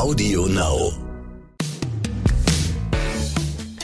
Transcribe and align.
Audio 0.00 0.46
Now. 0.46 0.92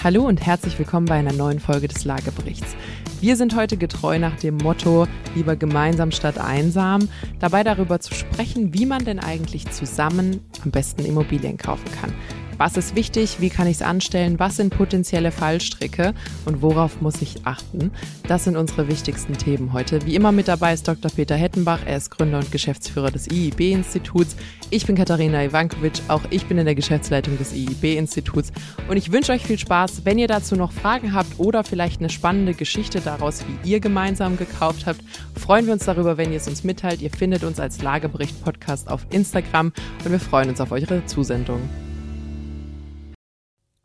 Hallo 0.02 0.26
und 0.26 0.40
herzlich 0.40 0.78
willkommen 0.78 1.04
bei 1.04 1.16
einer 1.16 1.34
neuen 1.34 1.60
Folge 1.60 1.88
des 1.88 2.06
Lageberichts. 2.06 2.74
Wir 3.20 3.36
sind 3.36 3.54
heute 3.54 3.76
getreu 3.76 4.18
nach 4.18 4.34
dem 4.38 4.56
Motto 4.56 5.06
lieber 5.34 5.56
gemeinsam 5.56 6.12
statt 6.12 6.38
einsam, 6.38 7.10
dabei 7.38 7.64
darüber 7.64 8.00
zu 8.00 8.14
sprechen, 8.14 8.72
wie 8.72 8.86
man 8.86 9.04
denn 9.04 9.18
eigentlich 9.18 9.70
zusammen 9.70 10.40
am 10.64 10.70
besten 10.70 11.04
Immobilien 11.04 11.58
kaufen 11.58 11.90
kann. 12.00 12.14
Was 12.58 12.78
ist 12.78 12.96
wichtig? 12.96 13.36
Wie 13.40 13.50
kann 13.50 13.66
ich 13.66 13.76
es 13.76 13.82
anstellen? 13.82 14.38
Was 14.38 14.56
sind 14.56 14.74
potenzielle 14.74 15.30
Fallstricke? 15.30 16.14
Und 16.46 16.62
worauf 16.62 17.02
muss 17.02 17.20
ich 17.20 17.44
achten? 17.44 17.90
Das 18.28 18.44
sind 18.44 18.56
unsere 18.56 18.88
wichtigsten 18.88 19.34
Themen 19.34 19.74
heute. 19.74 20.04
Wie 20.06 20.14
immer 20.14 20.32
mit 20.32 20.48
dabei 20.48 20.72
ist 20.72 20.88
Dr. 20.88 21.10
Peter 21.10 21.36
Hettenbach. 21.36 21.80
Er 21.84 21.98
ist 21.98 22.10
Gründer 22.10 22.38
und 22.38 22.50
Geschäftsführer 22.50 23.10
des 23.10 23.30
IIB-Instituts. 23.30 24.36
Ich 24.70 24.86
bin 24.86 24.96
Katharina 24.96 25.44
Ivankovic. 25.44 26.00
Auch 26.08 26.22
ich 26.30 26.46
bin 26.46 26.56
in 26.56 26.64
der 26.64 26.74
Geschäftsleitung 26.74 27.36
des 27.36 27.52
IIB-Instituts. 27.52 28.52
Und 28.88 28.96
ich 28.96 29.12
wünsche 29.12 29.32
euch 29.32 29.44
viel 29.44 29.58
Spaß. 29.58 30.06
Wenn 30.06 30.18
ihr 30.18 30.28
dazu 30.28 30.56
noch 30.56 30.72
Fragen 30.72 31.12
habt 31.12 31.38
oder 31.38 31.62
vielleicht 31.62 32.00
eine 32.00 32.08
spannende 32.08 32.54
Geschichte 32.54 33.00
daraus, 33.00 33.44
wie 33.46 33.70
ihr 33.70 33.80
gemeinsam 33.80 34.38
gekauft 34.38 34.86
habt, 34.86 35.02
freuen 35.38 35.66
wir 35.66 35.74
uns 35.74 35.84
darüber, 35.84 36.16
wenn 36.16 36.32
ihr 36.32 36.38
es 36.38 36.48
uns 36.48 36.64
mitteilt. 36.64 37.02
Ihr 37.02 37.10
findet 37.10 37.44
uns 37.44 37.60
als 37.60 37.82
Lagebericht-Podcast 37.82 38.88
auf 38.88 39.06
Instagram 39.10 39.74
und 40.04 40.10
wir 40.10 40.20
freuen 40.20 40.48
uns 40.48 40.60
auf 40.62 40.72
eure 40.72 41.04
Zusendung. 41.04 41.60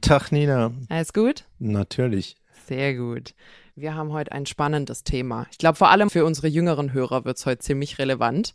Tag, 0.00 0.32
Nina. 0.32 0.72
Alles 0.88 1.12
gut? 1.12 1.44
Natürlich. 1.58 2.36
Sehr 2.66 2.94
gut. 2.94 3.34
Wir 3.76 3.94
haben 3.94 4.12
heute 4.12 4.32
ein 4.32 4.46
spannendes 4.46 5.04
Thema. 5.04 5.46
Ich 5.50 5.58
glaube, 5.58 5.76
vor 5.76 5.90
allem 5.90 6.10
für 6.10 6.24
unsere 6.24 6.48
jüngeren 6.48 6.92
Hörer 6.92 7.24
wird 7.24 7.38
es 7.38 7.46
heute 7.46 7.60
ziemlich 7.60 7.98
relevant. 7.98 8.54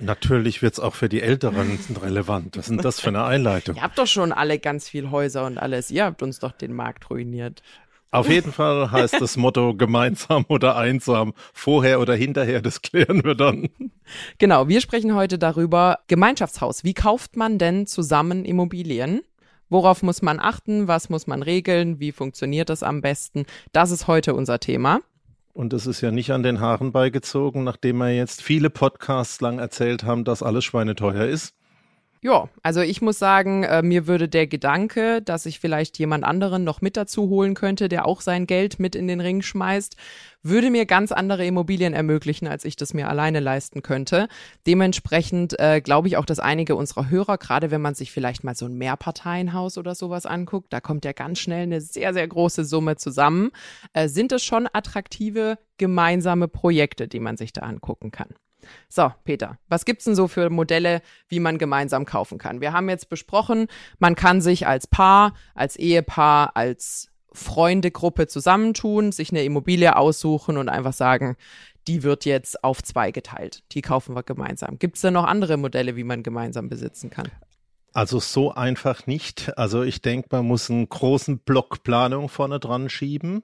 Natürlich 0.00 0.62
wird 0.62 0.74
es 0.74 0.80
auch 0.80 0.94
für 0.94 1.08
die 1.08 1.22
Älteren 1.22 1.78
relevant. 2.02 2.56
Was 2.56 2.64
ist 2.64 2.70
denn 2.70 2.78
das 2.78 3.00
für 3.00 3.08
eine 3.08 3.24
Einleitung? 3.24 3.76
Ihr 3.76 3.82
habt 3.82 3.98
doch 3.98 4.06
schon 4.06 4.32
alle 4.32 4.58
ganz 4.58 4.88
viel 4.88 5.10
Häuser 5.10 5.46
und 5.46 5.58
alles. 5.58 5.90
Ihr 5.90 6.04
habt 6.04 6.22
uns 6.22 6.40
doch 6.40 6.52
den 6.52 6.72
Markt 6.72 7.10
ruiniert. 7.10 7.62
Auf 8.10 8.28
jeden 8.28 8.52
Fall 8.52 8.90
heißt 8.90 9.20
das 9.20 9.38
Motto 9.38 9.74
gemeinsam 9.76 10.44
oder 10.48 10.76
einsam. 10.76 11.32
Vorher 11.54 11.98
oder 11.98 12.14
hinterher, 12.14 12.60
das 12.60 12.82
klären 12.82 13.24
wir 13.24 13.34
dann. 13.34 13.70
Genau, 14.36 14.68
wir 14.68 14.82
sprechen 14.82 15.14
heute 15.14 15.38
darüber, 15.38 16.00
Gemeinschaftshaus. 16.08 16.84
Wie 16.84 16.92
kauft 16.92 17.36
man 17.36 17.58
denn 17.58 17.86
zusammen 17.86 18.44
Immobilien? 18.44 19.22
Worauf 19.72 20.02
muss 20.02 20.20
man 20.20 20.38
achten? 20.38 20.86
Was 20.86 21.08
muss 21.08 21.26
man 21.26 21.42
regeln? 21.42 21.98
Wie 21.98 22.12
funktioniert 22.12 22.68
das 22.68 22.82
am 22.82 23.00
besten? 23.00 23.46
Das 23.72 23.90
ist 23.90 24.06
heute 24.06 24.34
unser 24.34 24.60
Thema. 24.60 25.00
Und 25.54 25.72
es 25.72 25.86
ist 25.86 26.02
ja 26.02 26.10
nicht 26.10 26.30
an 26.30 26.42
den 26.42 26.60
Haaren 26.60 26.92
beigezogen, 26.92 27.64
nachdem 27.64 27.96
wir 27.96 28.14
jetzt 28.14 28.42
viele 28.42 28.68
Podcasts 28.68 29.40
lang 29.40 29.58
erzählt 29.58 30.04
haben, 30.04 30.24
dass 30.24 30.42
alles 30.42 30.64
schweineteuer 30.64 31.24
ist. 31.24 31.54
Ja, 32.24 32.48
also 32.62 32.82
ich 32.82 33.02
muss 33.02 33.18
sagen, 33.18 33.64
äh, 33.64 33.82
mir 33.82 34.06
würde 34.06 34.28
der 34.28 34.46
Gedanke, 34.46 35.20
dass 35.22 35.44
ich 35.44 35.58
vielleicht 35.58 35.98
jemand 35.98 36.22
anderen 36.22 36.62
noch 36.62 36.80
mit 36.80 36.96
dazu 36.96 37.28
holen 37.28 37.54
könnte, 37.54 37.88
der 37.88 38.06
auch 38.06 38.20
sein 38.20 38.46
Geld 38.46 38.78
mit 38.78 38.94
in 38.94 39.08
den 39.08 39.20
Ring 39.20 39.42
schmeißt, 39.42 39.96
würde 40.40 40.70
mir 40.70 40.86
ganz 40.86 41.10
andere 41.10 41.44
Immobilien 41.44 41.94
ermöglichen, 41.94 42.46
als 42.46 42.64
ich 42.64 42.76
das 42.76 42.94
mir 42.94 43.08
alleine 43.08 43.40
leisten 43.40 43.82
könnte. 43.82 44.28
Dementsprechend 44.68 45.58
äh, 45.58 45.80
glaube 45.80 46.06
ich 46.06 46.16
auch, 46.16 46.24
dass 46.24 46.38
einige 46.38 46.76
unserer 46.76 47.10
Hörer, 47.10 47.38
gerade 47.38 47.72
wenn 47.72 47.80
man 47.80 47.96
sich 47.96 48.12
vielleicht 48.12 48.44
mal 48.44 48.54
so 48.54 48.66
ein 48.66 48.78
Mehrparteienhaus 48.78 49.76
oder 49.76 49.96
sowas 49.96 50.24
anguckt, 50.24 50.72
da 50.72 50.80
kommt 50.80 51.04
ja 51.04 51.12
ganz 51.12 51.40
schnell 51.40 51.64
eine 51.64 51.80
sehr, 51.80 52.14
sehr 52.14 52.28
große 52.28 52.64
Summe 52.64 52.94
zusammen, 52.94 53.50
äh, 53.94 54.06
sind 54.06 54.30
es 54.30 54.44
schon 54.44 54.68
attraktive 54.72 55.58
gemeinsame 55.76 56.46
Projekte, 56.46 57.08
die 57.08 57.18
man 57.18 57.36
sich 57.36 57.52
da 57.52 57.62
angucken 57.62 58.12
kann. 58.12 58.28
So, 58.88 59.12
Peter, 59.24 59.58
was 59.68 59.84
gibt's 59.84 60.04
denn 60.04 60.14
so 60.14 60.28
für 60.28 60.50
Modelle, 60.50 61.02
wie 61.28 61.40
man 61.40 61.58
gemeinsam 61.58 62.04
kaufen 62.04 62.38
kann? 62.38 62.60
Wir 62.60 62.72
haben 62.72 62.88
jetzt 62.88 63.08
besprochen, 63.08 63.66
man 63.98 64.14
kann 64.14 64.40
sich 64.40 64.66
als 64.66 64.86
Paar, 64.86 65.34
als 65.54 65.76
Ehepaar, 65.76 66.56
als 66.56 67.08
Freundegruppe 67.32 68.26
zusammentun, 68.26 69.12
sich 69.12 69.30
eine 69.30 69.44
Immobilie 69.44 69.96
aussuchen 69.96 70.56
und 70.56 70.68
einfach 70.68 70.92
sagen, 70.92 71.36
die 71.88 72.02
wird 72.02 72.24
jetzt 72.24 72.62
auf 72.62 72.82
zwei 72.82 73.10
geteilt. 73.10 73.64
Die 73.72 73.82
kaufen 73.82 74.14
wir 74.14 74.22
gemeinsam. 74.22 74.78
Gibt 74.78 74.96
es 74.96 75.02
denn 75.02 75.14
noch 75.14 75.24
andere 75.24 75.56
Modelle, 75.56 75.96
wie 75.96 76.04
man 76.04 76.22
gemeinsam 76.22 76.68
besitzen 76.68 77.10
kann? 77.10 77.28
Also 77.92 78.20
so 78.20 78.52
einfach 78.52 79.06
nicht. 79.06 79.56
Also 79.58 79.82
ich 79.82 80.00
denke, 80.00 80.28
man 80.30 80.46
muss 80.46 80.70
einen 80.70 80.88
großen 80.88 81.38
Block 81.38 81.82
Planung 81.82 82.28
vorne 82.28 82.58
dran 82.58 82.88
schieben. 82.88 83.42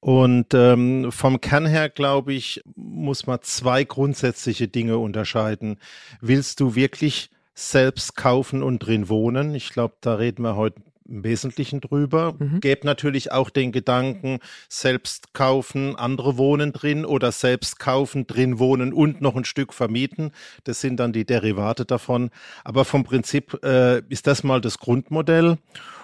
Und 0.00 0.54
ähm, 0.54 1.12
vom 1.12 1.40
Kern 1.42 1.66
her, 1.66 1.90
glaube 1.90 2.32
ich, 2.32 2.62
muss 2.74 3.26
man 3.26 3.40
zwei 3.42 3.84
grundsätzliche 3.84 4.66
Dinge 4.66 4.96
unterscheiden. 4.98 5.78
Willst 6.22 6.60
du 6.60 6.74
wirklich 6.74 7.30
selbst 7.52 8.16
kaufen 8.16 8.62
und 8.62 8.78
drin 8.78 9.10
wohnen? 9.10 9.54
Ich 9.54 9.70
glaube, 9.70 9.94
da 10.00 10.14
reden 10.14 10.42
wir 10.42 10.56
heute 10.56 10.80
im 11.10 11.24
Wesentlichen 11.24 11.80
drüber. 11.80 12.36
Mhm. 12.38 12.60
Gäbe 12.60 12.86
natürlich 12.86 13.32
auch 13.32 13.50
den 13.50 13.72
Gedanken, 13.72 14.38
selbst 14.68 15.34
kaufen, 15.34 15.96
andere 15.96 16.38
wohnen 16.38 16.72
drin 16.72 17.04
oder 17.04 17.32
selbst 17.32 17.78
kaufen, 17.78 18.26
drin 18.26 18.58
wohnen 18.58 18.92
und 18.92 19.20
noch 19.20 19.36
ein 19.36 19.44
Stück 19.44 19.74
vermieten. 19.74 20.30
Das 20.64 20.80
sind 20.80 20.98
dann 20.98 21.12
die 21.12 21.26
Derivate 21.26 21.84
davon. 21.84 22.30
Aber 22.64 22.84
vom 22.84 23.04
Prinzip 23.04 23.62
äh, 23.64 24.00
ist 24.08 24.26
das 24.26 24.44
mal 24.44 24.60
das 24.60 24.78
Grundmodell. 24.78 25.58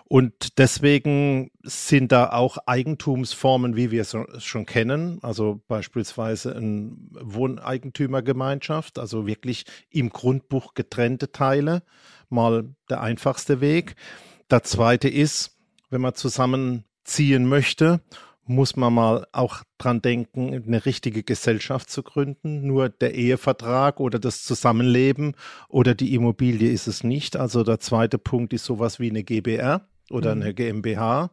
Und 0.08 0.58
deswegen 0.58 1.50
sind 1.64 2.12
da 2.12 2.30
auch 2.30 2.58
Eigentumsformen, 2.66 3.74
wie 3.74 3.90
wir 3.90 4.02
es 4.02 4.16
schon 4.38 4.64
kennen, 4.64 5.18
also 5.22 5.60
beispielsweise 5.66 6.54
eine 6.54 6.92
Wohneigentümergemeinschaft, 7.10 9.00
also 9.00 9.26
wirklich 9.26 9.64
im 9.90 10.10
Grundbuch 10.10 10.74
getrennte 10.74 11.32
Teile, 11.32 11.82
mal 12.28 12.68
der 12.88 13.00
einfachste 13.00 13.60
Weg. 13.60 13.96
Der 14.50 14.62
zweite 14.62 15.08
ist, 15.08 15.56
wenn 15.90 16.00
man 16.00 16.14
zusammenziehen 16.14 17.46
möchte, 17.48 18.00
muss 18.44 18.76
man 18.76 18.94
mal 18.94 19.26
auch 19.32 19.62
dran 19.76 20.00
denken, 20.00 20.54
eine 20.54 20.86
richtige 20.86 21.24
Gesellschaft 21.24 21.90
zu 21.90 22.02
gründen. 22.04 22.66
Nur 22.66 22.88
der 22.88 23.14
Ehevertrag 23.14 23.98
oder 23.98 24.18
das 24.20 24.44
Zusammenleben 24.44 25.34
oder 25.68 25.94
die 25.94 26.14
Immobilie 26.14 26.70
ist 26.70 26.86
es 26.86 27.02
nicht. 27.02 27.36
Also 27.36 27.64
der 27.64 27.80
zweite 27.80 28.18
Punkt 28.18 28.52
ist 28.52 28.64
sowas 28.64 29.00
wie 29.00 29.10
eine 29.10 29.24
GBR 29.24 29.88
oder 30.10 30.32
eine 30.32 30.50
mhm. 30.50 30.54
GmbH. 30.54 31.30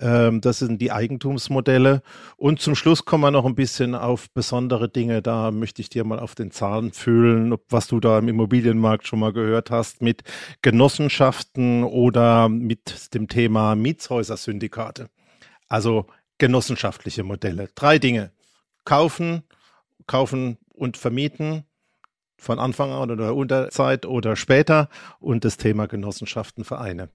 Ähm, 0.00 0.40
das 0.40 0.58
sind 0.58 0.80
die 0.80 0.92
Eigentumsmodelle. 0.92 2.02
Und 2.36 2.60
zum 2.60 2.74
Schluss 2.74 3.04
kommen 3.04 3.24
wir 3.24 3.30
noch 3.30 3.44
ein 3.44 3.54
bisschen 3.54 3.94
auf 3.94 4.30
besondere 4.30 4.88
Dinge. 4.88 5.22
Da 5.22 5.50
möchte 5.50 5.82
ich 5.82 5.88
dir 5.88 6.04
mal 6.04 6.18
auf 6.18 6.34
den 6.34 6.50
Zahn 6.50 6.92
fühlen, 6.92 7.54
was 7.68 7.86
du 7.86 8.00
da 8.00 8.18
im 8.18 8.28
Immobilienmarkt 8.28 9.06
schon 9.06 9.20
mal 9.20 9.32
gehört 9.32 9.70
hast 9.70 10.02
mit 10.02 10.22
Genossenschaften 10.62 11.84
oder 11.84 12.48
mit 12.48 13.14
dem 13.14 13.28
Thema 13.28 13.74
Mietshäuser-Syndikate. 13.74 15.08
Also 15.68 16.06
genossenschaftliche 16.38 17.24
Modelle. 17.24 17.68
Drei 17.74 17.98
Dinge. 17.98 18.32
Kaufen, 18.84 19.42
kaufen 20.06 20.56
und 20.72 20.96
vermieten 20.96 21.64
von 22.38 22.58
Anfang 22.58 22.92
an 22.92 23.10
oder 23.10 23.34
Unterzeit 23.34 24.06
oder 24.06 24.36
später 24.36 24.88
und 25.18 25.44
das 25.44 25.56
Thema 25.56 25.86
Genossenschaften, 25.86 26.64
Vereine. 26.64 27.10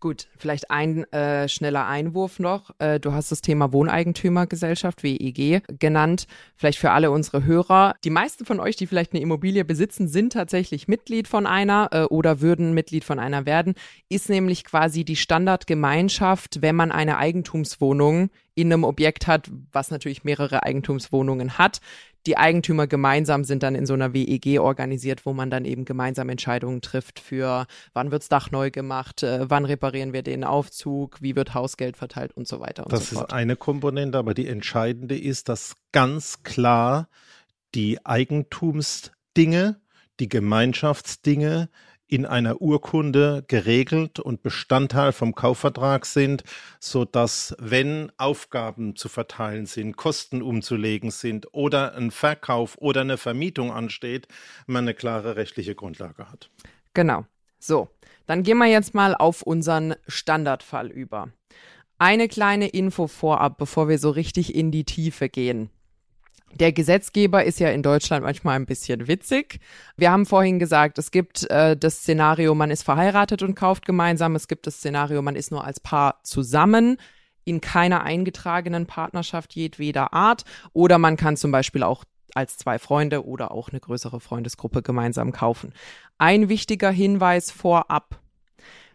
Gut, 0.00 0.28
vielleicht 0.36 0.70
ein 0.70 1.12
äh, 1.12 1.48
schneller 1.48 1.88
Einwurf 1.88 2.38
noch. 2.38 2.70
Äh, 2.78 3.00
du 3.00 3.12
hast 3.12 3.32
das 3.32 3.40
Thema 3.40 3.72
Wohneigentümergesellschaft, 3.72 5.02
WEG, 5.02 5.64
genannt. 5.80 6.28
Vielleicht 6.54 6.78
für 6.78 6.92
alle 6.92 7.10
unsere 7.10 7.44
Hörer. 7.44 7.96
Die 8.04 8.10
meisten 8.10 8.44
von 8.44 8.60
euch, 8.60 8.76
die 8.76 8.86
vielleicht 8.86 9.12
eine 9.12 9.22
Immobilie 9.22 9.64
besitzen, 9.64 10.06
sind 10.06 10.34
tatsächlich 10.34 10.86
Mitglied 10.86 11.26
von 11.26 11.48
einer 11.48 11.88
äh, 11.90 12.02
oder 12.04 12.40
würden 12.40 12.74
Mitglied 12.74 13.02
von 13.02 13.18
einer 13.18 13.44
werden. 13.44 13.74
Ist 14.08 14.28
nämlich 14.28 14.62
quasi 14.64 15.04
die 15.04 15.16
Standardgemeinschaft, 15.16 16.62
wenn 16.62 16.76
man 16.76 16.92
eine 16.92 17.18
Eigentumswohnung 17.18 18.30
in 18.54 18.72
einem 18.72 18.84
Objekt 18.84 19.26
hat, 19.26 19.50
was 19.72 19.90
natürlich 19.90 20.22
mehrere 20.22 20.62
Eigentumswohnungen 20.62 21.58
hat 21.58 21.80
die 22.28 22.36
Eigentümer 22.36 22.86
gemeinsam 22.86 23.42
sind 23.42 23.62
dann 23.62 23.74
in 23.74 23.86
so 23.86 23.94
einer 23.94 24.12
WEG 24.12 24.60
organisiert, 24.60 25.24
wo 25.24 25.32
man 25.32 25.48
dann 25.48 25.64
eben 25.64 25.86
gemeinsam 25.86 26.28
Entscheidungen 26.28 26.82
trifft 26.82 27.20
für, 27.20 27.66
wann 27.94 28.10
wirds 28.10 28.28
Dach 28.28 28.50
neu 28.50 28.70
gemacht, 28.70 29.22
äh, 29.22 29.48
wann 29.48 29.64
reparieren 29.64 30.12
wir 30.12 30.22
den 30.22 30.44
Aufzug, 30.44 31.22
wie 31.22 31.36
wird 31.36 31.54
Hausgeld 31.54 31.96
verteilt 31.96 32.32
und 32.36 32.46
so 32.46 32.60
weiter 32.60 32.84
und 32.84 32.92
das 32.92 33.08
so 33.08 33.16
fort. 33.16 33.30
Das 33.30 33.34
ist 33.34 33.34
eine 33.34 33.56
Komponente, 33.56 34.18
aber 34.18 34.34
die 34.34 34.46
entscheidende 34.46 35.16
ist, 35.18 35.48
dass 35.48 35.76
ganz 35.90 36.42
klar 36.42 37.08
die 37.74 38.04
Eigentumsdinge, 38.04 39.80
die 40.20 40.28
Gemeinschaftsdinge 40.28 41.70
in 42.08 42.26
einer 42.26 42.60
Urkunde 42.60 43.44
geregelt 43.46 44.18
und 44.18 44.42
Bestandteil 44.42 45.12
vom 45.12 45.34
Kaufvertrag 45.34 46.06
sind, 46.06 46.42
so 46.80 47.04
dass 47.04 47.54
wenn 47.58 48.10
Aufgaben 48.16 48.96
zu 48.96 49.08
verteilen 49.08 49.66
sind, 49.66 49.96
Kosten 49.96 50.42
umzulegen 50.42 51.10
sind 51.10 51.46
oder 51.52 51.94
ein 51.94 52.10
Verkauf 52.10 52.76
oder 52.78 53.02
eine 53.02 53.18
Vermietung 53.18 53.70
ansteht, 53.70 54.26
man 54.66 54.84
eine 54.84 54.94
klare 54.94 55.36
rechtliche 55.36 55.74
Grundlage 55.74 56.30
hat. 56.30 56.50
Genau. 56.94 57.24
So, 57.58 57.88
dann 58.26 58.42
gehen 58.42 58.58
wir 58.58 58.66
jetzt 58.66 58.94
mal 58.94 59.14
auf 59.14 59.42
unseren 59.42 59.94
Standardfall 60.06 60.88
über. 60.90 61.28
Eine 61.98 62.28
kleine 62.28 62.68
Info 62.68 63.08
vorab, 63.08 63.58
bevor 63.58 63.88
wir 63.88 63.98
so 63.98 64.10
richtig 64.10 64.54
in 64.54 64.70
die 64.70 64.84
Tiefe 64.84 65.28
gehen. 65.28 65.70
Der 66.54 66.72
Gesetzgeber 66.72 67.44
ist 67.44 67.60
ja 67.60 67.68
in 67.68 67.82
Deutschland 67.82 68.24
manchmal 68.24 68.56
ein 68.56 68.66
bisschen 68.66 69.06
witzig. 69.06 69.60
Wir 69.96 70.10
haben 70.10 70.26
vorhin 70.26 70.58
gesagt, 70.58 70.98
es 70.98 71.10
gibt 71.10 71.48
äh, 71.50 71.76
das 71.76 71.98
Szenario, 71.98 72.54
man 72.54 72.70
ist 72.70 72.82
verheiratet 72.82 73.42
und 73.42 73.54
kauft 73.54 73.84
gemeinsam. 73.84 74.34
Es 74.34 74.48
gibt 74.48 74.66
das 74.66 74.76
Szenario, 74.76 75.22
man 75.22 75.36
ist 75.36 75.50
nur 75.50 75.64
als 75.64 75.78
Paar 75.78 76.20
zusammen 76.24 76.96
in 77.44 77.60
keiner 77.60 78.02
eingetragenen 78.02 78.86
Partnerschaft 78.86 79.54
jedweder 79.54 80.12
Art. 80.12 80.44
Oder 80.72 80.98
man 80.98 81.16
kann 81.16 81.36
zum 81.36 81.52
Beispiel 81.52 81.82
auch 81.82 82.04
als 82.34 82.56
zwei 82.56 82.78
Freunde 82.78 83.26
oder 83.26 83.50
auch 83.50 83.70
eine 83.70 83.80
größere 83.80 84.20
Freundesgruppe 84.20 84.82
gemeinsam 84.82 85.32
kaufen. 85.32 85.72
Ein 86.18 86.48
wichtiger 86.48 86.90
Hinweis 86.90 87.50
vorab 87.50 88.20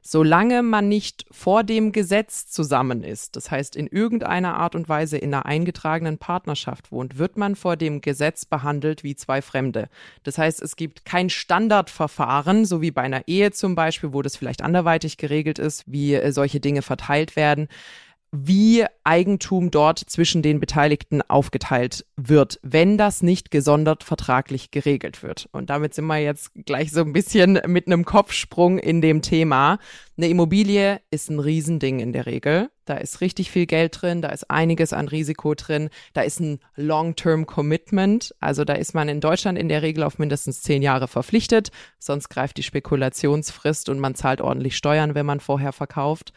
solange 0.03 0.61
man 0.61 0.89
nicht 0.89 1.25
vor 1.31 1.63
dem 1.63 1.93
Gesetz 1.93 2.45
zusammen 2.47 3.03
ist, 3.03 3.37
das 3.37 3.49
heißt 3.49 3.75
in 3.75 3.87
irgendeiner 3.87 4.55
Art 4.55 4.75
und 4.75 4.89
Weise 4.89 5.17
in 5.17 5.33
einer 5.33 5.45
eingetragenen 5.45 6.17
Partnerschaft 6.17 6.91
wohnt, 6.91 7.17
wird 7.17 7.37
man 7.37 7.55
vor 7.55 7.77
dem 7.77 8.01
Gesetz 8.01 8.43
behandelt 8.45 9.03
wie 9.03 9.15
zwei 9.15 9.41
Fremde. 9.41 9.87
Das 10.23 10.37
heißt, 10.37 10.61
es 10.61 10.75
gibt 10.75 11.05
kein 11.05 11.29
Standardverfahren, 11.29 12.65
so 12.65 12.81
wie 12.81 12.91
bei 12.91 13.01
einer 13.01 13.27
Ehe 13.27 13.51
zum 13.51 13.75
Beispiel, 13.75 14.13
wo 14.13 14.21
das 14.21 14.35
vielleicht 14.35 14.61
anderweitig 14.61 15.17
geregelt 15.17 15.57
ist, 15.57 15.85
wie 15.87 16.13
äh, 16.13 16.31
solche 16.33 16.59
Dinge 16.59 16.81
verteilt 16.81 17.37
werden 17.37 17.69
wie 18.35 18.83
Eigentum 19.03 19.69
dort 19.69 19.99
zwischen 19.99 20.41
den 20.41 20.59
Beteiligten 20.59 21.21
aufgeteilt 21.21 22.03
wird, 22.15 22.59
wenn 22.63 22.97
das 22.97 23.21
nicht 23.21 23.51
gesondert 23.51 24.03
vertraglich 24.03 24.71
geregelt 24.71 25.21
wird. 25.21 25.47
Und 25.51 25.69
damit 25.69 25.93
sind 25.93 26.07
wir 26.07 26.17
jetzt 26.17 26.49
gleich 26.65 26.91
so 26.91 27.01
ein 27.01 27.13
bisschen 27.13 27.61
mit 27.67 27.85
einem 27.85 28.05
Kopfsprung 28.05 28.79
in 28.79 29.01
dem 29.01 29.21
Thema. 29.21 29.77
Eine 30.17 30.29
Immobilie 30.29 30.99
ist 31.11 31.29
ein 31.29 31.39
Riesending 31.39 31.99
in 31.99 32.11
der 32.11 32.25
Regel. 32.25 32.71
Da 32.85 32.95
ist 32.95 33.21
richtig 33.21 33.51
viel 33.51 33.67
Geld 33.67 34.01
drin, 34.01 34.23
da 34.23 34.29
ist 34.29 34.49
einiges 34.49 34.93
an 34.93 35.07
Risiko 35.07 35.53
drin, 35.53 35.89
da 36.13 36.21
ist 36.21 36.39
ein 36.39 36.59
Long-Term 36.75 37.45
Commitment. 37.45 38.33
Also 38.39 38.65
da 38.65 38.73
ist 38.73 38.95
man 38.95 39.09
in 39.09 39.21
Deutschland 39.21 39.59
in 39.59 39.69
der 39.69 39.83
Regel 39.83 40.03
auf 40.03 40.17
mindestens 40.17 40.63
zehn 40.63 40.81
Jahre 40.81 41.07
verpflichtet, 41.07 41.69
sonst 41.99 42.29
greift 42.29 42.57
die 42.57 42.63
Spekulationsfrist 42.63 43.89
und 43.89 43.99
man 43.99 44.15
zahlt 44.15 44.41
ordentlich 44.41 44.75
Steuern, 44.75 45.13
wenn 45.13 45.27
man 45.27 45.39
vorher 45.39 45.71
verkauft. 45.71 46.33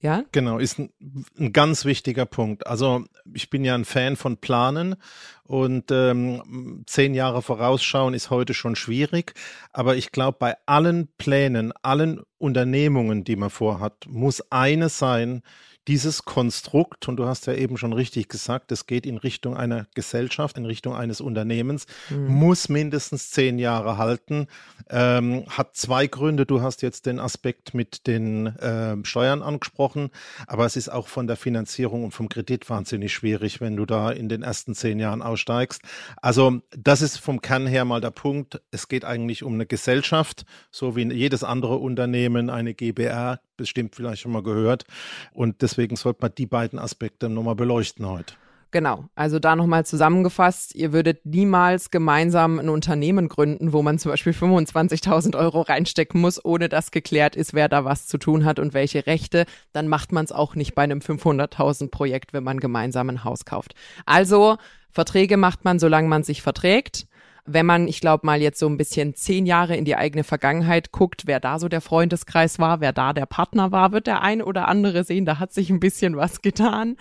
Ja? 0.00 0.24
Genau, 0.30 0.58
ist 0.58 0.78
ein, 0.78 0.92
ein, 1.38 1.52
ganz 1.52 1.84
wichtiger 1.84 2.24
Punkt. 2.24 2.66
Also 2.66 3.04
ich 3.32 3.50
bin 3.50 3.64
ja 3.64 3.74
ein 3.74 3.84
Fan 3.84 4.14
von 4.16 4.36
Planen 4.36 4.94
und 5.42 5.90
ähm, 5.90 6.84
zehn 6.86 7.14
Jahre 7.14 7.42
vorausschauen 7.42 8.14
ist 8.14 8.30
heute 8.30 8.54
schon 8.54 8.76
schwierig. 8.76 9.34
Aber 9.72 9.96
ich 9.96 10.12
glaube, 10.12 10.36
bei 10.38 10.56
allen 10.66 11.08
Plänen, 11.18 11.72
allen 11.82 12.20
Unternehmungen, 12.38 13.24
die 13.24 13.36
man 13.36 13.50
vorhat, 13.50 14.06
muss 14.08 14.40
eine 14.50 14.88
sein, 14.88 15.42
dieses 15.88 16.26
Konstrukt, 16.26 17.08
und 17.08 17.16
du 17.16 17.24
hast 17.24 17.46
ja 17.46 17.54
eben 17.54 17.78
schon 17.78 17.94
richtig 17.94 18.28
gesagt, 18.28 18.70
es 18.72 18.86
geht 18.86 19.06
in 19.06 19.16
Richtung 19.16 19.56
einer 19.56 19.86
Gesellschaft, 19.94 20.58
in 20.58 20.66
Richtung 20.66 20.94
eines 20.94 21.22
Unternehmens, 21.22 21.86
mhm. 22.10 22.26
muss 22.26 22.68
mindestens 22.68 23.30
zehn 23.30 23.58
Jahre 23.58 23.96
halten, 23.96 24.48
ähm, 24.90 25.44
hat 25.48 25.76
zwei 25.76 26.06
Gründe. 26.06 26.44
Du 26.44 26.60
hast 26.60 26.82
jetzt 26.82 27.06
den 27.06 27.18
Aspekt 27.18 27.72
mit 27.72 28.06
den 28.06 28.48
äh, 28.58 28.96
Steuern 29.02 29.42
angesprochen, 29.42 30.10
aber 30.46 30.66
es 30.66 30.76
ist 30.76 30.90
auch 30.90 31.08
von 31.08 31.26
der 31.26 31.36
Finanzierung 31.36 32.04
und 32.04 32.10
vom 32.10 32.28
Kredit 32.28 32.68
wahnsinnig 32.68 33.14
schwierig, 33.14 33.62
wenn 33.62 33.76
du 33.76 33.86
da 33.86 34.10
in 34.10 34.28
den 34.28 34.42
ersten 34.42 34.74
zehn 34.74 35.00
Jahren 35.00 35.22
aussteigst. 35.22 35.80
Also 36.20 36.60
das 36.76 37.00
ist 37.00 37.16
vom 37.16 37.40
Kern 37.40 37.66
her 37.66 37.86
mal 37.86 38.02
der 38.02 38.10
Punkt. 38.10 38.60
Es 38.70 38.88
geht 38.88 39.06
eigentlich 39.06 39.42
um 39.42 39.54
eine 39.54 39.64
Gesellschaft, 39.64 40.44
so 40.70 40.96
wie 40.96 41.10
jedes 41.10 41.44
andere 41.44 41.76
Unternehmen, 41.76 42.50
eine 42.50 42.74
GBR, 42.74 43.40
bestimmt 43.58 43.94
vielleicht 43.94 44.22
schon 44.22 44.32
mal 44.32 44.42
gehört. 44.42 44.84
Und 45.32 45.60
deswegen 45.60 45.96
sollte 45.96 46.20
man 46.22 46.32
die 46.36 46.46
beiden 46.46 46.78
Aspekte 46.78 47.28
nochmal 47.28 47.56
beleuchten 47.56 48.06
heute. 48.06 48.32
Genau, 48.70 49.08
also 49.14 49.38
da 49.38 49.56
nochmal 49.56 49.86
zusammengefasst, 49.86 50.74
ihr 50.74 50.92
würdet 50.92 51.24
niemals 51.24 51.90
gemeinsam 51.90 52.58
ein 52.58 52.68
Unternehmen 52.68 53.28
gründen, 53.28 53.72
wo 53.72 53.80
man 53.80 53.98
zum 53.98 54.10
Beispiel 54.10 54.34
25.000 54.34 55.38
Euro 55.38 55.62
reinstecken 55.62 56.20
muss, 56.20 56.44
ohne 56.44 56.68
dass 56.68 56.90
geklärt 56.90 57.34
ist, 57.34 57.54
wer 57.54 57.70
da 57.70 57.86
was 57.86 58.06
zu 58.06 58.18
tun 58.18 58.44
hat 58.44 58.58
und 58.58 58.74
welche 58.74 59.06
Rechte. 59.06 59.46
Dann 59.72 59.88
macht 59.88 60.12
man 60.12 60.26
es 60.26 60.32
auch 60.32 60.54
nicht 60.54 60.74
bei 60.74 60.82
einem 60.82 60.98
500.000 60.98 61.90
Projekt, 61.90 62.34
wenn 62.34 62.44
man 62.44 62.60
gemeinsam 62.60 63.08
ein 63.08 63.24
Haus 63.24 63.46
kauft. 63.46 63.74
Also 64.04 64.58
Verträge 64.90 65.38
macht 65.38 65.64
man, 65.64 65.78
solange 65.78 66.08
man 66.08 66.22
sich 66.22 66.42
verträgt 66.42 67.07
wenn 67.48 67.66
man, 67.66 67.88
ich 67.88 68.00
glaube, 68.00 68.26
mal 68.26 68.40
jetzt 68.40 68.58
so 68.58 68.68
ein 68.68 68.76
bisschen 68.76 69.14
zehn 69.14 69.46
Jahre 69.46 69.76
in 69.76 69.84
die 69.84 69.96
eigene 69.96 70.24
Vergangenheit 70.24 70.92
guckt, 70.92 71.22
wer 71.26 71.40
da 71.40 71.58
so 71.58 71.68
der 71.68 71.80
Freundeskreis 71.80 72.58
war, 72.58 72.80
wer 72.80 72.92
da 72.92 73.12
der 73.12 73.26
Partner 73.26 73.72
war, 73.72 73.92
wird 73.92 74.06
der 74.06 74.22
ein 74.22 74.42
oder 74.42 74.68
andere 74.68 75.04
sehen, 75.04 75.24
da 75.24 75.38
hat 75.38 75.52
sich 75.52 75.70
ein 75.70 75.80
bisschen 75.80 76.16
was 76.16 76.42
getan. 76.42 76.96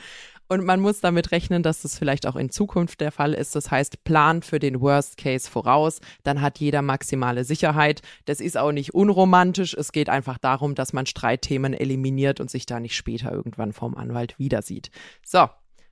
Und 0.50 0.64
man 0.64 0.80
muss 0.80 1.02
damit 1.02 1.32
rechnen, 1.32 1.62
dass 1.62 1.82
das 1.82 1.98
vielleicht 1.98 2.26
auch 2.26 2.38
in 2.38 2.50
Zukunft 2.50 3.02
der 3.02 3.12
Fall 3.12 3.34
ist. 3.34 3.54
Das 3.56 3.70
heißt, 3.70 4.06
plan 4.06 4.42
für 4.42 4.60
den 4.60 4.80
Worst 4.80 5.18
Case 5.18 5.50
voraus, 5.50 6.00
dann 6.24 6.42
hat 6.42 6.60
jeder 6.60 6.82
maximale 6.82 7.44
Sicherheit. 7.44 8.02
Das 8.26 8.40
ist 8.40 8.58
auch 8.58 8.72
nicht 8.72 8.94
unromantisch. 8.94 9.74
Es 9.74 9.92
geht 9.92 10.10
einfach 10.10 10.38
darum, 10.38 10.74
dass 10.74 10.94
man 10.94 11.06
Streitthemen 11.06 11.74
eliminiert 11.74 12.40
und 12.40 12.50
sich 12.50 12.66
da 12.66 12.80
nicht 12.80 12.96
später 12.96 13.32
irgendwann 13.32 13.74
vom 13.74 13.96
Anwalt 13.96 14.40
wieder 14.40 14.62
sieht. 14.62 14.90
So, 15.22 15.50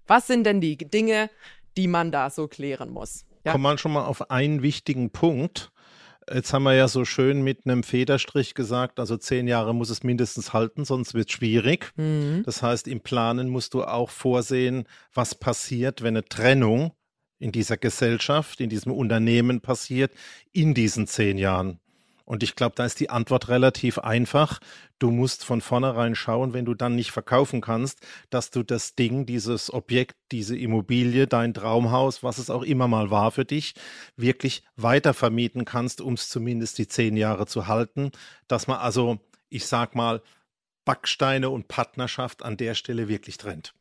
was 0.07 0.27
sind 0.27 0.45
denn 0.45 0.61
die 0.61 0.77
Dinge, 0.77 1.29
die 1.75 1.87
man 1.87 2.13
da 2.13 2.29
so 2.29 2.47
klären 2.47 2.91
muss? 2.91 3.25
Ja. 3.45 3.51
kommen 3.51 3.63
wir 3.63 3.77
schon 3.77 3.93
mal 3.93 4.05
auf 4.05 4.29
einen 4.29 4.61
wichtigen 4.61 5.11
Punkt. 5.11 5.71
Jetzt 6.33 6.53
haben 6.53 6.63
wir 6.63 6.73
ja 6.73 6.87
so 6.87 7.05
schön 7.05 7.43
mit 7.43 7.65
einem 7.65 7.83
Federstrich 7.83 8.55
gesagt, 8.55 8.99
also 8.99 9.15
zehn 9.15 9.47
Jahre 9.47 9.75
muss 9.75 9.91
es 9.91 10.03
mindestens 10.03 10.53
halten, 10.53 10.83
sonst 10.83 11.13
wird 11.13 11.29
es 11.29 11.35
schwierig. 11.35 11.91
Mhm. 11.97 12.41
Das 12.45 12.63
heißt, 12.63 12.87
im 12.87 13.01
Planen 13.01 13.49
musst 13.49 13.75
du 13.75 13.83
auch 13.83 14.09
vorsehen, 14.09 14.85
was 15.13 15.35
passiert, 15.35 16.01
wenn 16.01 16.15
eine 16.15 16.25
Trennung 16.25 16.93
in 17.37 17.51
dieser 17.51 17.77
Gesellschaft, 17.77 18.59
in 18.59 18.69
diesem 18.69 18.91
Unternehmen 18.91 19.61
passiert, 19.61 20.11
in 20.51 20.73
diesen 20.73 21.05
zehn 21.05 21.37
Jahren. 21.37 21.79
Und 22.25 22.41
ich 22.41 22.55
glaube, 22.55 22.75
da 22.75 22.85
ist 22.85 22.99
die 22.99 23.11
Antwort 23.11 23.49
relativ 23.49 23.99
einfach. 23.99 24.59
Du 24.97 25.11
musst 25.11 25.45
von 25.45 25.61
vornherein 25.61 26.15
schauen, 26.15 26.53
wenn 26.53 26.65
du 26.65 26.73
dann 26.73 26.95
nicht 26.95 27.11
verkaufen 27.11 27.61
kannst, 27.61 28.05
dass 28.31 28.49
du 28.49 28.63
das 28.63 28.95
Ding, 28.95 29.25
dieses 29.27 29.71
Objekt, 29.71 30.15
diese 30.31 30.57
Immobilie, 30.57 31.27
dein 31.27 31.53
Traumhaus, 31.53 32.23
was 32.23 32.39
es 32.39 32.49
auch 32.49 32.63
immer 32.63 32.87
mal 32.87 33.11
war 33.11 33.31
für 33.31 33.45
dich, 33.45 33.75
wirklich 34.15 34.63
weiter 34.75 35.13
vermieten 35.13 35.65
kannst, 35.65 36.01
um 36.01 36.15
es 36.15 36.27
zumindest 36.29 36.79
die 36.79 36.87
zehn 36.87 37.15
Jahre 37.15 37.45
zu 37.45 37.67
halten. 37.67 38.11
Dass 38.47 38.67
man 38.67 38.79
also, 38.79 39.19
ich 39.49 39.67
sag 39.67 39.93
mal, 39.93 40.21
Backsteine 40.83 41.49
und 41.49 41.67
Partnerschaft 41.67 42.43
an 42.43 42.57
der 42.57 42.75
Stelle 42.75 43.07
wirklich 43.07 43.37
trennt. 43.37 43.73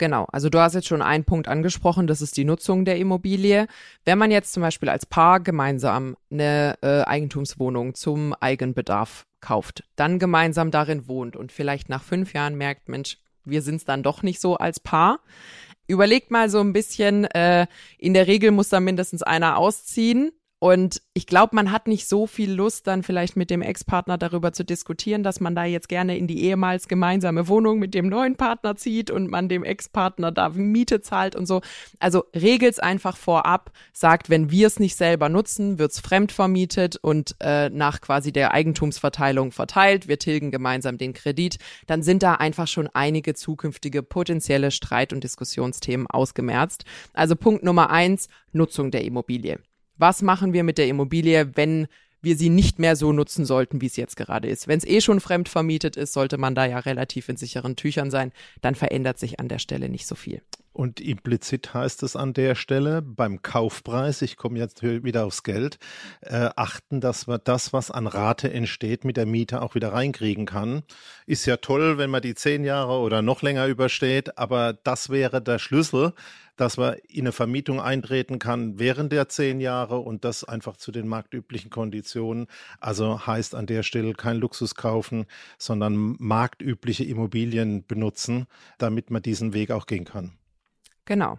Genau, 0.00 0.26
also 0.32 0.48
du 0.48 0.58
hast 0.58 0.72
jetzt 0.72 0.88
schon 0.88 1.02
einen 1.02 1.24
Punkt 1.24 1.46
angesprochen, 1.46 2.06
das 2.06 2.22
ist 2.22 2.38
die 2.38 2.46
Nutzung 2.46 2.86
der 2.86 2.96
Immobilie. 2.96 3.66
Wenn 4.06 4.16
man 4.16 4.30
jetzt 4.30 4.54
zum 4.54 4.62
Beispiel 4.62 4.88
als 4.88 5.04
Paar 5.04 5.40
gemeinsam 5.40 6.16
eine 6.30 6.78
äh, 6.80 7.02
Eigentumswohnung 7.02 7.94
zum 7.94 8.32
Eigenbedarf 8.32 9.26
kauft, 9.42 9.84
dann 9.96 10.18
gemeinsam 10.18 10.70
darin 10.70 11.06
wohnt 11.06 11.36
und 11.36 11.52
vielleicht 11.52 11.90
nach 11.90 12.02
fünf 12.02 12.32
Jahren 12.32 12.54
merkt, 12.54 12.88
Mensch, 12.88 13.18
wir 13.44 13.60
sind 13.60 13.74
es 13.74 13.84
dann 13.84 14.02
doch 14.02 14.22
nicht 14.22 14.40
so 14.40 14.56
als 14.56 14.80
Paar. 14.80 15.20
Überlegt 15.86 16.30
mal 16.30 16.48
so 16.48 16.60
ein 16.60 16.72
bisschen, 16.72 17.26
äh, 17.26 17.66
in 17.98 18.14
der 18.14 18.26
Regel 18.26 18.52
muss 18.52 18.70
da 18.70 18.80
mindestens 18.80 19.22
einer 19.22 19.58
ausziehen 19.58 20.32
und 20.62 21.00
ich 21.14 21.26
glaube, 21.26 21.56
man 21.56 21.72
hat 21.72 21.88
nicht 21.88 22.06
so 22.06 22.26
viel 22.26 22.52
Lust, 22.52 22.86
dann 22.86 23.02
vielleicht 23.02 23.34
mit 23.34 23.48
dem 23.48 23.62
Ex-Partner 23.62 24.18
darüber 24.18 24.52
zu 24.52 24.62
diskutieren, 24.62 25.22
dass 25.22 25.40
man 25.40 25.54
da 25.54 25.64
jetzt 25.64 25.88
gerne 25.88 26.18
in 26.18 26.26
die 26.26 26.44
ehemals 26.44 26.86
gemeinsame 26.86 27.48
Wohnung 27.48 27.78
mit 27.78 27.94
dem 27.94 28.10
neuen 28.10 28.36
Partner 28.36 28.76
zieht 28.76 29.10
und 29.10 29.30
man 29.30 29.48
dem 29.48 29.64
Ex-Partner 29.64 30.30
da 30.32 30.50
Miete 30.50 31.00
zahlt 31.00 31.34
und 31.34 31.46
so. 31.46 31.62
Also 31.98 32.24
regelt's 32.36 32.78
einfach 32.78 33.16
vorab, 33.16 33.72
sagt, 33.94 34.28
wenn 34.28 34.50
wir 34.50 34.66
es 34.66 34.78
nicht 34.78 34.96
selber 34.96 35.30
nutzen, 35.30 35.78
wird's 35.78 35.98
fremd 35.98 36.30
vermietet 36.30 36.96
und 36.96 37.36
äh, 37.40 37.70
nach 37.70 38.02
quasi 38.02 38.30
der 38.30 38.52
Eigentumsverteilung 38.52 39.52
verteilt. 39.52 40.08
Wir 40.08 40.18
tilgen 40.18 40.50
gemeinsam 40.50 40.98
den 40.98 41.14
Kredit. 41.14 41.56
Dann 41.86 42.02
sind 42.02 42.22
da 42.22 42.34
einfach 42.34 42.68
schon 42.68 42.86
einige 42.92 43.32
zukünftige 43.32 44.02
potenzielle 44.02 44.70
Streit- 44.70 45.14
und 45.14 45.24
Diskussionsthemen 45.24 46.06
ausgemerzt. 46.06 46.84
Also 47.14 47.34
Punkt 47.34 47.64
Nummer 47.64 47.88
eins, 47.88 48.28
Nutzung 48.52 48.90
der 48.90 49.04
Immobilie 49.04 49.58
was 50.00 50.22
machen 50.22 50.52
wir 50.52 50.64
mit 50.64 50.78
der 50.78 50.88
Immobilie, 50.88 51.56
wenn 51.56 51.86
wir 52.22 52.36
sie 52.36 52.50
nicht 52.50 52.78
mehr 52.78 52.96
so 52.96 53.12
nutzen 53.12 53.44
sollten, 53.44 53.80
wie 53.80 53.86
es 53.86 53.96
jetzt 53.96 54.16
gerade 54.16 54.48
ist. 54.48 54.68
Wenn 54.68 54.78
es 54.78 54.86
eh 54.86 55.00
schon 55.00 55.20
fremd 55.20 55.48
vermietet 55.48 55.96
ist, 55.96 56.12
sollte 56.12 56.38
man 56.38 56.54
da 56.54 56.66
ja 56.66 56.78
relativ 56.78 57.28
in 57.28 57.36
sicheren 57.36 57.76
Tüchern 57.76 58.10
sein. 58.10 58.32
Dann 58.60 58.74
verändert 58.74 59.18
sich 59.18 59.40
an 59.40 59.48
der 59.48 59.58
Stelle 59.58 59.88
nicht 59.88 60.06
so 60.06 60.14
viel. 60.14 60.42
Und 60.72 61.00
implizit 61.00 61.74
heißt 61.74 62.02
es 62.04 62.14
an 62.14 62.32
der 62.32 62.54
Stelle 62.54 63.02
beim 63.02 63.42
Kaufpreis, 63.42 64.22
ich 64.22 64.36
komme 64.36 64.58
jetzt 64.58 64.82
wieder 64.82 65.26
aufs 65.26 65.42
Geld, 65.42 65.78
äh, 66.20 66.48
achten, 66.54 67.00
dass 67.00 67.26
man 67.26 67.40
das, 67.42 67.72
was 67.72 67.90
an 67.90 68.06
Rate 68.06 68.52
entsteht, 68.52 69.04
mit 69.04 69.16
der 69.16 69.26
Miete 69.26 69.62
auch 69.62 69.74
wieder 69.74 69.92
reinkriegen 69.92 70.46
kann. 70.46 70.82
Ist 71.26 71.44
ja 71.44 71.56
toll, 71.56 71.98
wenn 71.98 72.08
man 72.08 72.22
die 72.22 72.36
zehn 72.36 72.62
Jahre 72.62 73.00
oder 73.00 73.20
noch 73.20 73.42
länger 73.42 73.66
übersteht, 73.66 74.38
aber 74.38 74.72
das 74.72 75.10
wäre 75.10 75.42
der 75.42 75.58
Schlüssel, 75.58 76.14
dass 76.60 76.76
man 76.76 76.96
in 77.08 77.20
eine 77.22 77.32
Vermietung 77.32 77.80
eintreten 77.80 78.38
kann 78.38 78.78
während 78.78 79.12
der 79.12 79.30
zehn 79.30 79.60
Jahre 79.60 79.98
und 79.98 80.24
das 80.26 80.44
einfach 80.44 80.76
zu 80.76 80.92
den 80.92 81.08
marktüblichen 81.08 81.70
Konditionen. 81.70 82.48
Also 82.80 83.26
heißt 83.26 83.54
an 83.54 83.64
der 83.64 83.82
Stelle 83.82 84.12
kein 84.12 84.36
Luxus 84.36 84.74
kaufen, 84.74 85.24
sondern 85.56 86.16
marktübliche 86.18 87.04
Immobilien 87.04 87.86
benutzen, 87.86 88.46
damit 88.76 89.10
man 89.10 89.22
diesen 89.22 89.54
Weg 89.54 89.70
auch 89.70 89.86
gehen 89.86 90.04
kann. 90.04 90.32
Genau. 91.06 91.38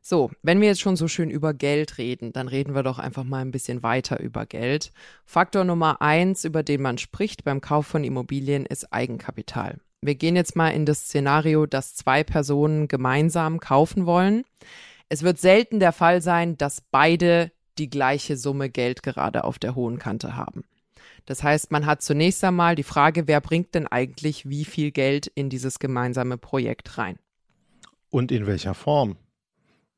So, 0.00 0.30
wenn 0.42 0.60
wir 0.60 0.68
jetzt 0.68 0.80
schon 0.80 0.94
so 0.94 1.08
schön 1.08 1.30
über 1.30 1.52
Geld 1.52 1.98
reden, 1.98 2.32
dann 2.32 2.46
reden 2.46 2.76
wir 2.76 2.84
doch 2.84 3.00
einfach 3.00 3.24
mal 3.24 3.40
ein 3.40 3.50
bisschen 3.50 3.82
weiter 3.82 4.20
über 4.20 4.46
Geld. 4.46 4.92
Faktor 5.24 5.64
Nummer 5.64 6.00
eins, 6.00 6.44
über 6.44 6.62
den 6.62 6.82
man 6.82 6.98
spricht 6.98 7.42
beim 7.42 7.60
Kauf 7.60 7.88
von 7.88 8.04
Immobilien, 8.04 8.64
ist 8.64 8.92
Eigenkapital. 8.92 9.80
Wir 10.00 10.14
gehen 10.14 10.36
jetzt 10.36 10.56
mal 10.56 10.70
in 10.70 10.86
das 10.86 11.00
Szenario, 11.00 11.66
dass 11.66 11.94
zwei 11.94 12.22
Personen 12.22 12.88
gemeinsam 12.88 13.60
kaufen 13.60 14.06
wollen. 14.06 14.44
Es 15.08 15.22
wird 15.22 15.38
selten 15.38 15.80
der 15.80 15.92
Fall 15.92 16.22
sein, 16.22 16.56
dass 16.56 16.82
beide 16.90 17.52
die 17.78 17.90
gleiche 17.90 18.36
Summe 18.36 18.70
Geld 18.70 19.02
gerade 19.02 19.44
auf 19.44 19.58
der 19.58 19.74
hohen 19.74 19.98
Kante 19.98 20.36
haben. 20.36 20.64
Das 21.26 21.42
heißt, 21.42 21.72
man 21.72 21.86
hat 21.86 22.02
zunächst 22.02 22.42
einmal 22.44 22.76
die 22.76 22.84
Frage, 22.84 23.26
wer 23.26 23.40
bringt 23.40 23.74
denn 23.74 23.86
eigentlich 23.86 24.48
wie 24.48 24.64
viel 24.64 24.92
Geld 24.92 25.26
in 25.26 25.50
dieses 25.50 25.78
gemeinsame 25.78 26.38
Projekt 26.38 26.98
rein? 26.98 27.18
Und 28.10 28.30
in 28.30 28.46
welcher 28.46 28.74
Form? 28.74 29.16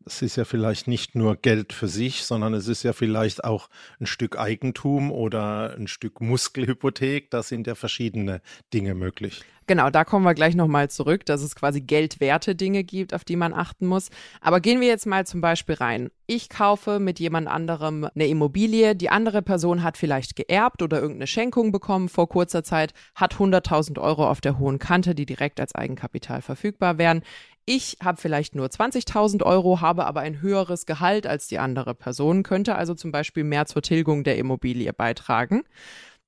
Es 0.08 0.22
ist 0.22 0.36
ja 0.36 0.46
vielleicht 0.46 0.88
nicht 0.88 1.14
nur 1.14 1.36
Geld 1.36 1.74
für 1.74 1.86
sich, 1.86 2.24
sondern 2.24 2.54
es 2.54 2.66
ist 2.66 2.82
ja 2.82 2.94
vielleicht 2.94 3.44
auch 3.44 3.68
ein 4.00 4.06
Stück 4.06 4.38
Eigentum 4.38 5.12
oder 5.12 5.76
ein 5.76 5.86
Stück 5.86 6.22
Muskelhypothek. 6.22 7.30
Da 7.30 7.42
sind 7.42 7.66
ja 7.66 7.74
verschiedene 7.74 8.40
Dinge 8.72 8.94
möglich. 8.94 9.44
Genau, 9.66 9.90
da 9.90 10.04
kommen 10.04 10.24
wir 10.24 10.32
gleich 10.32 10.54
nochmal 10.54 10.88
zurück, 10.88 11.26
dass 11.26 11.42
es 11.42 11.54
quasi 11.54 11.82
geldwerte 11.82 12.54
Dinge 12.54 12.84
gibt, 12.84 13.12
auf 13.12 13.22
die 13.24 13.36
man 13.36 13.52
achten 13.52 13.86
muss. 13.86 14.08
Aber 14.40 14.60
gehen 14.60 14.80
wir 14.80 14.88
jetzt 14.88 15.04
mal 15.04 15.26
zum 15.26 15.42
Beispiel 15.42 15.74
rein. 15.74 16.10
Ich 16.26 16.48
kaufe 16.48 16.98
mit 16.98 17.20
jemand 17.20 17.48
anderem 17.48 18.08
eine 18.14 18.26
Immobilie. 18.28 18.96
Die 18.96 19.10
andere 19.10 19.42
Person 19.42 19.82
hat 19.82 19.98
vielleicht 19.98 20.36
geerbt 20.36 20.80
oder 20.80 21.02
irgendeine 21.02 21.26
Schenkung 21.26 21.70
bekommen 21.70 22.08
vor 22.08 22.30
kurzer 22.30 22.64
Zeit, 22.64 22.94
hat 23.14 23.34
100.000 23.34 24.00
Euro 24.00 24.26
auf 24.26 24.40
der 24.40 24.58
hohen 24.58 24.78
Kante, 24.78 25.14
die 25.14 25.26
direkt 25.26 25.60
als 25.60 25.74
Eigenkapital 25.74 26.40
verfügbar 26.40 26.96
wären. 26.96 27.20
Ich 27.70 27.98
habe 28.02 28.18
vielleicht 28.18 28.54
nur 28.54 28.68
20.000 28.68 29.42
Euro, 29.42 29.82
habe 29.82 30.06
aber 30.06 30.20
ein 30.20 30.40
höheres 30.40 30.86
Gehalt 30.86 31.26
als 31.26 31.48
die 31.48 31.58
andere 31.58 31.94
Person, 31.94 32.42
könnte 32.42 32.76
also 32.76 32.94
zum 32.94 33.12
Beispiel 33.12 33.44
mehr 33.44 33.66
zur 33.66 33.82
Tilgung 33.82 34.24
der 34.24 34.38
Immobilie 34.38 34.90
beitragen. 34.94 35.64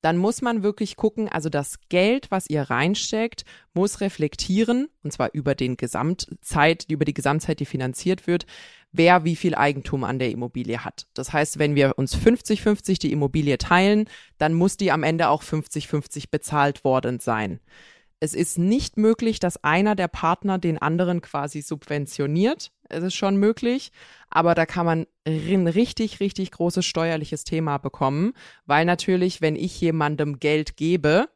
Dann 0.02 0.18
muss 0.18 0.42
man 0.42 0.62
wirklich 0.62 0.97
gucken, 0.97 1.30
also 1.30 1.49
das 1.49 1.78
Geld, 1.88 2.30
was 2.30 2.50
ihr 2.50 2.64
reinsteckt, 2.64 3.47
muss 3.73 4.02
reflektieren, 4.02 4.88
und 5.02 5.14
zwar 5.14 5.30
über 5.32 5.54
den 5.54 5.78
Gesamtzeit, 5.78 6.85
über 6.90 7.06
die 7.06 7.14
Gesamtzeit, 7.14 7.59
die 7.59 7.64
finanziert 7.64 8.26
wird, 8.26 8.44
wer 8.92 9.25
wie 9.25 9.35
viel 9.35 9.54
Eigentum 9.54 10.04
an 10.04 10.18
der 10.18 10.32
Immobilie 10.32 10.85
hat. 10.85 11.06
Das 11.14 11.32
heißt, 11.32 11.59
wenn 11.59 11.75
wir 11.75 11.97
uns 11.97 12.14
50-50 12.14 13.00
die 13.00 13.12
Immobilie 13.12 13.56
teilen, 13.56 14.11
dann 14.37 14.52
muss 14.52 14.76
die 14.76 14.92
am 14.92 15.02
Ende 15.02 15.30
auch 15.30 15.42
50-50 15.42 16.25
bezahlt 16.30 16.85
worden 16.85 17.18
sein 17.18 17.61
es 18.21 18.35
ist 18.35 18.59
nicht 18.59 18.99
möglich, 18.99 19.41
dass 19.41 19.65
einer 19.65 19.97
der 19.97 20.09
Partner 20.09 20.59
den 20.59 20.79
anderen 20.79 21.23
quasi 21.23 21.62
subventioniert. 21.62 22.71
Es 22.91 23.03
ist 23.03 23.15
schon 23.15 23.37
möglich, 23.37 23.93
aber 24.29 24.55
da 24.55 24.67
kann 24.67 24.85
man 24.85 25.07
ein 25.25 25.67
richtig, 25.67 26.21
richtig 26.21 26.50
großes 26.50 26.85
steuerliches 26.85 27.45
Thema 27.45 27.79
bekommen, 27.79 28.35
weil 28.67 28.85
natürlich, 28.85 29.41
wenn 29.41 29.57
ich 29.57 29.81
jemandem 29.81 30.39
Geld 30.39 30.77
gebe, 30.77 31.29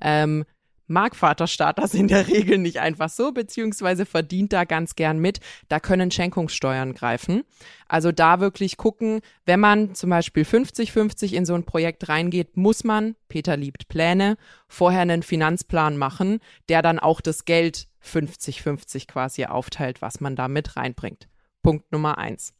ähm, 0.00 0.44
mag 0.92 1.16
Vaterstaat 1.16 1.78
das 1.78 1.94
in 1.94 2.06
der 2.06 2.28
Regel 2.28 2.58
nicht 2.58 2.78
einfach 2.78 3.08
so, 3.08 3.32
beziehungsweise 3.32 4.06
verdient 4.06 4.52
da 4.52 4.64
ganz 4.64 4.94
gern 4.94 5.18
mit. 5.18 5.40
Da 5.68 5.80
können 5.80 6.10
Schenkungssteuern 6.10 6.94
greifen. 6.94 7.42
Also 7.88 8.12
da 8.12 8.38
wirklich 8.40 8.76
gucken, 8.76 9.20
wenn 9.44 9.58
man 9.58 9.94
zum 9.94 10.10
Beispiel 10.10 10.44
50-50 10.44 11.32
in 11.32 11.44
so 11.44 11.54
ein 11.54 11.64
Projekt 11.64 12.08
reingeht, 12.08 12.56
muss 12.56 12.84
man, 12.84 13.16
Peter 13.28 13.56
liebt 13.56 13.88
Pläne, 13.88 14.36
vorher 14.68 15.00
einen 15.00 15.22
Finanzplan 15.22 15.96
machen, 15.96 16.38
der 16.68 16.82
dann 16.82 16.98
auch 16.98 17.20
das 17.20 17.44
Geld 17.44 17.88
50-50 18.04 19.08
quasi 19.08 19.46
aufteilt, 19.46 20.02
was 20.02 20.20
man 20.20 20.36
da 20.36 20.48
mit 20.48 20.76
reinbringt. 20.76 21.28
Punkt 21.62 21.90
Nummer 21.90 22.18
eins. 22.18 22.54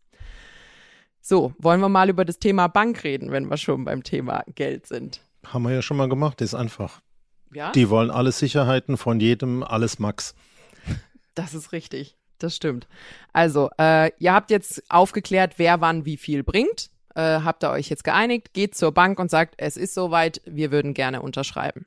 So, 1.21 1.53
wollen 1.59 1.81
wir 1.81 1.89
mal 1.89 2.09
über 2.09 2.25
das 2.25 2.39
Thema 2.41 2.67
Bank 2.67 3.05
reden, 3.05 3.31
wenn 3.31 3.49
wir 3.49 3.57
schon 3.57 3.85
beim 3.85 4.03
Thema 4.03 4.43
Geld 4.55 4.87
sind. 4.87 5.21
Haben 5.47 5.65
wir 5.65 5.73
ja 5.73 5.83
schon 5.83 5.97
mal 5.97 6.09
gemacht, 6.09 6.41
ist 6.41 6.55
einfach. 6.55 7.01
Ja? 7.55 7.73
Die 7.73 7.91
wollen 7.91 8.11
alle 8.11 8.33
Sicherheiten 8.33 8.97
von 8.97 9.21
jedem, 9.21 9.63
alles 9.63 9.99
Max. 9.99 10.35
Das 11.35 11.55
ist 11.55 11.73
richtig. 11.73 12.17
Das 12.39 12.57
stimmt. 12.57 12.89
Also, 13.33 13.71
äh, 13.79 14.11
ihr 14.19 14.33
habt 14.33 14.51
jetzt 14.51 14.83
aufgeklärt, 14.89 15.55
wer 15.59 15.81
wann 15.81 16.05
wie 16.05 16.17
viel 16.17 16.43
bringt. 16.43 16.91
Äh, 17.15 17.41
habt 17.41 17.63
ihr 17.63 17.71
euch 17.71 17.89
jetzt 17.89 18.05
geeinigt, 18.05 18.53
geht 18.53 18.75
zur 18.75 18.93
Bank 18.93 19.19
und 19.19 19.31
sagt, 19.31 19.55
es 19.59 19.77
ist 19.77 19.95
soweit, 19.95 20.41
wir 20.45 20.73
würden 20.73 20.93
gerne 20.93 21.23
unterschreiben. 21.23 21.85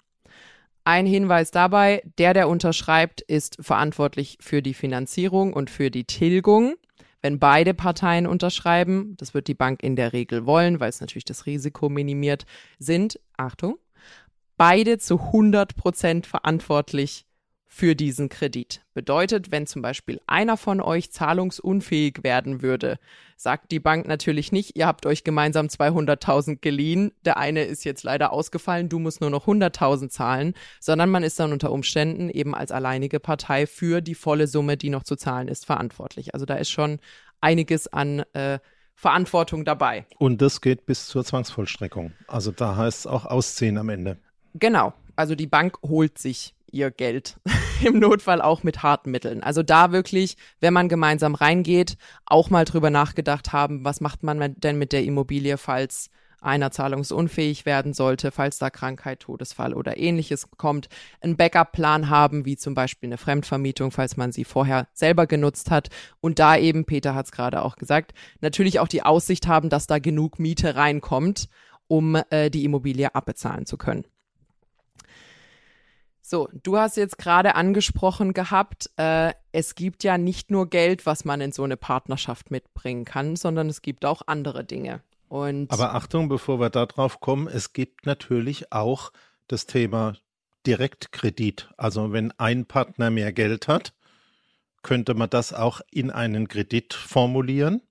Ein 0.86 1.08
Hinweis 1.08 1.50
dabei, 1.52 2.04
der, 2.20 2.34
der 2.34 2.48
unterschreibt, 2.48 3.22
ist 3.22 3.58
verantwortlich 3.60 4.38
für 4.40 4.62
die 4.62 4.76
Finanzierung 4.76 5.52
und 5.52 5.70
für 5.70 5.90
die 5.90 6.04
Tilgung. 6.04 6.76
Wenn 7.22 7.40
beide 7.40 7.74
Parteien 7.74 8.28
unterschreiben, 8.28 9.16
das 9.18 9.34
wird 9.34 9.48
die 9.48 9.56
Bank 9.56 9.82
in 9.82 9.96
der 9.96 10.14
Regel 10.14 10.46
wollen, 10.46 10.80
weil 10.80 10.90
es 10.90 11.02
natürlich 11.02 11.26
das 11.26 11.48
Risiko 11.48 11.90
minimiert, 11.90 12.46
sind, 12.78 13.20
Achtung, 13.36 13.80
beide 14.58 14.98
zu 14.98 15.20
100 15.20 15.76
Prozent 15.76 16.28
verantwortlich 16.28 17.26
für 17.76 17.94
diesen 17.94 18.30
Kredit. 18.30 18.86
Bedeutet, 18.94 19.52
wenn 19.52 19.68
zum 19.68 19.82
Beispiel 19.82 20.22
einer 20.28 20.56
von 20.56 20.80
euch 20.80 21.12
zahlungsunfähig 21.12 22.24
werden 22.24 22.62
würde, 22.62 23.00
sagt 23.36 23.70
die 23.72 23.82
Bank 23.82 24.08
natürlich 24.08 24.54
nicht, 24.54 24.78
ihr 24.78 24.88
habt 24.88 25.06
euch 25.06 25.26
gemeinsam 25.26 25.66
200.000 25.66 26.62
geliehen, 26.62 27.12
der 27.26 27.36
eine 27.36 27.66
ist 27.66 27.84
jetzt 27.84 28.04
leider 28.04 28.32
ausgefallen, 28.32 28.88
du 28.88 28.98
musst 28.98 29.20
nur 29.20 29.30
noch 29.30 29.46
100.000 29.46 30.08
zahlen, 30.08 30.54
sondern 30.80 31.10
man 31.10 31.24
ist 31.24 31.38
dann 31.38 31.52
unter 31.52 31.70
Umständen 31.70 32.30
eben 32.30 32.56
als 32.56 32.72
alleinige 32.72 33.20
Partei 33.20 33.68
für 33.68 34.00
die 34.00 34.16
volle 34.16 34.48
Summe, 34.48 34.78
die 34.78 34.90
noch 34.90 35.04
zu 35.04 35.18
zahlen 35.18 35.50
ist, 35.50 35.66
verantwortlich. 35.66 36.34
Also 36.34 36.46
da 36.46 36.56
ist 36.56 36.70
schon 36.70 37.00
einiges 37.42 37.92
an 37.92 38.20
äh, 38.32 38.60
Verantwortung 38.94 39.66
dabei. 39.66 40.06
Und 40.18 40.42
das 40.42 40.62
geht 40.62 40.86
bis 40.86 41.08
zur 41.08 41.26
Zwangsvollstreckung. 41.26 42.14
Also 42.28 42.52
da 42.52 42.78
heißt 42.78 43.00
es 43.00 43.08
auch 43.08 43.26
ausziehen 43.26 43.78
am 43.78 43.90
Ende. 43.90 44.18
Genau. 44.56 44.94
Also 45.16 45.36
die 45.36 45.48
Bank 45.48 45.78
holt 45.84 46.18
sich 46.18 46.56
ihr 46.72 46.92
Geld. 46.92 47.38
Im 47.84 48.00
Notfall 48.00 48.42
auch 48.42 48.64
mit 48.64 48.84
harten 48.84 49.12
Mitteln. 49.12 49.44
Also 49.44 49.64
da 49.64 49.92
wirklich, 49.92 50.38
wenn 50.60 50.74
man 50.74 50.90
gemeinsam 50.90 51.36
reingeht, 51.36 51.98
auch 52.26 52.50
mal 52.50 52.66
drüber 52.66 52.90
nachgedacht 52.90 53.54
haben, 53.54 53.84
was 53.84 54.02
macht 54.02 54.24
man 54.24 54.56
denn 54.58 54.78
mit 54.78 54.94
der 54.94 55.04
Immobilie, 55.04 55.58
falls 55.58 56.10
einer 56.42 56.72
zahlungsunfähig 56.72 57.66
werden 57.66 57.94
sollte, 57.94 58.32
falls 58.32 58.60
da 58.60 58.70
Krankheit, 58.70 59.22
Todesfall 59.22 59.74
oder 59.74 59.98
ähnliches 59.98 60.48
kommt, 60.58 60.88
einen 61.20 61.38
Backup-Plan 61.38 62.10
haben, 62.10 62.46
wie 62.46 62.56
zum 62.56 62.76
Beispiel 62.76 63.08
eine 63.08 63.18
Fremdvermietung, 63.18 63.92
falls 63.92 64.16
man 64.16 64.32
sie 64.32 64.46
vorher 64.46 64.88
selber 64.94 65.28
genutzt 65.28 65.72
hat. 65.72 65.90
Und 66.22 66.40
da 66.40 66.56
eben, 66.56 66.86
Peter 66.86 67.16
hat 67.16 67.26
es 67.26 67.32
gerade 67.32 67.64
auch 67.64 67.78
gesagt, 67.78 68.14
natürlich 68.42 68.80
auch 68.80 68.88
die 68.88 69.02
Aussicht 69.02 69.48
haben, 69.48 69.70
dass 69.70 69.88
da 69.88 69.98
genug 69.98 70.38
Miete 70.38 70.76
reinkommt, 70.76 71.50
um 71.88 72.16
äh, 72.30 72.50
die 72.50 72.64
Immobilie 72.64 73.14
abbezahlen 73.16 73.66
zu 73.66 73.78
können. 73.78 74.06
So, 76.28 76.50
du 76.64 76.76
hast 76.80 76.98
jetzt 76.98 77.20
gerade 77.20 77.54
angesprochen 77.54 78.34
gehabt, 78.34 78.90
äh, 78.98 79.32
es 79.52 79.76
gibt 79.76 80.04
ja 80.04 80.18
nicht 80.18 80.50
nur 80.50 80.68
Geld, 80.72 81.06
was 81.06 81.24
man 81.24 81.40
in 81.40 81.52
so 81.52 81.62
eine 81.62 81.78
Partnerschaft 81.78 82.50
mitbringen 82.50 83.06
kann, 83.06 83.36
sondern 83.36 83.70
es 83.70 83.84
gibt 83.84 84.06
auch 84.06 84.24
andere 84.26 84.64
Dinge. 84.64 85.04
Und 85.28 85.72
Aber 85.72 85.94
Achtung, 85.94 86.28
bevor 86.28 86.60
wir 86.60 86.72
da 86.72 86.88
drauf 86.88 87.20
kommen, 87.20 87.48
es 87.48 87.74
gibt 87.74 88.08
natürlich 88.08 88.72
auch 88.72 89.12
das 89.48 89.68
Thema 89.68 90.14
Direktkredit. 90.66 91.70
Also 91.78 92.12
wenn 92.12 92.32
ein 92.40 92.66
Partner 92.66 93.12
mehr 93.12 93.32
Geld 93.32 93.68
hat, 93.68 93.94
könnte 94.82 95.14
man 95.14 95.30
das 95.30 95.54
auch 95.54 95.82
in 95.92 96.10
einen 96.10 96.48
Kredit 96.48 96.96
formulieren, 96.96 97.84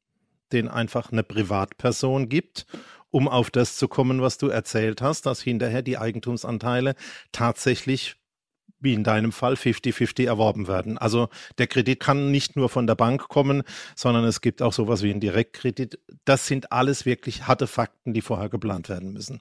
den 0.50 0.66
einfach 0.66 1.12
eine 1.12 1.22
Privatperson 1.22 2.28
gibt 2.28 2.66
um 3.14 3.28
auf 3.28 3.48
das 3.48 3.76
zu 3.76 3.86
kommen, 3.86 4.22
was 4.22 4.38
du 4.38 4.48
erzählt 4.48 5.00
hast, 5.00 5.24
dass 5.24 5.40
hinterher 5.40 5.82
die 5.82 5.98
Eigentumsanteile 5.98 6.96
tatsächlich 7.30 8.16
wie 8.84 8.94
in 8.94 9.02
deinem 9.02 9.32
Fall 9.32 9.54
50-50 9.54 10.26
erworben 10.26 10.68
werden. 10.68 10.98
Also 10.98 11.28
der 11.58 11.66
Kredit 11.66 12.00
kann 12.00 12.30
nicht 12.30 12.54
nur 12.54 12.68
von 12.68 12.86
der 12.86 12.94
Bank 12.94 13.28
kommen, 13.28 13.62
sondern 13.96 14.24
es 14.24 14.40
gibt 14.40 14.62
auch 14.62 14.72
sowas 14.72 15.02
wie 15.02 15.10
einen 15.10 15.20
Direktkredit. 15.20 15.98
Das 16.24 16.46
sind 16.46 16.70
alles 16.70 17.06
wirklich 17.06 17.46
harte 17.48 17.66
Fakten, 17.66 18.12
die 18.12 18.20
vorher 18.20 18.48
geplant 18.48 18.88
werden 18.88 19.12
müssen. 19.12 19.40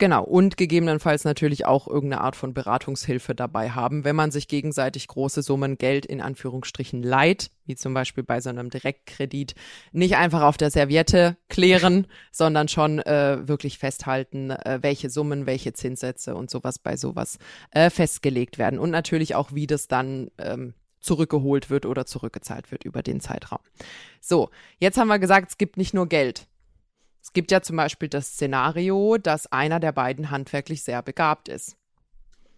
Genau, 0.00 0.24
und 0.24 0.56
gegebenenfalls 0.56 1.24
natürlich 1.24 1.66
auch 1.66 1.86
irgendeine 1.86 2.22
Art 2.22 2.34
von 2.34 2.54
Beratungshilfe 2.54 3.34
dabei 3.34 3.72
haben, 3.72 4.02
wenn 4.02 4.16
man 4.16 4.30
sich 4.30 4.48
gegenseitig 4.48 5.06
große 5.08 5.42
Summen 5.42 5.76
Geld 5.76 6.06
in 6.06 6.22
Anführungsstrichen 6.22 7.02
leiht, 7.02 7.50
wie 7.66 7.76
zum 7.76 7.92
Beispiel 7.92 8.24
bei 8.24 8.40
so 8.40 8.48
einem 8.48 8.70
Direktkredit, 8.70 9.54
nicht 9.92 10.16
einfach 10.16 10.40
auf 10.40 10.56
der 10.56 10.70
Serviette 10.70 11.36
klären, 11.50 12.06
sondern 12.32 12.68
schon 12.68 13.00
äh, 13.00 13.46
wirklich 13.46 13.76
festhalten, 13.76 14.48
äh, 14.52 14.78
welche 14.80 15.10
Summen, 15.10 15.44
welche 15.44 15.74
Zinssätze 15.74 16.34
und 16.34 16.48
sowas 16.48 16.78
bei 16.78 16.96
sowas 16.96 17.36
äh, 17.70 17.90
festgelegt 17.90 18.56
werden. 18.56 18.78
Und 18.78 18.88
natürlich 18.88 19.34
auch, 19.34 19.52
wie 19.52 19.66
das 19.66 19.86
dann 19.86 20.30
ähm, 20.38 20.72
zurückgeholt 21.00 21.68
wird 21.68 21.84
oder 21.84 22.06
zurückgezahlt 22.06 22.70
wird 22.72 22.86
über 22.86 23.02
den 23.02 23.20
Zeitraum. 23.20 23.60
So, 24.22 24.48
jetzt 24.78 24.96
haben 24.96 25.08
wir 25.08 25.18
gesagt, 25.18 25.50
es 25.50 25.58
gibt 25.58 25.76
nicht 25.76 25.92
nur 25.92 26.06
Geld. 26.06 26.46
Es 27.22 27.32
gibt 27.32 27.50
ja 27.50 27.60
zum 27.60 27.76
Beispiel 27.76 28.08
das 28.08 28.28
Szenario, 28.28 29.18
dass 29.18 29.50
einer 29.52 29.80
der 29.80 29.92
beiden 29.92 30.30
handwerklich 30.30 30.82
sehr 30.82 31.02
begabt 31.02 31.48
ist. 31.48 31.76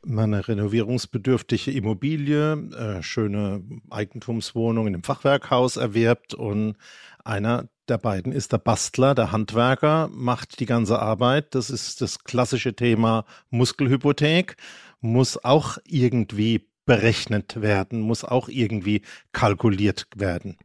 Eine 0.05 0.49
renovierungsbedürftige 0.49 1.71
Immobilie, 1.71 2.55
äh, 2.55 3.03
schöne 3.03 3.63
Eigentumswohnung 3.91 4.89
in 4.89 4.95
einem 4.95 5.05
Fachwerkhaus 5.05 5.77
erwirbt 5.77 6.35
und 6.35 6.77
einer 7.25 7.69
der 7.89 7.99
beiden 7.99 8.33
ist 8.33 8.53
der 8.53 8.59
Bastler, 8.59 9.15
der 9.15 9.33
Handwerker, 9.33 10.09
macht 10.13 10.61
die 10.61 10.67
ganze 10.67 10.99
Arbeit. 10.99 11.55
Das 11.55 11.71
ist 11.71 12.01
das 12.01 12.25
klassische 12.25 12.75
Thema 12.75 13.25
Muskelhypothek, 13.51 14.57
muss 15.01 15.43
auch 15.45 15.79
irgendwie 15.85 16.69
berechnet 16.85 17.61
werden, 17.61 18.01
muss 18.01 18.25
auch 18.25 18.49
irgendwie 18.49 19.03
kalkuliert 19.33 20.07
werden. 20.17 20.57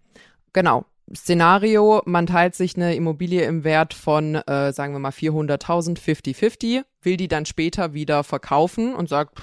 Genau. 0.53 0.85
Szenario, 1.15 2.01
man 2.05 2.27
teilt 2.27 2.55
sich 2.55 2.75
eine 2.75 2.95
Immobilie 2.95 3.43
im 3.45 3.63
Wert 3.63 3.93
von, 3.93 4.35
äh, 4.35 4.73
sagen 4.73 4.93
wir 4.93 4.99
mal, 4.99 5.11
400.000, 5.11 5.99
50-50, 5.99 6.83
will 7.01 7.17
die 7.17 7.29
dann 7.29 7.45
später 7.45 7.93
wieder 7.93 8.23
verkaufen 8.23 8.93
und 8.93 9.07
sagt, 9.07 9.39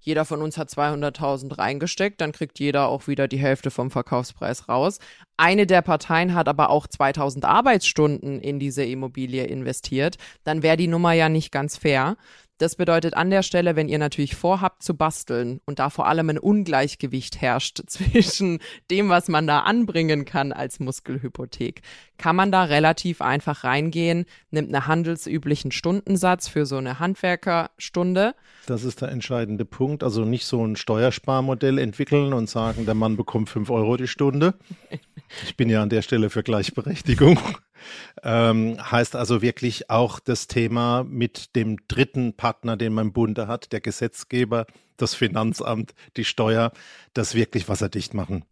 jeder 0.00 0.24
von 0.24 0.42
uns 0.42 0.58
hat 0.58 0.68
200.000 0.68 1.58
reingesteckt, 1.58 2.20
dann 2.20 2.32
kriegt 2.32 2.58
jeder 2.58 2.88
auch 2.88 3.06
wieder 3.06 3.28
die 3.28 3.38
Hälfte 3.38 3.70
vom 3.70 3.90
Verkaufspreis 3.90 4.68
raus. 4.68 4.98
Eine 5.36 5.66
der 5.66 5.82
Parteien 5.82 6.34
hat 6.34 6.48
aber 6.48 6.70
auch 6.70 6.86
2000 6.86 7.44
Arbeitsstunden 7.44 8.40
in 8.40 8.58
diese 8.58 8.84
Immobilie 8.84 9.44
investiert, 9.44 10.16
dann 10.44 10.62
wäre 10.62 10.76
die 10.76 10.88
Nummer 10.88 11.12
ja 11.12 11.28
nicht 11.28 11.52
ganz 11.52 11.76
fair. 11.76 12.16
Das 12.58 12.74
bedeutet 12.74 13.14
an 13.14 13.30
der 13.30 13.44
Stelle, 13.44 13.76
wenn 13.76 13.88
ihr 13.88 14.00
natürlich 14.00 14.34
vorhabt 14.34 14.82
zu 14.82 14.96
basteln 14.96 15.60
und 15.64 15.78
da 15.78 15.90
vor 15.90 16.08
allem 16.08 16.28
ein 16.28 16.38
Ungleichgewicht 16.38 17.40
herrscht 17.40 17.80
zwischen 17.86 18.58
dem, 18.90 19.08
was 19.08 19.28
man 19.28 19.46
da 19.46 19.60
anbringen 19.60 20.24
kann 20.24 20.52
als 20.52 20.80
Muskelhypothek, 20.80 21.82
kann 22.18 22.34
man 22.34 22.50
da 22.50 22.64
relativ 22.64 23.22
einfach 23.22 23.62
reingehen, 23.62 24.26
nimmt 24.50 24.74
einen 24.74 24.88
handelsüblichen 24.88 25.70
Stundensatz 25.70 26.48
für 26.48 26.66
so 26.66 26.76
eine 26.76 26.98
Handwerkerstunde. 26.98 28.34
Das 28.66 28.82
ist 28.82 29.02
der 29.02 29.10
entscheidende 29.10 29.64
Punkt. 29.70 30.02
Also 30.02 30.24
nicht 30.24 30.46
so 30.46 30.64
ein 30.64 30.76
Steuersparmodell 30.76 31.78
entwickeln 31.78 32.32
und 32.32 32.48
sagen, 32.48 32.86
der 32.86 32.94
Mann 32.94 33.16
bekommt 33.16 33.48
fünf 33.48 33.70
Euro 33.70 33.96
die 33.96 34.08
Stunde. 34.08 34.54
Ich 35.44 35.56
bin 35.56 35.68
ja 35.68 35.82
an 35.82 35.90
der 35.90 36.02
Stelle 36.02 36.30
für 36.30 36.42
Gleichberechtigung. 36.42 37.38
Ähm, 38.24 38.76
heißt 38.90 39.14
also 39.14 39.40
wirklich 39.40 39.88
auch 39.88 40.18
das 40.18 40.48
Thema 40.48 41.04
mit 41.04 41.54
dem 41.54 41.76
dritten 41.86 42.34
Partner, 42.34 42.76
den 42.76 42.92
man 42.92 43.06
im 43.06 43.12
Bunde 43.12 43.46
hat, 43.46 43.70
der 43.70 43.80
Gesetzgeber, 43.80 44.66
das 44.96 45.14
Finanzamt, 45.14 45.94
die 46.16 46.24
Steuer, 46.24 46.72
das 47.14 47.36
wirklich 47.36 47.68
wasserdicht 47.68 48.14
machen. 48.14 48.44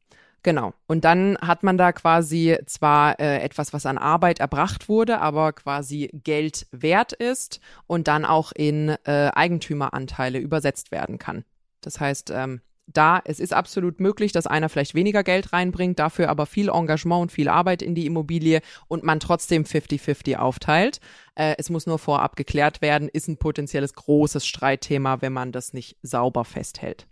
Genau. 0.46 0.74
Und 0.86 1.04
dann 1.04 1.36
hat 1.40 1.64
man 1.64 1.76
da 1.76 1.90
quasi 1.90 2.56
zwar 2.66 3.18
äh, 3.18 3.40
etwas, 3.40 3.72
was 3.72 3.84
an 3.84 3.98
Arbeit 3.98 4.38
erbracht 4.38 4.88
wurde, 4.88 5.20
aber 5.20 5.52
quasi 5.52 6.08
Geld 6.22 6.68
wert 6.70 7.12
ist 7.12 7.58
und 7.88 8.06
dann 8.06 8.24
auch 8.24 8.52
in 8.52 8.90
äh, 9.06 9.32
Eigentümeranteile 9.34 10.38
übersetzt 10.38 10.92
werden 10.92 11.18
kann. 11.18 11.44
Das 11.80 11.98
heißt, 11.98 12.30
ähm, 12.30 12.60
da, 12.86 13.20
es 13.24 13.40
ist 13.40 13.52
absolut 13.52 13.98
möglich, 13.98 14.30
dass 14.30 14.46
einer 14.46 14.68
vielleicht 14.68 14.94
weniger 14.94 15.24
Geld 15.24 15.52
reinbringt, 15.52 15.98
dafür 15.98 16.28
aber 16.28 16.46
viel 16.46 16.68
Engagement 16.68 17.22
und 17.22 17.32
viel 17.32 17.48
Arbeit 17.48 17.82
in 17.82 17.96
die 17.96 18.06
Immobilie 18.06 18.60
und 18.86 19.02
man 19.02 19.18
trotzdem 19.18 19.64
50-50 19.64 20.36
aufteilt. 20.36 21.00
Äh, 21.34 21.56
es 21.58 21.70
muss 21.70 21.88
nur 21.88 21.98
vorab 21.98 22.36
geklärt 22.36 22.82
werden, 22.82 23.08
ist 23.08 23.26
ein 23.26 23.38
potenzielles 23.38 23.94
großes 23.94 24.46
Streitthema, 24.46 25.22
wenn 25.22 25.32
man 25.32 25.50
das 25.50 25.72
nicht 25.72 25.96
sauber 26.02 26.44
festhält. 26.44 27.08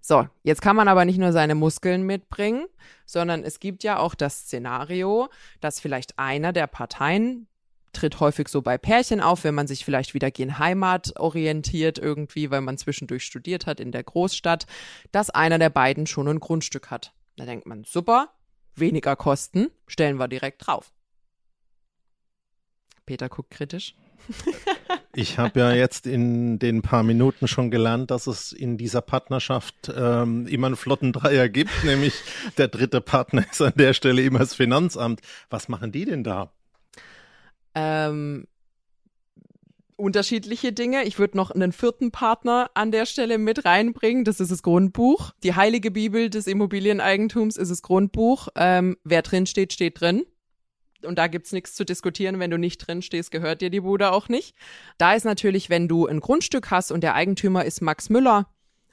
So, 0.00 0.26
jetzt 0.42 0.62
kann 0.62 0.76
man 0.76 0.88
aber 0.88 1.04
nicht 1.04 1.18
nur 1.18 1.32
seine 1.32 1.54
Muskeln 1.54 2.02
mitbringen, 2.02 2.66
sondern 3.04 3.44
es 3.44 3.60
gibt 3.60 3.84
ja 3.84 3.98
auch 3.98 4.14
das 4.14 4.40
Szenario, 4.40 5.28
dass 5.60 5.80
vielleicht 5.80 6.18
einer 6.18 6.52
der 6.52 6.66
Parteien 6.66 7.46
tritt 7.92 8.20
häufig 8.20 8.48
so 8.48 8.62
bei 8.62 8.78
Pärchen 8.78 9.20
auf, 9.20 9.44
wenn 9.44 9.54
man 9.54 9.66
sich 9.66 9.84
vielleicht 9.84 10.14
wieder 10.14 10.30
gegen 10.30 10.58
Heimat 10.58 11.18
orientiert 11.18 11.98
irgendwie, 11.98 12.50
weil 12.50 12.60
man 12.60 12.78
zwischendurch 12.78 13.24
studiert 13.24 13.66
hat 13.66 13.80
in 13.80 13.92
der 13.92 14.04
Großstadt, 14.04 14.66
dass 15.12 15.30
einer 15.30 15.58
der 15.58 15.70
beiden 15.70 16.06
schon 16.06 16.28
ein 16.28 16.40
Grundstück 16.40 16.90
hat. 16.90 17.12
Da 17.36 17.44
denkt 17.46 17.66
man, 17.66 17.84
super, 17.84 18.32
weniger 18.74 19.16
Kosten, 19.16 19.68
stellen 19.86 20.18
wir 20.18 20.28
direkt 20.28 20.66
drauf. 20.66 20.92
Peter 23.06 23.28
guckt 23.28 23.50
kritisch. 23.50 23.96
Ich 25.12 25.38
habe 25.38 25.58
ja 25.58 25.72
jetzt 25.72 26.06
in 26.06 26.58
den 26.58 26.82
paar 26.82 27.02
Minuten 27.02 27.48
schon 27.48 27.70
gelernt, 27.70 28.10
dass 28.10 28.26
es 28.26 28.52
in 28.52 28.78
dieser 28.78 29.00
Partnerschaft 29.00 29.92
ähm, 29.94 30.46
immer 30.46 30.68
einen 30.68 30.76
flotten 30.76 31.12
Dreier 31.12 31.48
gibt, 31.48 31.72
nämlich 31.84 32.14
der 32.58 32.68
dritte 32.68 33.00
Partner 33.00 33.44
ist 33.50 33.60
an 33.60 33.72
der 33.76 33.92
Stelle 33.92 34.22
immer 34.22 34.38
das 34.38 34.54
Finanzamt. 34.54 35.20
Was 35.48 35.68
machen 35.68 35.90
die 35.90 36.04
denn 36.04 36.22
da? 36.22 36.52
ähm, 37.74 38.46
unterschiedliche 39.96 40.72
Dinge. 40.72 41.04
Ich 41.04 41.18
würde 41.18 41.36
noch 41.36 41.50
einen 41.50 41.72
vierten 41.72 42.10
Partner 42.10 42.70
an 42.74 42.90
der 42.90 43.04
Stelle 43.04 43.38
mit 43.38 43.64
reinbringen. 43.64 44.24
Das 44.24 44.40
ist 44.40 44.50
das 44.50 44.62
Grundbuch. 44.62 45.32
Die 45.42 45.54
heilige 45.54 45.90
Bibel 45.90 46.30
des 46.30 46.46
Immobilieneigentums 46.46 47.56
ist 47.56 47.70
das 47.70 47.82
Grundbuch. 47.82 48.48
Ähm, 48.56 48.96
wer 49.04 49.22
drin 49.22 49.46
steht, 49.46 49.72
steht 49.72 50.00
drin. 50.00 50.24
Und 51.04 51.18
da 51.18 51.26
gibt's 51.26 51.52
nichts 51.52 51.74
zu 51.74 51.84
diskutieren. 51.84 52.38
Wenn 52.38 52.50
du 52.50 52.58
nicht 52.58 52.78
drin 52.78 53.02
stehst, 53.02 53.30
gehört 53.30 53.60
dir 53.60 53.70
die 53.70 53.80
Bude 53.80 54.12
auch 54.12 54.28
nicht. 54.28 54.54
Da 54.98 55.14
ist 55.14 55.24
natürlich, 55.24 55.70
wenn 55.70 55.88
du 55.88 56.06
ein 56.06 56.20
Grundstück 56.20 56.70
hast 56.70 56.92
und 56.92 57.02
der 57.02 57.14
Eigentümer 57.14 57.64
ist 57.64 57.80
Max 57.80 58.10
Müller 58.10 58.48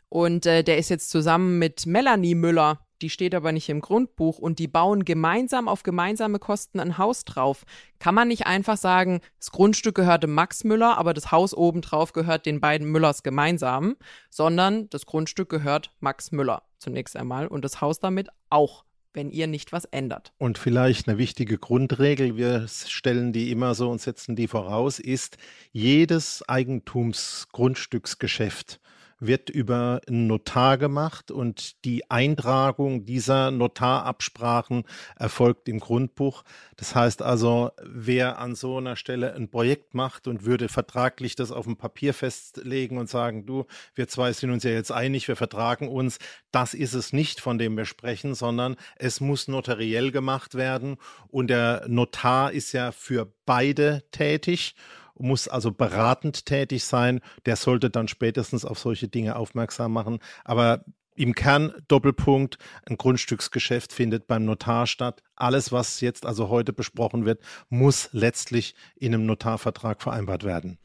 und 0.10 0.46
äh, 0.46 0.64
der 0.64 0.78
ist 0.78 0.90
jetzt 0.90 1.10
zusammen 1.10 1.60
mit 1.60 1.86
Melanie 1.86 2.36
Müller 2.36 2.80
die 3.02 3.10
steht 3.10 3.36
aber 3.36 3.52
nicht 3.52 3.70
im 3.70 3.82
Grundbuch 3.82 4.40
und 4.40 4.60
die 4.60 4.68
bauen 4.68 5.06
gemeinsam 5.06 5.68
auf 5.68 5.84
gemeinsame 5.84 6.40
Kosten 6.40 6.80
ein 6.80 6.98
Haus 6.98 7.26
drauf. 7.26 7.64
Kann 8.00 8.16
man 8.16 8.28
nicht 8.28 8.48
einfach 8.48 8.78
sagen, 8.78 9.22
das 9.40 9.52
Grundstück 9.52 9.96
gehörte 9.96 10.28
Max 10.28 10.64
Müller, 10.64 10.98
aber 10.98 11.14
das 11.14 11.32
Haus 11.32 11.54
obendrauf 11.54 12.14
gehört 12.14 12.46
den 12.46 12.60
beiden 12.60 12.90
Müllers 12.90 13.24
gemeinsam, 13.24 13.96
sondern 14.30 14.90
das 14.90 15.06
Grundstück 15.06 15.50
gehört 15.50 15.92
Max 16.00 16.32
Müller 16.32 16.64
zunächst 16.80 17.16
einmal 17.16 17.48
und 17.48 17.64
das 17.64 17.82
Haus 17.82 18.00
damit 18.00 18.30
auch 18.50 18.84
wenn 19.18 19.32
ihr 19.32 19.48
nicht 19.48 19.74
was 19.74 19.84
ändert. 19.86 20.32
Und 20.38 20.58
vielleicht 20.58 21.10
eine 21.10 21.18
wichtige 21.18 21.58
Grundregel, 21.58 22.38
wir 22.38 22.66
stellen 22.68 23.34
die 23.34 23.52
immer 23.52 23.76
so 23.76 23.90
und 23.90 24.00
setzen 24.00 24.38
die 24.38 24.48
voraus, 24.48 25.00
ist, 25.00 25.38
jedes 25.74 26.48
Eigentumsgrundstücksgeschäft 26.48 28.80
wird 29.20 29.50
über 29.50 30.02
einen 30.08 30.28
Notar 30.28 30.78
gemacht 30.78 31.32
und 31.32 31.84
die 31.86 32.10
Eintragung 32.10 33.06
dieser 33.06 33.52
Notarabsprachen 33.52 34.84
erfolgt 35.16 35.68
im 35.70 35.80
Grundbuch. 35.80 36.44
Das 36.76 36.96
heißt 36.96 37.22
also, 37.22 37.72
wer 37.84 38.40
an 38.40 38.56
so 38.56 38.78
einer 38.78 38.96
Stelle 38.96 39.34
ein 39.34 39.50
Projekt 39.50 39.94
macht 39.94 40.28
und 40.28 40.46
würde 40.46 40.70
vertraglich 40.70 41.36
das 41.36 41.52
auf 41.52 41.66
dem 41.66 41.78
Papier 41.78 42.14
festlegen 42.14 42.98
und 42.98 43.10
sagen, 43.10 43.46
du, 43.46 43.66
wir 43.96 44.08
zwei 44.08 44.34
sind 44.34 44.52
uns 44.52 44.64
ja 44.64 44.72
jetzt 44.72 44.92
einig, 44.92 45.28
wir 45.28 45.36
vertragen 45.36 45.88
uns, 45.88 46.20
das 46.52 46.74
ist 46.74 46.94
es 46.94 47.14
nicht, 47.14 47.42
von 47.42 47.58
dem 47.58 47.76
wir 47.78 47.86
sprechen, 47.86 48.36
sondern 48.36 48.76
es 48.98 49.20
muss 49.20 49.48
notariell 49.48 50.12
gemacht 50.12 50.56
werden 50.56 50.98
und 51.30 51.48
der 51.48 51.86
Notar 51.88 52.52
ist 52.52 52.72
ja 52.72 52.92
für 52.92 53.32
beide 53.46 54.04
tätig 54.12 54.76
muss 55.20 55.48
also 55.48 55.72
beratend 55.72 56.46
tätig 56.46 56.84
sein. 56.86 57.22
Der 57.46 57.56
sollte 57.56 57.90
dann 57.90 58.08
spätestens 58.08 58.66
auf 58.66 58.80
solche 58.80 59.08
Dinge 59.08 59.36
aufmerksam 59.36 59.94
machen. 59.94 60.20
Aber 60.44 60.84
im 61.16 61.34
Kern 61.34 61.74
Doppelpunkt, 61.88 62.60
ein 62.88 62.98
Grundstücksgeschäft 62.98 63.92
findet 63.92 64.28
beim 64.28 64.46
Notar 64.46 64.86
statt. 64.86 65.24
Alles, 65.36 65.72
was 65.72 66.00
jetzt 66.00 66.26
also 66.26 66.50
heute 66.50 66.74
besprochen 66.74 67.26
wird, 67.26 67.42
muss 67.70 68.10
letztlich 68.12 68.76
in 68.96 69.14
einem 69.14 69.26
Notarvertrag 69.26 70.02
vereinbart 70.02 70.44
werden. 70.44 70.78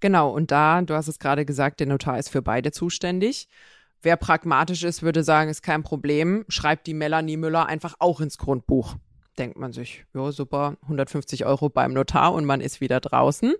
Genau, 0.00 0.30
und 0.30 0.50
da, 0.50 0.80
du 0.82 0.94
hast 0.94 1.08
es 1.08 1.18
gerade 1.18 1.44
gesagt, 1.44 1.80
der 1.80 1.86
Notar 1.86 2.18
ist 2.18 2.30
für 2.30 2.42
beide 2.42 2.72
zuständig. 2.72 3.48
Wer 4.02 4.16
pragmatisch 4.16 4.84
ist, 4.84 5.02
würde 5.02 5.22
sagen, 5.22 5.50
ist 5.50 5.62
kein 5.62 5.82
Problem, 5.82 6.44
schreibt 6.48 6.86
die 6.86 6.94
Melanie 6.94 7.36
Müller 7.36 7.66
einfach 7.66 7.94
auch 7.98 8.20
ins 8.20 8.38
Grundbuch 8.38 8.96
denkt 9.38 9.58
man 9.58 9.72
sich, 9.72 10.04
ja, 10.14 10.32
super, 10.32 10.76
150 10.82 11.44
Euro 11.44 11.68
beim 11.68 11.92
Notar 11.92 12.32
und 12.32 12.44
man 12.44 12.60
ist 12.60 12.80
wieder 12.80 13.00
draußen. 13.00 13.54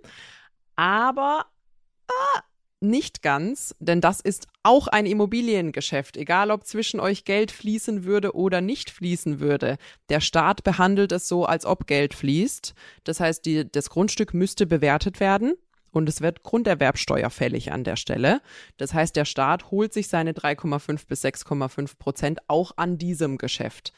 Aber 0.75 1.45
ah, 2.07 2.41
nicht 2.81 3.21
ganz, 3.21 3.75
denn 3.79 4.01
das 4.01 4.21
ist 4.21 4.47
auch 4.63 4.87
ein 4.87 5.05
Immobiliengeschäft, 5.05 6.17
egal 6.17 6.51
ob 6.51 6.65
zwischen 6.65 6.99
euch 6.99 7.25
Geld 7.25 7.51
fließen 7.51 8.03
würde 8.03 8.35
oder 8.35 8.61
nicht 8.61 8.89
fließen 8.89 9.39
würde. 9.39 9.77
Der 10.09 10.21
Staat 10.21 10.63
behandelt 10.63 11.11
es 11.11 11.27
so, 11.27 11.45
als 11.45 11.65
ob 11.65 11.87
Geld 11.87 12.13
fließt. 12.13 12.73
Das 13.03 13.19
heißt, 13.19 13.45
die, 13.45 13.69
das 13.69 13.89
Grundstück 13.89 14.33
müsste 14.33 14.65
bewertet 14.65 15.19
werden 15.19 15.55
und 15.91 16.09
es 16.09 16.21
wird 16.21 16.43
Grunderwerbsteuer 16.43 17.29
fällig 17.29 17.71
an 17.71 17.83
der 17.83 17.95
Stelle. 17.95 18.41
Das 18.77 18.93
heißt, 18.93 19.15
der 19.15 19.25
Staat 19.25 19.71
holt 19.71 19.93
sich 19.93 20.07
seine 20.09 20.33
3,5 20.33 21.07
bis 21.07 21.23
6,5 21.23 21.97
Prozent 21.97 22.39
auch 22.47 22.73
an 22.75 22.97
diesem 22.97 23.37
Geschäft. 23.37 23.93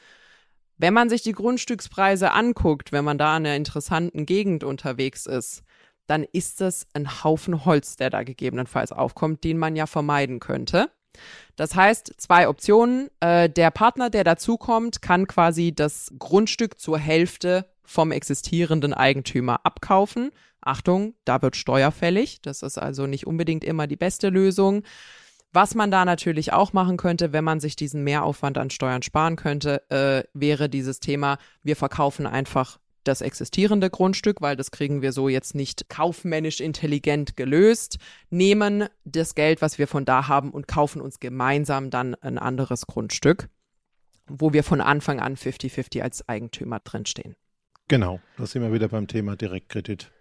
Wenn 0.77 0.93
man 0.93 1.09
sich 1.09 1.23
die 1.23 1.31
Grundstückspreise 1.31 2.31
anguckt, 2.31 2.91
wenn 2.91 3.05
man 3.05 3.17
da 3.17 3.35
in 3.35 3.45
einer 3.45 3.55
interessanten 3.55 4.25
Gegend 4.25 4.63
unterwegs 4.63 5.25
ist, 5.25 5.63
dann 6.05 6.23
ist 6.23 6.61
es 6.61 6.87
ein 6.93 7.23
Haufen 7.23 7.65
Holz, 7.65 7.97
der 7.97 8.09
da 8.09 8.23
gegebenenfalls 8.23 8.91
aufkommt, 8.91 9.43
den 9.43 9.57
man 9.57 9.75
ja 9.75 9.87
vermeiden 9.87 10.39
könnte. 10.39 10.89
Das 11.55 11.75
heißt, 11.75 12.13
zwei 12.17 12.47
Optionen. 12.47 13.09
Äh, 13.19 13.49
der 13.49 13.71
Partner, 13.71 14.09
der 14.09 14.23
dazukommt, 14.23 15.01
kann 15.01 15.27
quasi 15.27 15.73
das 15.73 16.13
Grundstück 16.17 16.79
zur 16.79 16.97
Hälfte 16.99 17.65
vom 17.83 18.11
existierenden 18.11 18.93
Eigentümer 18.93 19.61
abkaufen. 19.63 20.31
Achtung, 20.61 21.15
da 21.25 21.41
wird 21.41 21.55
steuerfällig. 21.55 22.41
Das 22.41 22.61
ist 22.61 22.77
also 22.77 23.07
nicht 23.07 23.25
unbedingt 23.25 23.63
immer 23.63 23.87
die 23.87 23.95
beste 23.95 24.29
Lösung. 24.29 24.83
Was 25.57 25.73
man 25.73 25.89
da 25.89 26.05
natürlich 26.05 26.53
auch 26.53 26.71
machen 26.71 26.97
könnte, 26.97 27.33
wenn 27.33 27.43
man 27.43 27.59
sich 27.59 27.75
diesen 27.75 28.03
Mehraufwand 28.03 28.59
an 28.59 28.69
Steuern 28.69 29.01
sparen 29.01 29.37
könnte, 29.37 29.81
äh, 29.89 30.23
wäre 30.35 30.69
dieses 30.69 30.99
Thema, 30.99 31.39
wir 31.63 31.75
verkaufen 31.75 32.27
einfach 32.27 32.77
das 33.03 33.21
existierende 33.21 33.89
Grundstück, 33.89 34.39
weil 34.39 34.55
das 34.55 34.69
kriegen 34.69 35.01
wir 35.01 35.11
so 35.11 35.29
jetzt 35.29 35.55
nicht 35.55 35.89
kaufmännisch 35.89 36.59
intelligent 36.59 37.37
gelöst, 37.37 37.97
nehmen 38.29 38.87
das 39.03 39.33
Geld, 39.33 39.63
was 39.63 39.79
wir 39.79 39.87
von 39.87 40.05
da 40.05 40.27
haben 40.27 40.51
und 40.51 40.67
kaufen 40.67 41.01
uns 41.01 41.19
gemeinsam 41.19 41.89
dann 41.89 42.13
ein 42.13 42.37
anderes 42.37 42.85
Grundstück, 42.85 43.49
wo 44.27 44.53
wir 44.53 44.63
von 44.63 44.79
Anfang 44.79 45.19
an 45.19 45.37
50-50 45.37 46.03
als 46.03 46.29
Eigentümer 46.29 46.81
drinstehen. 46.81 47.35
Genau, 47.87 48.19
da 48.37 48.45
sind 48.45 48.61
wir 48.61 48.71
wieder 48.73 48.89
beim 48.89 49.07
Thema 49.07 49.35
Direktkredit. 49.35 50.11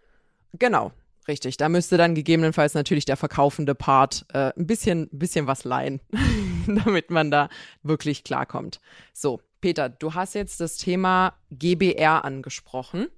Genau, 0.54 0.92
richtig. 1.28 1.56
Da 1.56 1.68
müsste 1.68 1.96
dann 1.96 2.14
gegebenenfalls 2.14 2.74
natürlich 2.74 3.04
der 3.04 3.16
verkaufende 3.16 3.74
Part 3.74 4.26
äh, 4.32 4.52
ein 4.56 4.66
bisschen, 4.66 5.08
bisschen 5.12 5.46
was 5.46 5.64
leihen, 5.64 6.00
damit 6.66 7.10
man 7.10 7.30
da 7.30 7.48
wirklich 7.82 8.24
klarkommt. 8.24 8.80
So, 9.12 9.40
Peter, 9.60 9.88
du 9.88 10.14
hast 10.14 10.34
jetzt 10.34 10.60
das 10.60 10.76
Thema 10.76 11.34
GBR 11.50 12.24
angesprochen. 12.24 13.08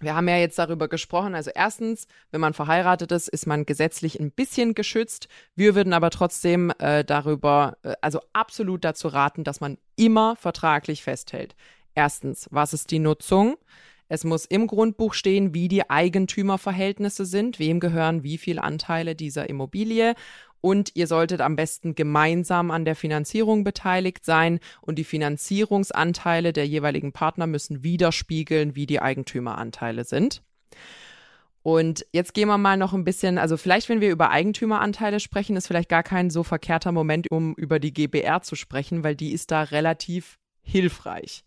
Wir 0.00 0.14
haben 0.14 0.28
ja 0.28 0.36
jetzt 0.36 0.58
darüber 0.58 0.88
gesprochen. 0.88 1.34
Also 1.34 1.50
erstens, 1.54 2.06
wenn 2.30 2.40
man 2.40 2.52
verheiratet 2.52 3.12
ist, 3.12 3.28
ist 3.28 3.46
man 3.46 3.64
gesetzlich 3.64 4.20
ein 4.20 4.30
bisschen 4.30 4.74
geschützt. 4.74 5.28
Wir 5.54 5.74
würden 5.74 5.94
aber 5.94 6.10
trotzdem 6.10 6.70
äh, 6.78 7.02
darüber, 7.02 7.78
äh, 7.82 7.94
also 8.02 8.20
absolut 8.34 8.84
dazu 8.84 9.08
raten, 9.08 9.42
dass 9.42 9.60
man 9.60 9.78
immer 9.96 10.36
vertraglich 10.36 11.02
festhält. 11.02 11.56
Erstens, 11.94 12.46
was 12.50 12.74
ist 12.74 12.90
die 12.90 12.98
Nutzung? 12.98 13.56
Es 14.08 14.24
muss 14.24 14.44
im 14.44 14.66
Grundbuch 14.66 15.14
stehen, 15.14 15.52
wie 15.54 15.68
die 15.68 15.90
Eigentümerverhältnisse 15.90 17.26
sind, 17.26 17.58
wem 17.58 17.80
gehören 17.80 18.22
wie 18.22 18.38
viele 18.38 18.62
Anteile 18.62 19.14
dieser 19.14 19.48
Immobilie. 19.48 20.14
Und 20.60 20.92
ihr 20.94 21.06
solltet 21.06 21.40
am 21.40 21.56
besten 21.56 21.94
gemeinsam 21.94 22.70
an 22.70 22.84
der 22.84 22.96
Finanzierung 22.96 23.62
beteiligt 23.62 24.24
sein 24.24 24.58
und 24.80 24.98
die 24.98 25.04
Finanzierungsanteile 25.04 26.52
der 26.52 26.66
jeweiligen 26.66 27.12
Partner 27.12 27.46
müssen 27.46 27.82
widerspiegeln, 27.82 28.74
wie 28.74 28.86
die 28.86 29.00
Eigentümeranteile 29.00 30.04
sind. 30.04 30.42
Und 31.62 32.06
jetzt 32.12 32.32
gehen 32.32 32.48
wir 32.48 32.58
mal 32.58 32.76
noch 32.76 32.92
ein 32.94 33.04
bisschen, 33.04 33.38
also 33.38 33.56
vielleicht, 33.56 33.88
wenn 33.88 34.00
wir 34.00 34.10
über 34.10 34.30
Eigentümeranteile 34.30 35.18
sprechen, 35.18 35.56
ist 35.56 35.66
vielleicht 35.66 35.88
gar 35.88 36.04
kein 36.04 36.30
so 36.30 36.44
verkehrter 36.44 36.92
Moment, 36.92 37.28
um 37.30 37.54
über 37.54 37.80
die 37.80 37.92
GBR 37.92 38.40
zu 38.42 38.54
sprechen, 38.54 39.02
weil 39.02 39.16
die 39.16 39.32
ist 39.32 39.50
da 39.50 39.62
relativ 39.62 40.38
hilfreich. 40.62 41.45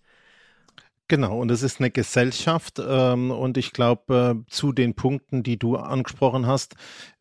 Genau, 1.10 1.40
und 1.40 1.50
es 1.50 1.64
ist 1.64 1.80
eine 1.80 1.90
Gesellschaft 1.90 2.80
ähm, 2.80 3.32
und 3.32 3.58
ich 3.58 3.74
glaube, 3.74 4.44
äh, 4.46 4.52
zu 4.52 4.72
den 4.72 4.94
Punkten, 4.94 5.42
die 5.42 5.58
du 5.58 5.76
angesprochen 5.76 6.46
hast, 6.46 6.76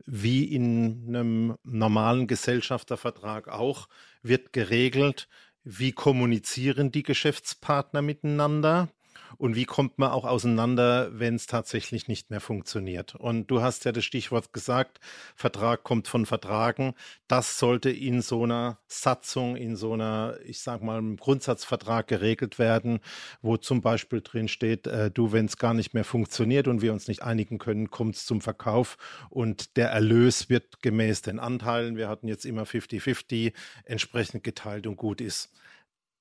wie 0.05 0.45
in 0.45 1.05
einem 1.09 1.57
normalen 1.65 2.27
Gesellschaftervertrag 2.27 3.49
auch, 3.49 3.89
wird 4.23 4.53
geregelt, 4.53 5.27
wie 5.65 5.93
kommunizieren 5.93 6.93
die 6.93 7.03
Geschäftspartner 7.03 8.03
miteinander 8.03 8.91
und 9.37 9.57
wie 9.57 9.65
kommt 9.65 9.99
man 9.99 10.11
auch 10.11 10.25
auseinander, 10.25 11.11
wenn 11.13 11.35
es 11.35 11.47
tatsächlich 11.47 12.09
nicht 12.09 12.31
mehr 12.31 12.41
funktioniert. 12.41 13.15
Und 13.15 13.49
du 13.51 13.61
hast 13.63 13.85
ja 13.85 13.93
das 13.93 14.05
Stichwort 14.05 14.53
gesagt, 14.53 14.99
Vertrag 15.35 15.85
kommt 15.85 16.09
von 16.09 16.27
Vertragen. 16.27 16.95
Das 17.27 17.59
sollte 17.59 17.91
in 17.91 18.23
so 18.23 18.45
einer 18.45 18.79
Satzung, 18.87 19.57
in 19.57 19.77
so 19.77 19.93
einer, 19.93 20.39
ich 20.45 20.61
sag 20.61 20.83
mal, 20.83 21.03
Grundsatzvertrag 21.17 22.09
geregelt 22.09 22.59
werden, 22.59 23.01
wo 23.43 23.57
zum 23.57 23.81
Beispiel 23.81 24.21
drin 24.21 24.49
steht, 24.49 24.87
äh, 24.87 25.11
du, 25.11 25.33
wenn 25.33 25.47
es 25.47 25.59
gar 25.59 25.75
nicht 25.75 25.95
mehr 25.95 26.05
funktioniert 26.05 26.69
und 26.69 26.83
wir 26.83 26.93
uns 26.93 27.09
nicht 27.09 27.23
einigen 27.23 27.59
können, 27.59 27.91
kommt 27.91 28.17
es 28.17 28.27
zum 28.27 28.41
Verkauf 28.41 28.97
und 29.31 29.77
der 29.77 29.91
Erlös 29.91 30.49
wird 30.49 30.83
gemäß 30.83 31.23
den 31.23 31.39
Anteilen, 31.39 31.97
wir 31.97 32.09
hatten 32.09 32.29
jetzt 32.29 32.45
immer 32.45 32.63
50-50, 32.63 33.53
entsprechend 33.85 34.45
geteilt 34.45 34.87
und 34.87 34.97
gut 34.97 35.21
ist 35.21 35.51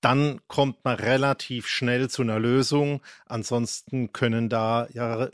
dann 0.02 0.40
kommt 0.48 0.84
man 0.84 0.96
relativ 0.96 1.68
schnell 1.68 2.10
zu 2.10 2.22
einer 2.22 2.40
Lösung. 2.40 3.02
Ansonsten 3.26 4.14
können 4.14 4.50
da 4.50 4.88
ja 4.92 5.30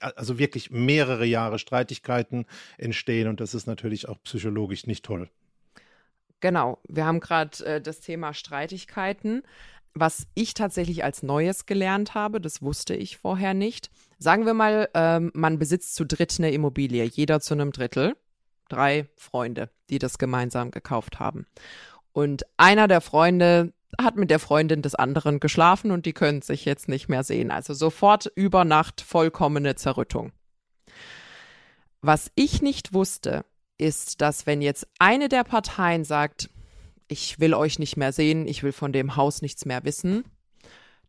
also 0.00 0.38
wirklich 0.38 0.70
mehrere 0.70 1.24
Jahre 1.24 1.58
Streitigkeiten 1.58 2.46
entstehen 2.78 3.28
und 3.28 3.40
das 3.40 3.54
ist 3.54 3.66
natürlich 3.66 4.08
auch 4.08 4.20
psychologisch 4.24 4.86
nicht 4.86 5.04
toll. 5.04 5.28
Genau, 6.40 6.78
wir 6.88 7.04
haben 7.04 7.20
gerade 7.20 7.64
äh, 7.64 7.80
das 7.80 8.00
Thema 8.00 8.34
Streitigkeiten. 8.34 9.42
Was 9.92 10.26
ich 10.34 10.54
tatsächlich 10.54 11.04
als 11.04 11.22
Neues 11.22 11.66
gelernt 11.66 12.14
habe, 12.14 12.40
das 12.40 12.62
wusste 12.62 12.94
ich 12.94 13.18
vorher 13.18 13.54
nicht. 13.54 13.90
Sagen 14.18 14.46
wir 14.46 14.54
mal, 14.54 14.88
ähm, 14.94 15.30
man 15.34 15.58
besitzt 15.58 15.94
zu 15.96 16.04
dritt 16.04 16.36
eine 16.38 16.52
Immobilie, 16.52 17.04
jeder 17.04 17.40
zu 17.40 17.54
einem 17.54 17.72
Drittel. 17.72 18.16
Drei 18.68 19.08
Freunde, 19.16 19.68
die 19.90 19.98
das 19.98 20.18
gemeinsam 20.18 20.70
gekauft 20.70 21.18
haben. 21.18 21.46
Und 22.12 22.44
einer 22.56 22.86
der 22.86 23.00
Freunde 23.00 23.72
hat 24.00 24.16
mit 24.16 24.30
der 24.30 24.38
Freundin 24.38 24.82
des 24.82 24.94
anderen 24.94 25.40
geschlafen 25.40 25.90
und 25.90 26.06
die 26.06 26.12
können 26.12 26.42
sich 26.42 26.64
jetzt 26.64 26.88
nicht 26.88 27.08
mehr 27.08 27.24
sehen. 27.24 27.50
Also 27.50 27.74
sofort 27.74 28.30
über 28.34 28.64
Nacht 28.64 29.00
vollkommene 29.00 29.74
Zerrüttung. 29.74 30.32
Was 32.02 32.30
ich 32.34 32.62
nicht 32.62 32.92
wusste, 32.92 33.44
ist, 33.78 34.20
dass 34.20 34.46
wenn 34.46 34.62
jetzt 34.62 34.86
eine 34.98 35.28
der 35.28 35.44
Parteien 35.44 36.04
sagt, 36.04 36.50
ich 37.08 37.40
will 37.40 37.54
euch 37.54 37.78
nicht 37.78 37.96
mehr 37.96 38.12
sehen, 38.12 38.46
ich 38.46 38.62
will 38.62 38.72
von 38.72 38.92
dem 38.92 39.16
Haus 39.16 39.42
nichts 39.42 39.64
mehr 39.64 39.84
wissen, 39.84 40.24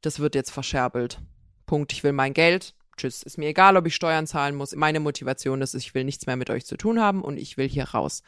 das 0.01 0.19
wird 0.19 0.35
jetzt 0.35 0.51
verscherbelt. 0.51 1.19
Punkt, 1.65 1.93
ich 1.93 2.03
will 2.03 2.11
mein 2.11 2.33
Geld. 2.33 2.73
Tschüss, 2.97 3.23
ist 3.23 3.37
mir 3.37 3.47
egal, 3.47 3.77
ob 3.77 3.85
ich 3.85 3.95
Steuern 3.95 4.27
zahlen 4.27 4.55
muss. 4.55 4.75
Meine 4.75 4.99
Motivation 4.99 5.61
ist, 5.61 5.73
ich 5.75 5.93
will 5.93 6.03
nichts 6.03 6.25
mehr 6.25 6.35
mit 6.35 6.49
euch 6.49 6.65
zu 6.65 6.75
tun 6.75 6.99
haben 6.99 7.21
und 7.21 7.37
ich 7.37 7.57
will 7.57 7.69
hier 7.69 7.85
raus. 7.85 8.23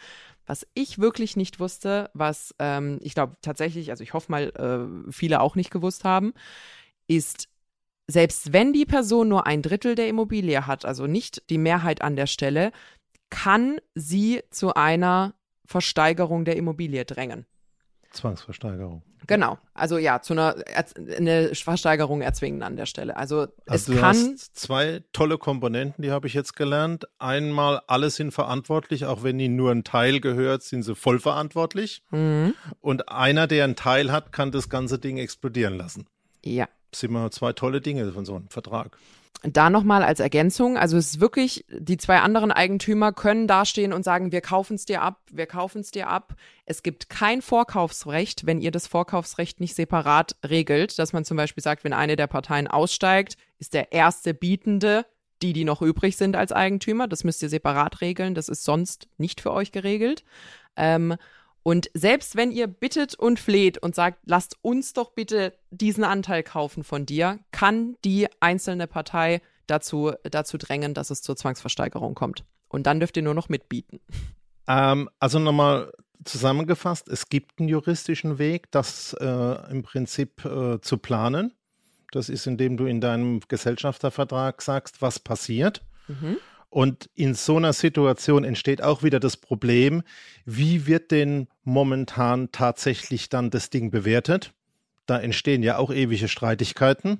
Was 0.45 0.67
ich 0.73 0.99
wirklich 0.99 1.37
nicht 1.37 1.59
wusste, 1.59 2.09
was 2.13 2.53
ähm, 2.59 2.99
ich 3.01 3.13
glaube 3.13 3.37
tatsächlich, 3.41 3.91
also 3.91 4.03
ich 4.03 4.13
hoffe 4.13 4.31
mal, 4.31 4.49
äh, 4.49 5.11
viele 5.11 5.41
auch 5.41 5.55
nicht 5.55 5.71
gewusst 5.71 6.03
haben, 6.03 6.33
ist, 7.07 7.47
selbst 8.07 8.51
wenn 8.51 8.73
die 8.73 8.85
Person 8.85 9.29
nur 9.29 9.47
ein 9.47 9.61
Drittel 9.61 9.95
der 9.95 10.07
Immobilie 10.07 10.67
hat, 10.67 10.85
also 10.85 11.07
nicht 11.07 11.49
die 11.49 11.57
Mehrheit 11.57 12.01
an 12.01 12.15
der 12.15 12.27
Stelle, 12.27 12.71
kann 13.29 13.79
sie 13.95 14.41
zu 14.51 14.73
einer 14.73 15.33
Versteigerung 15.65 16.45
der 16.45 16.57
Immobilie 16.57 17.05
drängen. 17.05 17.45
Zwangsversteigerung. 18.13 19.03
Genau, 19.27 19.57
also 19.73 19.97
ja, 19.97 20.21
zu 20.21 20.33
einer 20.33 20.55
eine 21.17 21.55
Versteigerung 21.55 22.21
erzwingen 22.21 22.61
an 22.61 22.75
der 22.75 22.85
Stelle. 22.85 23.15
Also, 23.15 23.47
also 23.65 23.93
es 23.93 23.99
kann 23.99 24.37
zwei 24.37 25.03
tolle 25.13 25.37
Komponenten, 25.37 26.01
die 26.01 26.11
habe 26.11 26.27
ich 26.27 26.33
jetzt 26.33 26.55
gelernt. 26.55 27.05
Einmal, 27.19 27.81
alle 27.87 28.09
sind 28.09 28.31
verantwortlich, 28.31 29.05
auch 29.05 29.23
wenn 29.23 29.39
ihnen 29.39 29.55
nur 29.55 29.71
ein 29.71 29.83
Teil 29.83 30.19
gehört, 30.19 30.63
sind 30.63 30.83
sie 30.83 30.95
voll 30.95 31.19
verantwortlich. 31.19 32.03
Mhm. 32.11 32.53
Und 32.81 33.09
einer, 33.09 33.47
der 33.47 33.63
einen 33.63 33.75
Teil 33.75 34.11
hat, 34.11 34.31
kann 34.31 34.51
das 34.51 34.69
ganze 34.69 34.99
Ding 34.99 35.17
explodieren 35.17 35.77
lassen. 35.77 36.07
Ja. 36.43 36.67
Das 36.91 36.99
sind 36.99 37.11
mal 37.11 37.31
zwei 37.31 37.53
tolle 37.53 37.81
Dinge 37.81 38.11
von 38.11 38.25
so 38.25 38.35
einem 38.35 38.49
Vertrag. 38.49 38.97
Da 39.41 39.69
nochmal 39.69 40.03
als 40.03 40.21
Ergänzung, 40.21 40.77
also 40.77 40.95
es 40.95 41.15
ist 41.15 41.19
wirklich, 41.19 41.65
die 41.69 41.97
zwei 41.97 42.19
anderen 42.19 42.51
Eigentümer 42.51 43.11
können 43.11 43.45
dastehen 43.45 43.91
und 43.91 44.03
sagen, 44.03 44.31
wir 44.31 44.39
kaufen 44.39 44.75
es 44.75 44.85
dir 44.85 45.01
ab, 45.01 45.19
wir 45.31 45.47
kaufen 45.47 45.81
es 45.81 45.91
dir 45.91 46.07
ab. 46.07 46.35
Es 46.65 46.81
gibt 46.81 47.09
kein 47.09 47.41
Vorkaufsrecht, 47.41 48.45
wenn 48.45 48.61
ihr 48.61 48.71
das 48.71 48.87
Vorkaufsrecht 48.87 49.59
nicht 49.59 49.75
separat 49.75 50.37
regelt, 50.47 50.97
dass 50.97 51.11
man 51.11 51.25
zum 51.25 51.35
Beispiel 51.35 51.61
sagt, 51.61 51.83
wenn 51.83 51.91
eine 51.91 52.15
der 52.15 52.27
Parteien 52.27 52.69
aussteigt, 52.69 53.35
ist 53.59 53.73
der 53.73 53.91
erste 53.91 54.33
Bietende 54.33 55.05
die, 55.43 55.53
die 55.53 55.65
noch 55.65 55.81
übrig 55.81 56.17
sind 56.17 56.35
als 56.35 56.51
Eigentümer. 56.51 57.07
Das 57.07 57.23
müsst 57.23 57.43
ihr 57.43 57.49
separat 57.49 58.01
regeln, 58.01 58.33
das 58.33 58.49
ist 58.49 58.63
sonst 58.63 59.07
nicht 59.17 59.41
für 59.41 59.51
euch 59.51 59.71
geregelt. 59.71 60.23
Ähm, 60.75 61.15
und 61.63 61.89
selbst 61.93 62.35
wenn 62.35 62.51
ihr 62.51 62.67
bittet 62.67 63.15
und 63.15 63.39
fleht 63.39 63.77
und 63.77 63.95
sagt, 63.95 64.19
lasst 64.25 64.57
uns 64.61 64.93
doch 64.93 65.11
bitte 65.11 65.53
diesen 65.71 66.03
Anteil 66.03 66.43
kaufen 66.43 66.83
von 66.83 67.05
dir, 67.05 67.39
kann 67.51 67.95
die 68.03 68.27
einzelne 68.41 68.85
Partei 68.85 69.41
dazu, 69.65 70.11
dazu 70.23 70.57
drängen, 70.57 70.93
dass 70.93 71.09
es 71.09 71.21
zur 71.21 71.37
Zwangsversteigerung 71.37 72.15
kommt. 72.15 72.43
Und 72.67 72.85
dann 72.85 72.99
dürft 72.99 73.15
ihr 73.15 73.23
nur 73.23 73.33
noch 73.33 73.47
mitbieten. 73.47 74.01
Ähm, 74.67 75.09
also 75.19 75.39
nochmal 75.39 75.91
zusammengefasst, 76.25 77.07
es 77.07 77.29
gibt 77.29 77.59
einen 77.59 77.69
juristischen 77.69 78.39
Weg, 78.39 78.69
das 78.71 79.13
äh, 79.19 79.71
im 79.71 79.83
Prinzip 79.83 80.43
äh, 80.43 80.81
zu 80.81 80.97
planen. 80.97 81.53
Das 82.11 82.29
ist, 82.29 82.45
indem 82.45 82.77
du 82.77 82.85
in 82.85 83.01
deinem 83.01 83.39
Gesellschaftervertrag 83.47 84.61
sagst, 84.61 85.01
was 85.01 85.19
passiert. 85.19 85.81
Mhm. 86.07 86.37
Und 86.73 87.07
in 87.13 87.35
so 87.35 87.57
einer 87.57 87.71
Situation 87.71 88.43
entsteht 88.43 88.81
auch 88.81 89.03
wieder 89.03 89.19
das 89.19 89.37
Problem, 89.37 90.01
wie 90.43 90.87
wird 90.87 91.11
denn 91.11 91.47
momentan 91.63 92.51
tatsächlich 92.51 93.29
dann 93.29 93.51
das 93.51 93.69
Ding 93.69 93.91
bewertet? 93.91 94.55
Da 95.05 95.19
entstehen 95.19 95.61
ja 95.61 95.77
auch 95.77 95.93
ewige 95.93 96.27
Streitigkeiten. 96.27 97.19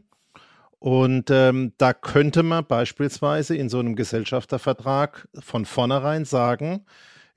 Und 0.80 1.30
ähm, 1.30 1.74
da 1.78 1.94
könnte 1.94 2.42
man 2.42 2.66
beispielsweise 2.66 3.56
in 3.56 3.70
so 3.70 3.78
einem 3.78 3.96
Gesellschaftervertrag 3.96 5.28
von 5.40 5.66
vornherein 5.66 6.26
sagen, 6.26 6.88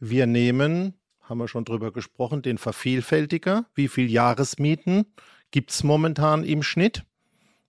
wir 0.00 0.26
nehmen, 0.26 0.94
haben 1.20 1.36
wir 1.36 1.48
schon 1.48 1.66
drüber 1.66 1.92
gesprochen, 1.92 2.40
den 2.40 2.56
Vervielfältiger. 2.56 3.66
Wie 3.74 3.88
viel 3.88 4.10
Jahresmieten 4.10 5.04
gibt 5.50 5.70
es 5.70 5.84
momentan 5.84 6.44
im 6.44 6.62
Schnitt? 6.62 7.04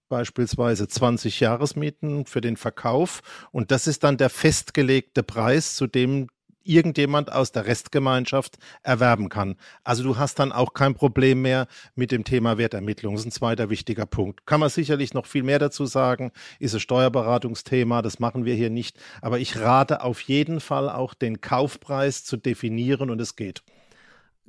Beispielsweise 0.10 0.88
20 0.88 1.40
Jahresmieten 1.40 2.26
für 2.26 2.42
den 2.42 2.58
Verkauf. 2.58 3.22
Und 3.52 3.72
das 3.72 3.88
ist 3.88 4.04
dann 4.04 4.18
der 4.18 4.30
festgelegte 4.30 5.24
Preis, 5.24 5.76
zu 5.76 5.88
dem 5.88 6.28
irgendjemand 6.68 7.32
aus 7.32 7.52
der 7.52 7.66
Restgemeinschaft 7.66 8.58
erwerben 8.84 9.30
kann. 9.30 9.56
Also 9.84 10.04
du 10.04 10.18
hast 10.18 10.40
dann 10.40 10.52
auch 10.52 10.74
kein 10.74 10.94
Problem 10.94 11.42
mehr 11.42 11.68
mit 11.96 12.12
dem 12.12 12.24
Thema 12.24 12.58
Wertermittlung. 12.58 13.16
Das 13.16 13.22
ist 13.22 13.28
ein 13.28 13.32
zweiter 13.32 13.70
wichtiger 13.70 14.06
Punkt. 14.06 14.46
Kann 14.46 14.60
man 14.60 14.70
sicherlich 14.70 15.14
noch 15.14 15.26
viel 15.26 15.44
mehr 15.44 15.60
dazu 15.60 15.86
sagen, 15.86 16.32
ist 16.60 16.74
ein 16.74 16.80
Steuerberatungsthema, 16.80 18.02
das 18.02 18.20
machen 18.20 18.46
wir 18.46 18.54
hier 18.54 18.70
nicht. 18.70 19.00
Aber 19.22 19.40
ich 19.40 19.58
rate 19.58 20.02
auf 20.02 20.20
jeden 20.22 20.60
Fall 20.60 20.90
auch 20.90 21.14
den 21.14 21.42
Kaufpreis 21.42 22.24
zu 22.24 22.38
definieren 22.38 23.10
und 23.10 23.22
es 23.22 23.36
geht. 23.36 23.64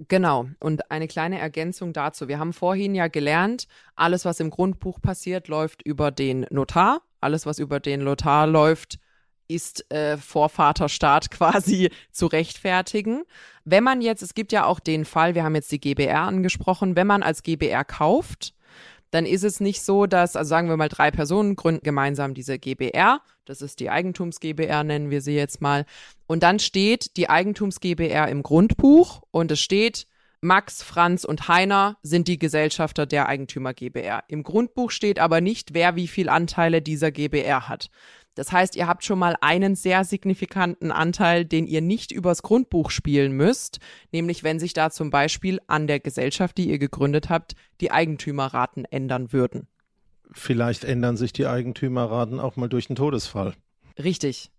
Genau. 0.07 0.49
Und 0.61 0.91
eine 0.93 1.09
kleine 1.09 1.41
Ergänzung 1.41 1.93
dazu. 1.93 2.29
Wir 2.29 2.39
haben 2.39 2.53
vorhin 2.53 2.95
ja 2.95 3.09
gelernt, 3.09 3.67
alles, 3.97 4.25
was 4.25 4.39
im 4.39 4.51
Grundbuch 4.51 5.01
passiert, 5.01 5.49
läuft 5.49 5.83
über 5.83 6.13
den 6.13 6.47
Notar. 6.51 7.03
Alles, 7.21 7.47
was 7.47 7.59
über 7.59 7.81
den 7.81 8.05
Notar 8.05 8.47
läuft, 8.47 9.01
ist 9.49 9.91
äh, 9.91 10.17
vor 10.17 10.51
Vaterstaat 10.51 11.31
quasi 11.33 11.91
zu 12.13 12.27
rechtfertigen. 12.27 13.25
Wenn 13.65 13.83
man 13.83 14.01
jetzt, 14.01 14.23
es 14.23 14.35
gibt 14.35 14.53
ja 14.53 14.67
auch 14.67 14.79
den 14.79 15.05
Fall, 15.05 15.35
wir 15.35 15.43
haben 15.43 15.57
jetzt 15.57 15.73
die 15.73 15.81
GBR 15.81 16.21
angesprochen, 16.21 16.95
wenn 16.95 17.07
man 17.07 17.25
als 17.25 17.43
GBR 17.43 17.85
kauft, 17.85 18.55
dann 19.11 19.27
ist 19.27 19.43
es 19.43 19.59
nicht 19.59 19.83
so, 19.83 20.07
dass, 20.07 20.37
also 20.37 20.49
sagen 20.49 20.69
wir 20.69 20.77
mal, 20.77 20.89
drei 20.89 21.11
Personen 21.11 21.57
gründen 21.57 21.83
gemeinsam 21.83 22.35
diese 22.35 22.59
GBR. 22.59 23.21
Das 23.47 23.63
ist 23.63 23.81
die 23.81 23.91
Eigentums-GBR, 23.91 24.85
nennen 24.85 25.11
wir 25.11 25.23
sie 25.23 25.35
jetzt 25.35 25.63
mal. 25.63 25.87
Und 26.29 26.43
dann 26.43 26.59
steht 26.59 27.17
die 27.17 27.29
Eigentums-GBR 27.31 28.29
im 28.29 28.43
Grundbuch 28.43 29.23
und 29.31 29.51
es 29.51 29.61
steht, 29.61 30.07
Max, 30.43 30.83
Franz 30.85 31.25
und 31.25 31.49
Heiner 31.49 31.97
sind 32.03 32.29
die 32.29 32.39
Gesellschafter 32.39 33.07
der 33.07 33.29
Eigentümer 33.29 33.75
GBR. 33.75 34.23
Im 34.29 34.45
Grundbuch 34.45 34.93
steht 34.93 35.19
aber 35.19 35.41
nicht, 35.41 35.75
wer 35.75 35.97
wie 35.97 36.07
viel 36.07 36.29
Anteile 36.29 36.81
dieser 36.81 37.11
GBR 37.11 37.69
hat. 37.69 37.91
Das 38.37 38.53
heißt, 38.53 38.77
ihr 38.77 38.87
habt 38.87 39.05
schon 39.05 39.19
mal 39.19 39.37
einen 39.41 39.75
sehr 39.75 40.05
signifikanten 40.05 40.93
Anteil, 40.93 41.45
den 41.45 41.67
ihr 41.67 41.81
nicht 41.81 42.13
übers 42.13 42.43
Grundbuch 42.43 42.91
spielen 42.91 43.33
müsst, 43.33 43.81
nämlich 44.13 44.45
wenn 44.45 44.61
sich 44.61 44.75
da 44.75 44.91
zum 44.91 45.11
Beispiel 45.11 45.61
an 45.67 45.89
der 45.89 45.99
Gesellschaft, 45.99 46.59
die 46.59 46.69
ihr 46.69 46.79
gegründet 46.79 47.31
habt, 47.31 47.55
die 47.81 47.91
Eigentümerraten 47.91 48.85
ändern 48.85 49.33
würden. 49.33 49.67
Vielleicht 50.31 50.85
ändern 50.85 51.17
sich 51.17 51.33
die 51.33 51.47
Eigentümerraten 51.47 52.39
auch 52.39 52.55
mal 52.57 52.69
durch 52.69 52.91
einen 52.91 52.97
Todesfall. 52.97 53.55
Richtig. 53.99 54.53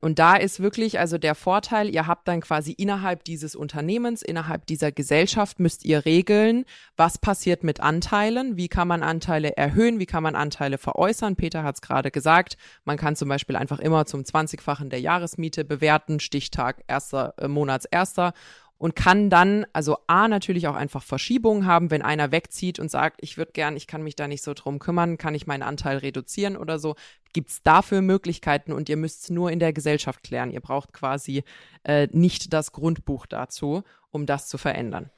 Und 0.00 0.18
da 0.18 0.36
ist 0.36 0.60
wirklich 0.60 0.98
also 0.98 1.18
der 1.18 1.34
Vorteil, 1.34 1.88
ihr 1.88 2.06
habt 2.06 2.28
dann 2.28 2.40
quasi 2.40 2.72
innerhalb 2.72 3.24
dieses 3.24 3.56
Unternehmens, 3.56 4.22
innerhalb 4.22 4.66
dieser 4.66 4.92
Gesellschaft 4.92 5.60
müsst 5.60 5.84
ihr 5.84 6.04
regeln, 6.04 6.64
was 6.96 7.18
passiert 7.18 7.64
mit 7.64 7.80
Anteilen, 7.80 8.56
wie 8.56 8.68
kann 8.68 8.88
man 8.88 9.02
Anteile 9.02 9.56
erhöhen, 9.56 9.98
wie 9.98 10.06
kann 10.06 10.22
man 10.22 10.36
Anteile 10.36 10.78
veräußern. 10.78 11.36
Peter 11.36 11.62
hat 11.62 11.76
es 11.76 11.82
gerade 11.82 12.10
gesagt, 12.10 12.56
man 12.84 12.96
kann 12.96 13.16
zum 13.16 13.28
Beispiel 13.28 13.56
einfach 13.56 13.78
immer 13.78 14.06
zum 14.06 14.22
20-fachen 14.22 14.90
der 14.90 15.00
Jahresmiete 15.00 15.64
bewerten, 15.64 16.20
Stichtag 16.20 16.84
erster 16.86 17.34
äh, 17.38 17.48
Monats 17.48 17.86
erster 17.86 18.34
und 18.84 18.94
kann 18.94 19.30
dann, 19.30 19.64
also 19.72 19.96
A, 20.08 20.28
natürlich 20.28 20.68
auch 20.68 20.74
einfach 20.74 21.02
Verschiebungen 21.02 21.64
haben, 21.64 21.90
wenn 21.90 22.02
einer 22.02 22.32
wegzieht 22.32 22.78
und 22.78 22.90
sagt, 22.90 23.16
ich 23.22 23.38
würde 23.38 23.52
gern, 23.52 23.78
ich 23.78 23.86
kann 23.86 24.02
mich 24.02 24.14
da 24.14 24.28
nicht 24.28 24.44
so 24.44 24.52
drum 24.52 24.78
kümmern, 24.78 25.16
kann 25.16 25.34
ich 25.34 25.46
meinen 25.46 25.62
Anteil 25.62 25.96
reduzieren 25.96 26.54
oder 26.54 26.78
so. 26.78 26.94
Gibt 27.32 27.48
es 27.48 27.62
dafür 27.62 28.02
Möglichkeiten 28.02 28.74
und 28.74 28.90
ihr 28.90 28.98
müsst 28.98 29.22
es 29.22 29.30
nur 29.30 29.50
in 29.50 29.58
der 29.58 29.72
Gesellschaft 29.72 30.22
klären. 30.22 30.50
Ihr 30.50 30.60
braucht 30.60 30.92
quasi 30.92 31.44
äh, 31.84 32.08
nicht 32.12 32.52
das 32.52 32.72
Grundbuch 32.72 33.24
dazu, 33.24 33.84
um 34.10 34.26
das 34.26 34.48
zu 34.48 34.58
verändern. 34.58 35.08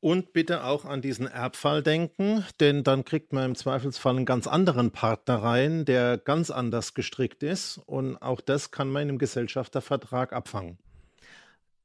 Und 0.00 0.32
bitte 0.32 0.64
auch 0.64 0.86
an 0.86 1.02
diesen 1.02 1.26
Erbfall 1.26 1.82
denken, 1.82 2.46
denn 2.58 2.84
dann 2.84 3.04
kriegt 3.04 3.34
man 3.34 3.50
im 3.50 3.54
Zweifelsfall 3.54 4.16
einen 4.16 4.24
ganz 4.24 4.46
anderen 4.46 4.92
Partner 4.92 5.42
rein, 5.42 5.84
der 5.84 6.16
ganz 6.16 6.50
anders 6.50 6.94
gestrickt 6.94 7.42
ist. 7.42 7.82
Und 7.84 8.16
auch 8.16 8.40
das 8.40 8.70
kann 8.70 8.88
man 8.88 9.10
im 9.10 9.18
Gesellschaftervertrag 9.18 10.32
abfangen. 10.32 10.78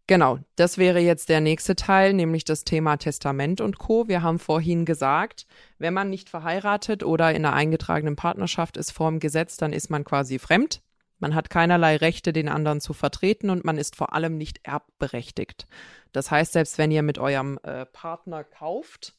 Genau, 0.10 0.39
das 0.56 0.80
wäre 0.80 0.98
jetzt 0.98 1.30
der 1.30 1.39
nächste 1.39 1.76
Teil, 1.76 2.13
nämlich 2.13 2.43
das 2.43 2.63
Thema 2.63 2.98
Testament 2.98 3.62
und 3.62 3.78
Co. 3.78 4.08
Wir 4.08 4.24
haben 4.24 4.39
vorhin 4.39 4.84
gesagt, 4.84 5.45
wenn 5.78 5.93
man 5.93 6.10
nicht 6.10 6.32
verheiratet 6.32 7.04
oder 7.04 7.30
in 7.30 7.45
einer 7.45 7.54
eingetragenen 7.54 8.15
Partnerschaft 8.15 8.76
ist 8.76 8.89
vorm 8.89 9.19
Gesetz, 9.19 9.58
dann 9.58 9.72
ist 9.72 9.91
man 9.91 10.04
quasi 10.04 10.39
fremd. 10.39 10.82
Man 11.19 11.36
hat 11.36 11.52
keinerlei 11.52 11.95
Rechte, 11.95 12.34
den 12.34 12.50
anderen 12.50 12.82
zu 12.82 12.93
vertreten 12.93 13.52
und 13.52 13.65
man 13.65 13.78
ist 13.78 13.95
vor 13.95 14.12
allem 14.13 14.36
nicht 14.36 14.62
erbberechtigt. 14.63 15.67
Das 16.12 16.32
heißt, 16.32 16.54
selbst 16.54 16.80
wenn 16.80 16.89
ihr 16.89 17.04
mit 17.04 17.19
eurem 17.19 17.60
äh, 17.62 17.86
Partner 17.86 18.43
kauft, 18.43 19.13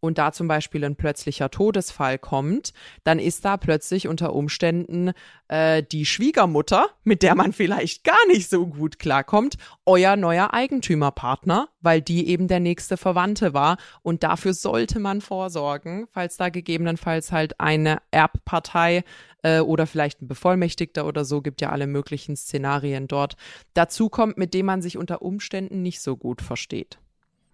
und 0.00 0.18
da 0.18 0.32
zum 0.32 0.48
Beispiel 0.48 0.84
ein 0.84 0.96
plötzlicher 0.96 1.50
Todesfall 1.50 2.18
kommt, 2.18 2.72
dann 3.04 3.18
ist 3.18 3.44
da 3.44 3.56
plötzlich 3.56 4.08
unter 4.08 4.34
Umständen 4.34 5.12
äh, 5.48 5.82
die 5.82 6.06
Schwiegermutter, 6.06 6.86
mit 7.04 7.22
der 7.22 7.34
man 7.34 7.52
vielleicht 7.52 8.04
gar 8.04 8.26
nicht 8.28 8.48
so 8.48 8.66
gut 8.66 8.98
klarkommt, 8.98 9.56
euer 9.86 10.16
neuer 10.16 10.54
Eigentümerpartner, 10.54 11.68
weil 11.80 12.00
die 12.00 12.28
eben 12.28 12.48
der 12.48 12.60
nächste 12.60 12.96
Verwandte 12.96 13.54
war. 13.54 13.76
Und 14.02 14.22
dafür 14.22 14.54
sollte 14.54 14.98
man 15.00 15.20
vorsorgen, 15.20 16.06
falls 16.12 16.36
da 16.36 16.48
gegebenenfalls 16.48 17.32
halt 17.32 17.58
eine 17.60 17.98
Erbpartei 18.10 19.04
äh, 19.42 19.60
oder 19.60 19.86
vielleicht 19.86 20.22
ein 20.22 20.28
Bevollmächtigter 20.28 21.06
oder 21.06 21.24
so, 21.24 21.42
gibt 21.42 21.60
ja 21.60 21.70
alle 21.70 21.86
möglichen 21.86 22.36
Szenarien 22.36 23.08
dort, 23.08 23.36
dazu 23.74 24.08
kommt, 24.08 24.38
mit 24.38 24.54
dem 24.54 24.66
man 24.66 24.82
sich 24.82 24.96
unter 24.96 25.22
Umständen 25.22 25.82
nicht 25.82 26.00
so 26.00 26.16
gut 26.16 26.42
versteht. 26.42 26.98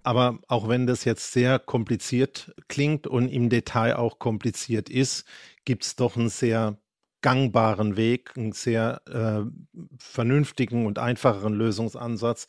Aber 0.04 0.38
auch 0.48 0.68
wenn 0.68 0.86
das 0.86 1.04
jetzt 1.04 1.32
sehr 1.32 1.58
kompliziert 1.58 2.54
klingt 2.68 3.06
und 3.06 3.28
im 3.28 3.48
Detail 3.48 3.96
auch 3.96 4.18
kompliziert 4.18 4.90
ist, 4.90 5.26
gibt 5.64 5.84
es 5.84 5.96
doch 5.96 6.16
einen 6.16 6.28
sehr 6.28 6.78
gangbaren 7.22 7.96
Weg, 7.96 8.36
einen 8.36 8.52
sehr 8.52 9.00
äh, 9.06 9.50
vernünftigen 9.98 10.84
und 10.84 10.98
einfacheren 10.98 11.54
Lösungsansatz. 11.54 12.48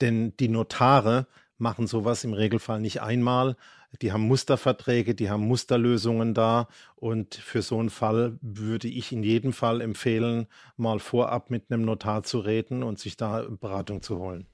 Denn 0.00 0.36
die 0.38 0.48
Notare 0.48 1.28
machen 1.56 1.86
sowas 1.86 2.24
im 2.24 2.32
Regelfall 2.32 2.80
nicht 2.80 3.00
einmal. 3.00 3.56
Die 4.02 4.12
haben 4.12 4.22
Musterverträge, 4.22 5.14
die 5.14 5.30
haben 5.30 5.46
Musterlösungen 5.46 6.34
da. 6.34 6.66
Und 6.96 7.36
für 7.36 7.62
so 7.62 7.78
einen 7.78 7.90
Fall 7.90 8.38
würde 8.42 8.88
ich 8.88 9.12
in 9.12 9.22
jedem 9.22 9.52
Fall 9.52 9.80
empfehlen, 9.80 10.48
mal 10.76 10.98
vorab 10.98 11.50
mit 11.50 11.70
einem 11.70 11.84
Notar 11.84 12.24
zu 12.24 12.40
reden 12.40 12.82
und 12.82 12.98
sich 12.98 13.16
da 13.16 13.46
Beratung 13.48 14.02
zu 14.02 14.18
holen. 14.18 14.48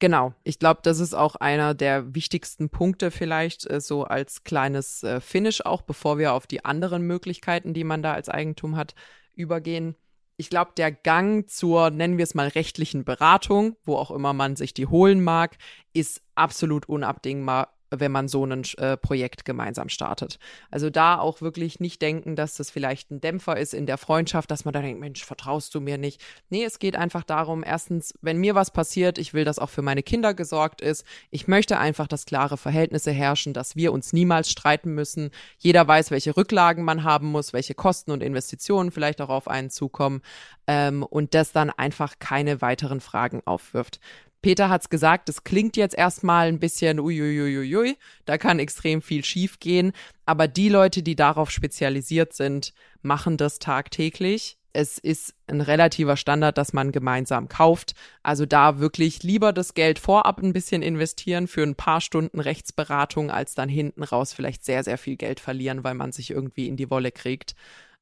Genau, 0.00 0.34
ich 0.42 0.58
glaube, 0.58 0.80
das 0.82 0.98
ist 0.98 1.14
auch 1.14 1.36
einer 1.36 1.74
der 1.74 2.14
wichtigsten 2.14 2.68
Punkte 2.68 3.10
vielleicht 3.10 3.70
äh, 3.70 3.80
so 3.80 4.04
als 4.04 4.42
kleines 4.42 5.02
äh, 5.02 5.20
Finish 5.20 5.60
auch, 5.64 5.82
bevor 5.82 6.18
wir 6.18 6.32
auf 6.32 6.46
die 6.46 6.64
anderen 6.64 7.02
Möglichkeiten, 7.02 7.74
die 7.74 7.84
man 7.84 8.02
da 8.02 8.12
als 8.12 8.28
Eigentum 8.28 8.76
hat, 8.76 8.94
übergehen. 9.34 9.94
Ich 10.36 10.50
glaube, 10.50 10.72
der 10.76 10.90
Gang 10.90 11.48
zur, 11.48 11.90
nennen 11.90 12.18
wir 12.18 12.24
es 12.24 12.34
mal, 12.34 12.48
rechtlichen 12.48 13.04
Beratung, 13.04 13.76
wo 13.84 13.96
auch 13.96 14.10
immer 14.10 14.32
man 14.32 14.56
sich 14.56 14.74
die 14.74 14.86
holen 14.86 15.22
mag, 15.22 15.56
ist 15.92 16.22
absolut 16.34 16.88
unabdingbar 16.88 17.73
wenn 18.00 18.12
man 18.12 18.28
so 18.28 18.44
ein 18.44 18.62
äh, 18.78 18.96
Projekt 18.96 19.44
gemeinsam 19.44 19.88
startet. 19.88 20.38
Also 20.70 20.90
da 20.90 21.18
auch 21.18 21.40
wirklich 21.40 21.80
nicht 21.80 22.02
denken, 22.02 22.36
dass 22.36 22.54
das 22.54 22.70
vielleicht 22.70 23.10
ein 23.10 23.20
Dämpfer 23.20 23.56
ist 23.56 23.74
in 23.74 23.86
der 23.86 23.98
Freundschaft, 23.98 24.50
dass 24.50 24.64
man 24.64 24.72
da 24.72 24.80
denkt, 24.80 25.00
Mensch, 25.00 25.24
vertraust 25.24 25.74
du 25.74 25.80
mir 25.80 25.98
nicht? 25.98 26.20
Nee, 26.50 26.64
es 26.64 26.78
geht 26.78 26.96
einfach 26.96 27.24
darum, 27.24 27.64
erstens, 27.64 28.14
wenn 28.20 28.38
mir 28.38 28.54
was 28.54 28.70
passiert, 28.70 29.18
ich 29.18 29.34
will, 29.34 29.44
dass 29.44 29.58
auch 29.58 29.70
für 29.70 29.82
meine 29.82 30.02
Kinder 30.02 30.34
gesorgt 30.34 30.80
ist. 30.80 31.04
Ich 31.30 31.48
möchte 31.48 31.78
einfach, 31.78 32.06
dass 32.06 32.26
klare 32.26 32.56
Verhältnisse 32.56 33.12
herrschen, 33.12 33.52
dass 33.52 33.76
wir 33.76 33.92
uns 33.92 34.12
niemals 34.12 34.50
streiten 34.50 34.94
müssen. 34.94 35.30
Jeder 35.58 35.86
weiß, 35.86 36.10
welche 36.10 36.36
Rücklagen 36.36 36.84
man 36.84 37.04
haben 37.04 37.28
muss, 37.28 37.52
welche 37.52 37.74
Kosten 37.74 38.10
und 38.10 38.22
Investitionen 38.22 38.90
vielleicht 38.90 39.20
auch 39.20 39.28
auf 39.28 39.48
einen 39.48 39.70
zukommen 39.70 40.22
ähm, 40.66 41.02
und 41.02 41.34
das 41.34 41.52
dann 41.52 41.70
einfach 41.70 42.14
keine 42.18 42.60
weiteren 42.60 43.00
Fragen 43.00 43.42
aufwirft. 43.44 44.00
Peter 44.44 44.68
hat's 44.68 44.90
gesagt, 44.90 45.30
es 45.30 45.42
klingt 45.42 45.74
jetzt 45.74 45.96
erstmal 45.96 46.48
ein 46.48 46.58
bisschen 46.58 47.00
uiuiuiui, 47.00 47.96
da 48.26 48.36
kann 48.36 48.58
extrem 48.58 49.00
viel 49.00 49.24
schiefgehen, 49.24 49.92
aber 50.26 50.48
die 50.48 50.68
Leute, 50.68 51.02
die 51.02 51.16
darauf 51.16 51.50
spezialisiert 51.50 52.34
sind, 52.34 52.74
machen 53.00 53.38
das 53.38 53.58
tagtäglich. 53.58 54.58
Es 54.74 54.98
ist 54.98 55.32
ein 55.46 55.62
relativer 55.62 56.18
Standard, 56.18 56.58
dass 56.58 56.74
man 56.74 56.92
gemeinsam 56.92 57.48
kauft. 57.48 57.94
Also 58.22 58.44
da 58.44 58.80
wirklich 58.80 59.22
lieber 59.22 59.54
das 59.54 59.72
Geld 59.72 59.98
vorab 59.98 60.42
ein 60.42 60.52
bisschen 60.52 60.82
investieren 60.82 61.48
für 61.48 61.62
ein 61.62 61.74
paar 61.74 62.02
Stunden 62.02 62.38
Rechtsberatung, 62.38 63.30
als 63.30 63.54
dann 63.54 63.70
hinten 63.70 64.02
raus 64.02 64.34
vielleicht 64.34 64.62
sehr, 64.62 64.84
sehr 64.84 64.98
viel 64.98 65.16
Geld 65.16 65.40
verlieren, 65.40 65.84
weil 65.84 65.94
man 65.94 66.12
sich 66.12 66.30
irgendwie 66.30 66.68
in 66.68 66.76
die 66.76 66.90
Wolle 66.90 67.12
kriegt. 67.12 67.54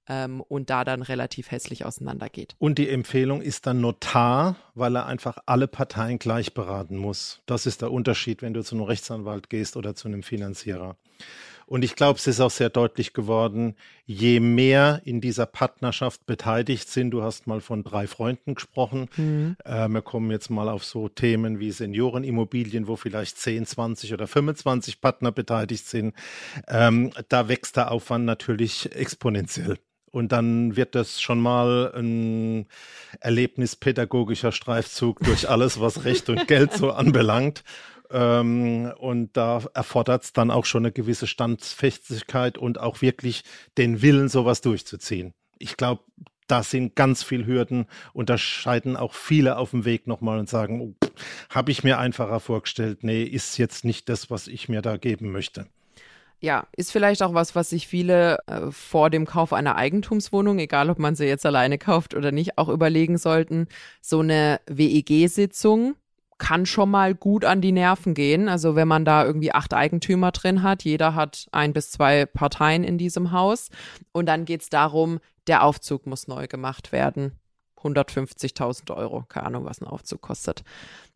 Ähm, 0.08 0.40
und 0.40 0.70
da 0.70 0.84
dann 0.84 1.02
relativ 1.02 1.50
hässlich 1.50 1.84
auseinandergeht. 1.84 2.54
Und 2.58 2.78
die 2.78 2.88
Empfehlung 2.88 3.42
ist 3.42 3.66
dann 3.66 3.80
Notar, 3.80 4.56
weil 4.74 4.96
er 4.96 5.06
einfach 5.06 5.38
alle 5.46 5.68
Parteien 5.68 6.18
gleich 6.18 6.54
beraten 6.54 6.96
muss. 6.96 7.40
Das 7.46 7.66
ist 7.66 7.82
der 7.82 7.92
Unterschied, 7.92 8.42
wenn 8.42 8.54
du 8.54 8.62
zu 8.62 8.74
einem 8.74 8.84
Rechtsanwalt 8.84 9.50
gehst 9.50 9.76
oder 9.76 9.94
zu 9.94 10.08
einem 10.08 10.22
Finanzierer. 10.22 10.96
Und 11.66 11.84
ich 11.84 11.96
glaube, 11.96 12.18
es 12.18 12.26
ist 12.26 12.40
auch 12.40 12.50
sehr 12.50 12.68
deutlich 12.68 13.14
geworden, 13.14 13.76
je 14.04 14.40
mehr 14.40 15.00
in 15.04 15.22
dieser 15.22 15.46
Partnerschaft 15.46 16.26
beteiligt 16.26 16.88
sind, 16.88 17.12
du 17.12 17.22
hast 17.22 17.46
mal 17.46 17.62
von 17.62 17.82
drei 17.82 18.06
Freunden 18.06 18.56
gesprochen, 18.56 19.08
mhm. 19.16 19.56
äh, 19.64 19.88
wir 19.88 20.02
kommen 20.02 20.30
jetzt 20.30 20.50
mal 20.50 20.68
auf 20.68 20.84
so 20.84 21.08
Themen 21.08 21.60
wie 21.60 21.70
Seniorenimmobilien, 21.70 22.88
wo 22.88 22.96
vielleicht 22.96 23.38
10, 23.38 23.64
20 23.64 24.12
oder 24.12 24.26
25 24.26 25.00
Partner 25.00 25.32
beteiligt 25.32 25.86
sind, 25.86 26.14
ähm, 26.68 27.10
da 27.28 27.48
wächst 27.48 27.76
der 27.76 27.90
Aufwand 27.90 28.26
natürlich 28.26 28.94
exponentiell. 28.94 29.78
Und 30.12 30.30
dann 30.30 30.76
wird 30.76 30.94
das 30.94 31.20
schon 31.20 31.40
mal 31.40 31.92
ein 31.96 32.66
erlebnispädagogischer 33.20 34.52
Streifzug 34.52 35.20
durch 35.20 35.48
alles, 35.48 35.80
was 35.80 36.04
Recht 36.04 36.28
und 36.28 36.46
Geld 36.46 36.74
so 36.74 36.92
anbelangt. 36.92 37.64
Ähm, 38.10 38.92
und 38.98 39.36
da 39.36 39.62
erfordert 39.72 40.24
es 40.24 40.32
dann 40.34 40.50
auch 40.50 40.66
schon 40.66 40.84
eine 40.84 40.92
gewisse 40.92 41.26
Standfestigkeit 41.26 42.58
und 42.58 42.78
auch 42.78 43.00
wirklich 43.00 43.42
den 43.78 44.02
Willen, 44.02 44.28
sowas 44.28 44.60
durchzuziehen. 44.60 45.32
Ich 45.58 45.78
glaube, 45.78 46.02
da 46.46 46.62
sind 46.62 46.94
ganz 46.94 47.22
viele 47.22 47.46
Hürden 47.46 47.86
und 48.12 48.28
da 48.28 48.36
scheiden 48.36 48.98
auch 48.98 49.14
viele 49.14 49.56
auf 49.56 49.70
dem 49.70 49.86
Weg 49.86 50.06
nochmal 50.06 50.38
und 50.38 50.50
sagen, 50.50 50.80
oh, 50.82 51.06
habe 51.48 51.70
ich 51.70 51.84
mir 51.84 51.98
einfacher 51.98 52.40
vorgestellt, 52.40 53.02
nee, 53.02 53.22
ist 53.22 53.56
jetzt 53.56 53.86
nicht 53.86 54.10
das, 54.10 54.30
was 54.30 54.46
ich 54.46 54.68
mir 54.68 54.82
da 54.82 54.98
geben 54.98 55.32
möchte. 55.32 55.66
Ja, 56.44 56.66
ist 56.76 56.90
vielleicht 56.90 57.22
auch 57.22 57.34
was, 57.34 57.54
was 57.54 57.70
sich 57.70 57.86
viele 57.86 58.38
äh, 58.48 58.72
vor 58.72 59.10
dem 59.10 59.26
Kauf 59.26 59.52
einer 59.52 59.76
Eigentumswohnung, 59.76 60.58
egal 60.58 60.90
ob 60.90 60.98
man 60.98 61.14
sie 61.14 61.26
jetzt 61.26 61.46
alleine 61.46 61.78
kauft 61.78 62.14
oder 62.14 62.32
nicht, 62.32 62.58
auch 62.58 62.68
überlegen 62.68 63.16
sollten. 63.16 63.68
So 64.00 64.20
eine 64.20 64.60
WEG-Sitzung 64.66 65.94
kann 66.38 66.66
schon 66.66 66.90
mal 66.90 67.14
gut 67.14 67.44
an 67.44 67.60
die 67.60 67.70
Nerven 67.70 68.14
gehen. 68.14 68.48
Also 68.48 68.74
wenn 68.74 68.88
man 68.88 69.04
da 69.04 69.24
irgendwie 69.24 69.52
acht 69.52 69.72
Eigentümer 69.72 70.32
drin 70.32 70.64
hat, 70.64 70.82
jeder 70.82 71.14
hat 71.14 71.46
ein 71.52 71.72
bis 71.72 71.92
zwei 71.92 72.26
Parteien 72.26 72.82
in 72.82 72.98
diesem 72.98 73.30
Haus. 73.30 73.68
Und 74.10 74.26
dann 74.26 74.44
geht 74.44 74.62
es 74.62 74.68
darum, 74.68 75.20
der 75.46 75.62
Aufzug 75.62 76.06
muss 76.06 76.26
neu 76.26 76.48
gemacht 76.48 76.90
werden. 76.90 77.38
150.000 77.80 78.96
Euro, 78.96 79.24
keine 79.28 79.46
Ahnung, 79.46 79.64
was 79.64 79.80
ein 79.80 79.86
Aufzug 79.86 80.20
kostet. 80.20 80.64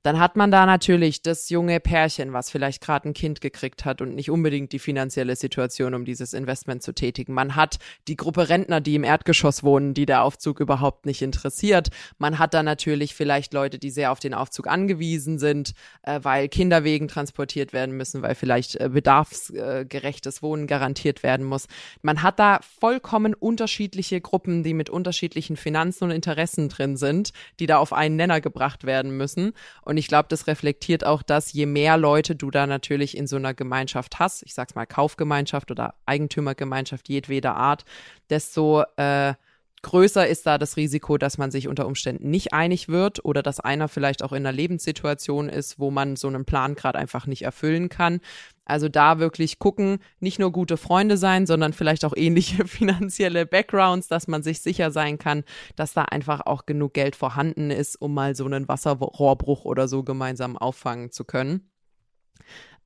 Dann 0.06 0.20
hat 0.20 0.36
man 0.36 0.52
da 0.52 0.66
natürlich 0.66 1.20
das 1.20 1.50
junge 1.50 1.80
Pärchen, 1.80 2.32
was 2.32 2.48
vielleicht 2.48 2.80
gerade 2.80 3.08
ein 3.08 3.12
Kind 3.12 3.40
gekriegt 3.40 3.84
hat 3.84 4.00
und 4.00 4.14
nicht 4.14 4.30
unbedingt 4.30 4.70
die 4.70 4.78
finanzielle 4.78 5.34
Situation, 5.34 5.94
um 5.94 6.04
dieses 6.04 6.32
Investment 6.32 6.84
zu 6.84 6.94
tätigen. 6.94 7.34
Man 7.34 7.56
hat 7.56 7.80
die 8.06 8.14
Gruppe 8.14 8.48
Rentner, 8.48 8.80
die 8.80 8.94
im 8.94 9.02
Erdgeschoss 9.02 9.64
wohnen, 9.64 9.94
die 9.94 10.06
der 10.06 10.22
Aufzug 10.22 10.60
überhaupt 10.60 11.06
nicht 11.06 11.22
interessiert. 11.22 11.88
Man 12.18 12.38
hat 12.38 12.54
da 12.54 12.62
natürlich 12.62 13.16
vielleicht 13.16 13.52
Leute, 13.52 13.80
die 13.80 13.90
sehr 13.90 14.12
auf 14.12 14.20
den 14.20 14.32
Aufzug 14.32 14.68
angewiesen 14.68 15.40
sind, 15.40 15.72
äh, 16.02 16.20
weil 16.22 16.48
Kinderwegen 16.48 17.08
transportiert 17.08 17.72
werden 17.72 17.96
müssen, 17.96 18.22
weil 18.22 18.36
vielleicht 18.36 18.76
äh, 18.76 18.88
bedarfsgerechtes 18.88 20.40
Wohnen 20.40 20.68
garantiert 20.68 21.24
werden 21.24 21.44
muss. 21.44 21.66
Man 22.02 22.22
hat 22.22 22.38
da 22.38 22.60
vollkommen 22.78 23.34
unterschiedliche 23.34 24.20
Gruppen, 24.20 24.62
die 24.62 24.72
mit 24.72 24.88
unterschiedlichen 24.88 25.56
Finanzen 25.56 26.04
und 26.04 26.10
Interessen 26.12 26.68
drin 26.68 26.96
sind, 26.96 27.32
die 27.58 27.66
da 27.66 27.78
auf 27.78 27.92
einen 27.92 28.14
Nenner 28.14 28.40
gebracht 28.40 28.84
werden 28.84 29.16
müssen. 29.16 29.52
Und 29.82 29.95
ich 29.96 30.08
glaube, 30.08 30.28
das 30.28 30.46
reflektiert 30.46 31.04
auch, 31.04 31.22
dass 31.22 31.52
je 31.52 31.66
mehr 31.66 31.96
Leute 31.96 32.36
du 32.36 32.50
da 32.50 32.66
natürlich 32.66 33.16
in 33.16 33.26
so 33.26 33.36
einer 33.36 33.54
Gemeinschaft 33.54 34.18
hast, 34.18 34.42
ich 34.42 34.54
sag's 34.54 34.74
mal 34.74 34.86
Kaufgemeinschaft 34.86 35.70
oder 35.70 35.94
Eigentümergemeinschaft 36.06 37.08
jedweder 37.08 37.56
Art, 37.56 37.84
desto 38.30 38.84
äh, 38.96 39.34
größer 39.82 40.26
ist 40.26 40.46
da 40.46 40.58
das 40.58 40.76
Risiko, 40.76 41.16
dass 41.16 41.38
man 41.38 41.50
sich 41.50 41.68
unter 41.68 41.86
Umständen 41.86 42.30
nicht 42.30 42.52
einig 42.52 42.88
wird 42.88 43.24
oder 43.24 43.42
dass 43.42 43.60
einer 43.60 43.88
vielleicht 43.88 44.24
auch 44.24 44.32
in 44.32 44.38
einer 44.38 44.52
Lebenssituation 44.52 45.48
ist, 45.48 45.78
wo 45.78 45.90
man 45.90 46.16
so 46.16 46.26
einen 46.26 46.44
Plan 46.44 46.74
gerade 46.74 46.98
einfach 46.98 47.26
nicht 47.26 47.42
erfüllen 47.42 47.88
kann. 47.88 48.20
Also 48.66 48.88
da 48.88 49.18
wirklich 49.18 49.58
gucken, 49.58 50.00
nicht 50.20 50.38
nur 50.38 50.52
gute 50.52 50.76
Freunde 50.76 51.16
sein, 51.16 51.46
sondern 51.46 51.72
vielleicht 51.72 52.04
auch 52.04 52.14
ähnliche 52.14 52.66
finanzielle 52.66 53.46
Backgrounds, 53.46 54.08
dass 54.08 54.26
man 54.26 54.42
sich 54.42 54.60
sicher 54.60 54.90
sein 54.90 55.18
kann, 55.18 55.44
dass 55.76 55.94
da 55.94 56.02
einfach 56.02 56.40
auch 56.44 56.66
genug 56.66 56.92
Geld 56.92 57.16
vorhanden 57.16 57.70
ist, 57.70 57.96
um 57.96 58.12
mal 58.12 58.34
so 58.34 58.44
einen 58.44 58.68
Wasserrohrbruch 58.68 59.64
oder 59.64 59.88
so 59.88 60.02
gemeinsam 60.02 60.58
auffangen 60.58 61.10
zu 61.12 61.24
können. 61.24 61.70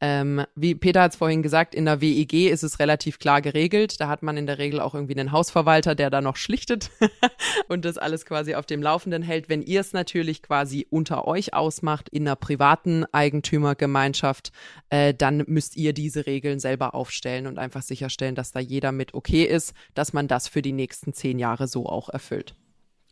Ähm, 0.03 0.45
wie 0.55 0.75
Peter 0.75 1.03
hat 1.03 1.13
es 1.13 1.19
vorhin 1.19 1.43
gesagt, 1.43 1.75
in 1.75 1.85
der 1.85 2.01
WEG 2.01 2.51
ist 2.51 2.63
es 2.63 2.79
relativ 2.79 3.19
klar 3.19 3.43
geregelt. 3.43 4.01
Da 4.01 4.09
hat 4.09 4.23
man 4.23 4.39
in 4.39 4.47
der 4.47 4.59
Regel 4.59 4.81
auch 4.81 4.95
irgendwie 4.95 5.19
einen 5.19 5.31
Hausverwalter, 5.31 5.95
der 5.95 6.09
da 6.09 6.23
noch 6.23 6.37
schlichtet 6.37 6.91
und 7.69 7.85
das 7.85 7.99
alles 7.99 8.25
quasi 8.25 8.55
auf 8.55 8.65
dem 8.65 8.83
Laufenden 8.83 9.23
hält. 9.23 9.51
Wenn 9.51 9.63
ihr 9.63 9.81
es 9.81 9.93
natürlich 9.93 10.43
quasi 10.43 10.87
unter 10.89 11.27
euch 11.27 11.53
ausmacht, 11.53 12.09
in 12.09 12.27
einer 12.27 12.37
privaten 12.37 13.05
Eigentümergemeinschaft, 13.13 14.53
äh, 14.89 15.13
dann 15.13 15.45
müsst 15.47 15.77
ihr 15.77 15.93
diese 15.93 16.25
Regeln 16.27 16.61
selber 16.61 16.95
aufstellen 16.95 17.47
und 17.47 17.59
einfach 17.59 17.83
sicherstellen, 17.83 18.35
dass 18.35 18.53
da 18.53 18.61
jeder 18.61 18.93
mit 18.93 19.13
okay 19.13 19.45
ist, 19.45 19.75
dass 19.95 20.15
man 20.15 20.29
das 20.29 20.49
für 20.49 20.63
die 20.63 20.73
nächsten 20.73 21.13
zehn 21.13 21.39
Jahre 21.39 21.69
so 21.69 21.87
auch 21.87 22.09
erfüllt. 22.09 22.55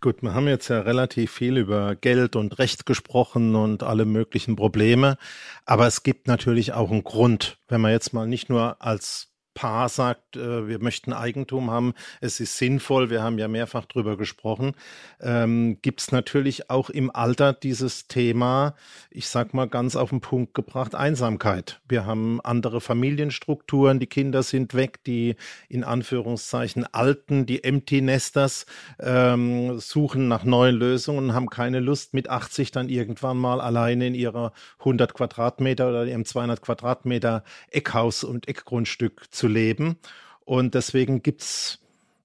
Gut, 0.01 0.23
wir 0.23 0.33
haben 0.33 0.47
jetzt 0.47 0.69
ja 0.69 0.81
relativ 0.81 1.33
viel 1.33 1.57
über 1.57 1.97
Geld 1.97 2.37
und 2.37 2.61
Recht 2.61 2.87
gesprochen 2.87 3.57
und 3.57 3.83
alle 3.83 4.05
möglichen 4.05 4.55
Probleme. 4.55 5.19
Aber 5.65 5.89
es 5.89 6.05
gibt 6.05 6.29
natürlich 6.29 6.73
auch 6.73 6.93
einen 6.93 7.03
Grund, 7.03 7.59
wenn 7.67 7.81
man 7.81 7.91
jetzt 7.91 8.13
mal 8.13 8.29
nicht 8.29 8.49
nur 8.49 8.81
als 8.81 9.33
Paar 9.59 9.89
sagt, 9.89 10.37
äh, 10.37 10.69
wir 10.69 10.79
möchten 10.79 11.13
Eigentum 11.13 11.73
haben, 11.73 11.93
es 12.21 12.39
ist 12.39 12.59
sinnvoll, 12.59 13.11
wir 13.11 13.25
haben 13.25 13.39
ja 13.39 13.49
mehrfach 13.49 13.87
drüber 13.87 14.17
gesprochen, 14.17 14.75
ähm, 15.21 15.79
gibt 15.83 16.01
es 16.01 16.13
natürlich 16.13 16.71
auch 16.71 16.91
im 16.91 17.11
Alter 17.13 17.55
dieses 17.55 18.07
Thema, 18.07 18.77
ich 19.11 19.27
sag 19.27 19.55
mal 19.55 19.67
ganz 19.67 19.97
auf 19.97 20.11
den 20.11 20.21
Punkt 20.21 20.55
gebracht, 20.55 20.95
Einsamkeit. 20.95 21.81
Wir 21.89 22.07
haben 22.07 22.41
andere 22.41 22.81
Familienstrukturen, 22.81 23.99
die 23.99 24.07
Kinder 24.07 24.45
sind 24.45 24.75
weg, 24.75 25.03
die 25.03 25.35
in 25.69 25.83
Anführungszeichen 25.83 26.85
Alten, 26.95 27.45
die 27.45 27.65
Empty 27.65 28.01
Nesters 28.01 28.65
ähm, 29.01 29.81
suchen 29.81 30.29
nach 30.29 30.45
neuen 30.45 30.77
Lösungen 30.77 31.31
und 31.31 31.35
haben 31.35 31.51
keine 31.51 31.81
Lust, 31.81 32.15
mit 32.15 32.31
80 32.31 32.71
dann 32.71 32.89
irgendwann 32.89 33.37
mal 33.37 33.61
alleine 33.61 34.07
in 34.07 34.15
ihrer 34.15 34.53
100 34.79 35.15
Quadratmeter 35.15 35.89
oder 35.89 36.07
ihrem 36.07 36.25
200 36.25 36.63
Quadratmeter 36.63 37.43
Eckhaus 37.73 38.23
und 38.23 38.47
Eckgrundstück 38.47 39.27
zu 39.33 39.48
leben. 39.49 39.97
Und 40.45 40.75
deswegen 40.75 41.23
gibt 41.23 41.43
es 41.43 41.81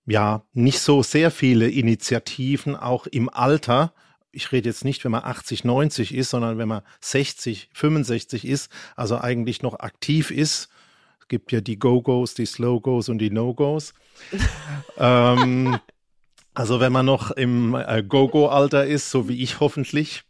ja 0.05 0.43
nicht 0.53 0.79
so 0.79 1.03
sehr 1.03 1.31
viele 1.31 1.69
Initiativen, 1.69 2.75
auch 2.75 3.07
im 3.07 3.29
Alter. 3.29 3.93
Ich 4.31 4.51
rede 4.51 4.69
jetzt 4.69 4.85
nicht, 4.85 5.03
wenn 5.03 5.11
man 5.11 5.23
80, 5.23 5.63
90 5.63 6.13
ist, 6.13 6.29
sondern 6.29 6.57
wenn 6.57 6.67
man 6.67 6.81
60, 7.01 7.69
65 7.73 8.45
ist, 8.45 8.71
also 8.95 9.19
eigentlich 9.19 9.61
noch 9.61 9.79
aktiv 9.79 10.31
ist. 10.31 10.69
Es 11.19 11.27
gibt 11.27 11.51
ja 11.51 11.61
die 11.61 11.79
Go-Go's, 11.79 12.33
die 12.33 12.45
Slow-Go's 12.45 13.09
und 13.09 13.19
die 13.19 13.29
No-Go's. 13.29 13.93
ähm, 14.97 15.79
also 16.53 16.79
wenn 16.79 16.91
man 16.91 17.05
noch 17.05 17.31
im 17.31 17.75
äh, 17.75 18.03
Go-Go-Alter 18.03 18.85
ist, 18.85 19.09
so 19.09 19.27
wie 19.27 19.41
ich 19.41 19.59
hoffentlich, 19.59 20.23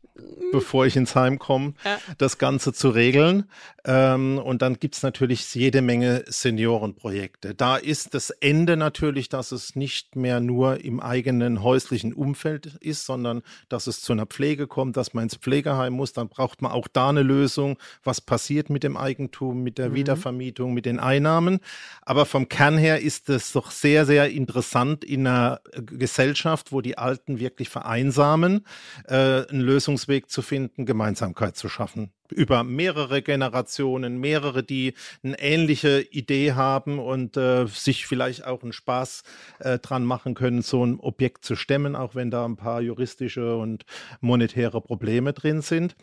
bevor 0.52 0.86
ich 0.86 0.96
ins 0.96 1.16
Heim 1.16 1.40
komme, 1.40 1.74
ja. 1.84 1.98
das 2.18 2.38
Ganze 2.38 2.74
zu 2.74 2.90
regeln. 2.90 3.46
Ähm, 3.86 4.38
und 4.38 4.62
dann 4.62 4.80
gibt's 4.80 5.04
natürlich 5.04 5.54
jede 5.56 5.82
Menge 5.82 6.24
Seniorenprojekte. 6.28 7.56
Da 7.56 7.78
ist 7.78 8.14
das 8.14 8.30
Ende 8.30 8.78
natürlich, 8.78 9.30
dass 9.30 9.52
es 9.52 9.76
nicht 9.76 10.16
mehr 10.16 10.40
nur 10.40 10.84
im 10.86 11.00
eigenen 11.00 11.64
häuslichen 11.64 12.14
Umfeld 12.14 12.78
ist, 12.80 13.06
sondern 13.06 13.42
dass 13.68 13.88
es 13.88 14.02
zu 14.02 14.14
einer 14.14 14.26
Pflege 14.26 14.68
kommt, 14.68 14.96
dass 14.96 15.14
man 15.14 15.24
ins 15.24 15.36
Pflegeheim 15.36 15.94
muss. 15.94 16.14
Dann 16.14 16.30
braucht 16.30 16.62
man 16.62 16.72
auch 16.72 16.88
da 16.88 17.10
eine 17.10 17.24
Lösung. 17.24 17.78
Was 18.04 18.22
passiert 18.22 18.70
mit 18.70 18.84
dem 18.84 18.96
Eigentum, 18.96 19.64
mit 19.64 19.78
der 19.78 19.90
mhm. 19.90 19.96
Wiedervermietung, 19.96 20.74
mit 20.74 20.86
den 20.86 21.00
Einnahmen? 21.00 21.60
Aber 22.04 22.26
vom 22.26 22.48
Kern 22.48 22.78
her 22.78 23.02
ist 23.02 23.30
es 23.30 23.52
doch 23.52 23.72
sehr, 23.72 24.06
sehr 24.06 24.30
interessant 24.30 25.04
in 25.04 25.28
einer 25.28 25.62
Gesellschaft, 25.74 26.72
wo 26.72 26.82
die 26.82 26.98
Alten 26.98 27.40
wirklich 27.40 27.70
vereinsamen, 27.70 28.66
äh, 29.08 29.16
einen 29.48 29.62
Lösungsweg 30.04 30.30
zu 30.30 30.42
finden, 30.42 30.86
Gemeinsamkeit 30.86 31.56
zu 31.56 31.70
schaffen. 31.70 32.12
Über 32.30 32.64
mehrere 32.64 33.22
Generationen, 33.22 34.20
mehrere, 34.20 34.64
die 34.64 34.94
eine 35.24 35.40
ähnliche 35.40 36.02
Idee 36.02 36.54
haben 36.54 37.00
und 37.00 37.38
äh, 37.38 37.68
sich 37.68 38.08
vielleicht 38.08 38.46
auch 38.46 38.64
einen 38.64 38.74
Spaß 38.74 39.24
äh, 39.60 39.80
dran 39.80 40.04
machen 40.04 40.34
können, 40.34 40.62
so 40.62 40.86
ein 40.86 41.00
Objekt 41.00 41.46
zu 41.46 41.56
stemmen, 41.56 41.96
auch 41.96 42.16
wenn 42.16 42.32
da 42.32 42.46
ein 42.46 42.56
paar 42.56 42.82
juristische 42.82 43.56
und 43.56 43.86
monetäre 44.20 44.82
Probleme 44.82 45.34
drin 45.34 45.62
sind. 45.62 45.96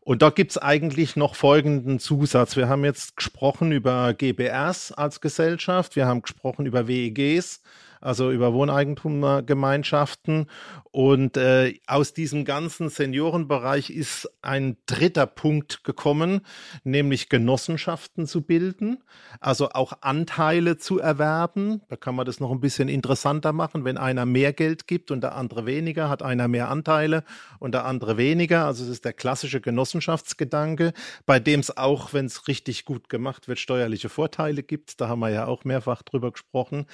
Und 0.00 0.22
da 0.22 0.30
gibt 0.30 0.52
es 0.52 0.58
eigentlich 0.58 1.14
noch 1.14 1.36
folgenden 1.36 2.00
Zusatz. 2.00 2.56
Wir 2.56 2.68
haben 2.68 2.84
jetzt 2.84 3.16
gesprochen 3.16 3.70
über 3.70 4.14
GBRs 4.14 4.92
als 4.92 5.20
Gesellschaft, 5.20 5.94
wir 5.94 6.06
haben 6.06 6.22
gesprochen 6.22 6.66
über 6.66 6.88
WEGs, 6.88 7.62
also 8.02 8.30
über 8.30 8.52
Wohneigentumgemeinschaften. 8.52 10.46
Und 10.90 11.38
äh, 11.38 11.78
aus 11.86 12.12
diesem 12.12 12.44
ganzen 12.44 12.90
Seniorenbereich 12.90 13.88
ist 13.88 14.30
ein 14.42 14.76
dritter 14.84 15.26
Punkt 15.26 15.84
gekommen, 15.84 16.42
nämlich 16.84 17.30
Genossenschaften 17.30 18.26
zu 18.26 18.42
bilden, 18.42 19.02
also 19.40 19.70
auch 19.70 19.94
Anteile 20.02 20.76
zu 20.76 20.98
erwerben. 20.98 21.80
Da 21.88 21.96
kann 21.96 22.14
man 22.14 22.26
das 22.26 22.40
noch 22.40 22.50
ein 22.50 22.60
bisschen 22.60 22.88
interessanter 22.88 23.54
machen. 23.54 23.86
Wenn 23.86 23.96
einer 23.96 24.26
mehr 24.26 24.52
Geld 24.52 24.86
gibt 24.86 25.10
und 25.10 25.22
der 25.22 25.34
andere 25.34 25.64
weniger, 25.64 26.10
hat 26.10 26.22
einer 26.22 26.46
mehr 26.46 26.68
Anteile 26.68 27.24
und 27.58 27.72
der 27.72 27.86
andere 27.86 28.18
weniger. 28.18 28.66
Also 28.66 28.84
es 28.84 28.90
ist 28.90 29.06
der 29.06 29.14
klassische 29.14 29.62
Genossenschaftsgedanke, 29.62 30.92
bei 31.24 31.40
dem 31.40 31.60
es 31.60 31.74
auch, 31.74 32.12
wenn 32.12 32.26
es 32.26 32.48
richtig 32.48 32.84
gut 32.84 33.08
gemacht 33.08 33.48
wird, 33.48 33.60
steuerliche 33.60 34.10
Vorteile 34.10 34.62
gibt. 34.62 35.00
Da 35.00 35.08
haben 35.08 35.20
wir 35.20 35.30
ja 35.30 35.46
auch 35.46 35.64
mehrfach 35.64 36.02
drüber 36.02 36.32
gesprochen. 36.32 36.86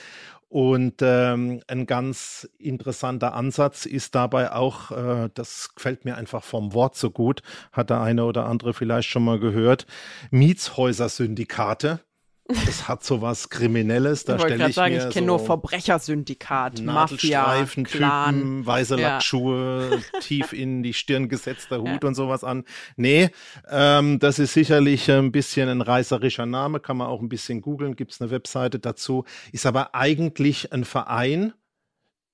Und 0.48 1.02
ähm, 1.02 1.60
ein 1.66 1.84
ganz 1.84 2.48
interessanter 2.58 3.34
Ansatz 3.34 3.84
ist 3.84 4.14
dabei 4.14 4.52
auch, 4.52 4.90
äh, 4.90 5.28
das 5.34 5.74
gefällt 5.74 6.06
mir 6.06 6.16
einfach 6.16 6.42
vom 6.42 6.72
Wort 6.72 6.96
so 6.96 7.10
gut, 7.10 7.42
hat 7.72 7.90
der 7.90 8.00
eine 8.00 8.24
oder 8.24 8.46
andere 8.46 8.72
vielleicht 8.72 9.10
schon 9.10 9.24
mal 9.24 9.38
gehört, 9.38 9.86
Mietshäuser-Syndikate. 10.30 12.00
Es 12.68 12.88
hat 12.88 13.04
so 13.04 13.20
was 13.20 13.50
Kriminelles. 13.50 14.24
Da 14.24 14.38
stelle 14.38 14.68
ich 14.68 14.74
sagen, 14.74 14.94
mir 14.94 15.08
ich 15.08 15.14
kenne 15.14 15.26
so 15.26 15.36
nur 15.36 15.38
Verbrechersyndikat, 15.38 16.80
Mafia, 16.80 17.66
Clan. 17.84 18.64
Weiße 18.64 18.98
ja. 18.98 19.08
Lackschuhe, 19.08 20.02
tief 20.20 20.54
in 20.54 20.82
die 20.82 20.94
Stirn 20.94 21.28
gesetzter 21.28 21.78
Hut 21.78 22.02
ja. 22.02 22.08
und 22.08 22.14
sowas 22.14 22.44
an. 22.44 22.64
Nee, 22.96 23.30
ähm, 23.70 24.18
das 24.18 24.38
ist 24.38 24.54
sicherlich 24.54 25.10
ein 25.10 25.30
bisschen 25.30 25.68
ein 25.68 25.82
reißerischer 25.82 26.46
Name, 26.46 26.80
kann 26.80 26.96
man 26.96 27.08
auch 27.08 27.20
ein 27.20 27.28
bisschen 27.28 27.60
googeln, 27.60 27.96
gibt 27.96 28.12
es 28.12 28.20
eine 28.22 28.30
Webseite 28.30 28.78
dazu. 28.78 29.24
Ist 29.52 29.66
aber 29.66 29.94
eigentlich 29.94 30.72
ein 30.72 30.84
Verein, 30.84 31.52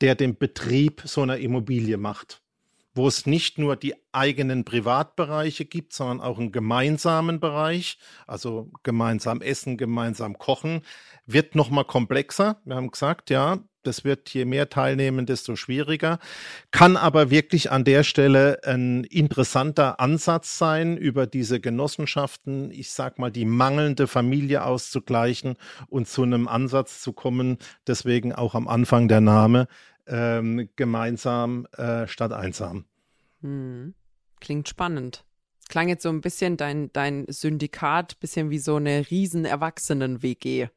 der 0.01 0.15
den 0.15 0.37
Betrieb 0.39 1.03
so 1.05 1.23
einer 1.23 1.39
Immobilie 1.39 1.97
macht 1.97 2.44
wo 2.95 3.09
es 3.09 3.27
nicht 3.27 3.59
nur 3.59 3.77
die 3.77 3.95
eigenen 4.13 4.65
Privatbereiche 4.65 5.65
gibt, 5.65 5.93
sondern 5.93 6.21
auch 6.21 6.39
einen 6.39 6.53
gemeinsamen 6.53 7.41
Bereich, 7.41 7.99
also 8.27 8.71
gemeinsam 8.83 9.41
essen, 9.41 9.77
gemeinsam 9.77 10.39
kochen, 10.39 10.83
wird 11.27 11.55
nochmal 11.55 11.85
komplexer. 11.85 12.61
Wir 12.65 12.77
haben 12.77 12.91
gesagt, 12.91 13.31
ja, 13.31 13.59
das 13.85 14.05
wird 14.05 14.31
je 14.31 14.45
mehr 14.45 14.71
teilnehmen, 14.71 15.27
desto 15.27 15.57
schwieriger. 15.57 16.19
Kann 16.71 16.97
aber 16.97 17.31
wirklich 17.31 17.71
an 17.71 17.85
der 17.85 18.03
Stelle 18.03 18.61
ein 18.65 19.05
interessanter 19.05 20.01
Ansatz 20.01 20.59
sein, 20.59 20.97
über 20.97 21.27
diese 21.27 21.61
Genossenschaften, 21.61 22.71
ich 22.71 22.91
sag 22.91 23.19
mal, 23.19 23.31
die 23.31 23.45
mangelnde 23.45 24.07
Familie 24.07 24.65
auszugleichen 24.65 25.57
und 25.89 26.09
zu 26.09 26.23
einem 26.23 26.49
Ansatz 26.49 27.03
zu 27.03 27.13
kommen. 27.13 27.59
Deswegen 27.87 28.33
auch 28.33 28.55
am 28.55 28.69
Anfang 28.69 29.09
der 29.09 29.21
Name 29.21 29.69
ähm, 30.07 30.69
gemeinsam 30.77 31.67
äh, 31.77 32.07
statt 32.07 32.33
einsam. 32.33 32.85
Hm. 33.43 33.95
Klingt 34.41 34.69
spannend. 34.69 35.25
Klang 35.69 35.89
jetzt 35.89 36.03
so 36.03 36.11
ein 36.11 36.21
bisschen 36.21 36.57
dein, 36.57 36.93
dein 36.93 37.25
Syndikat, 37.29 38.21
bisschen 38.21 38.51
wie 38.51 38.59
so 38.59 38.77
eine 38.77 39.11
riesen 39.11 39.45
Erwachsenen-WG. 39.45 40.69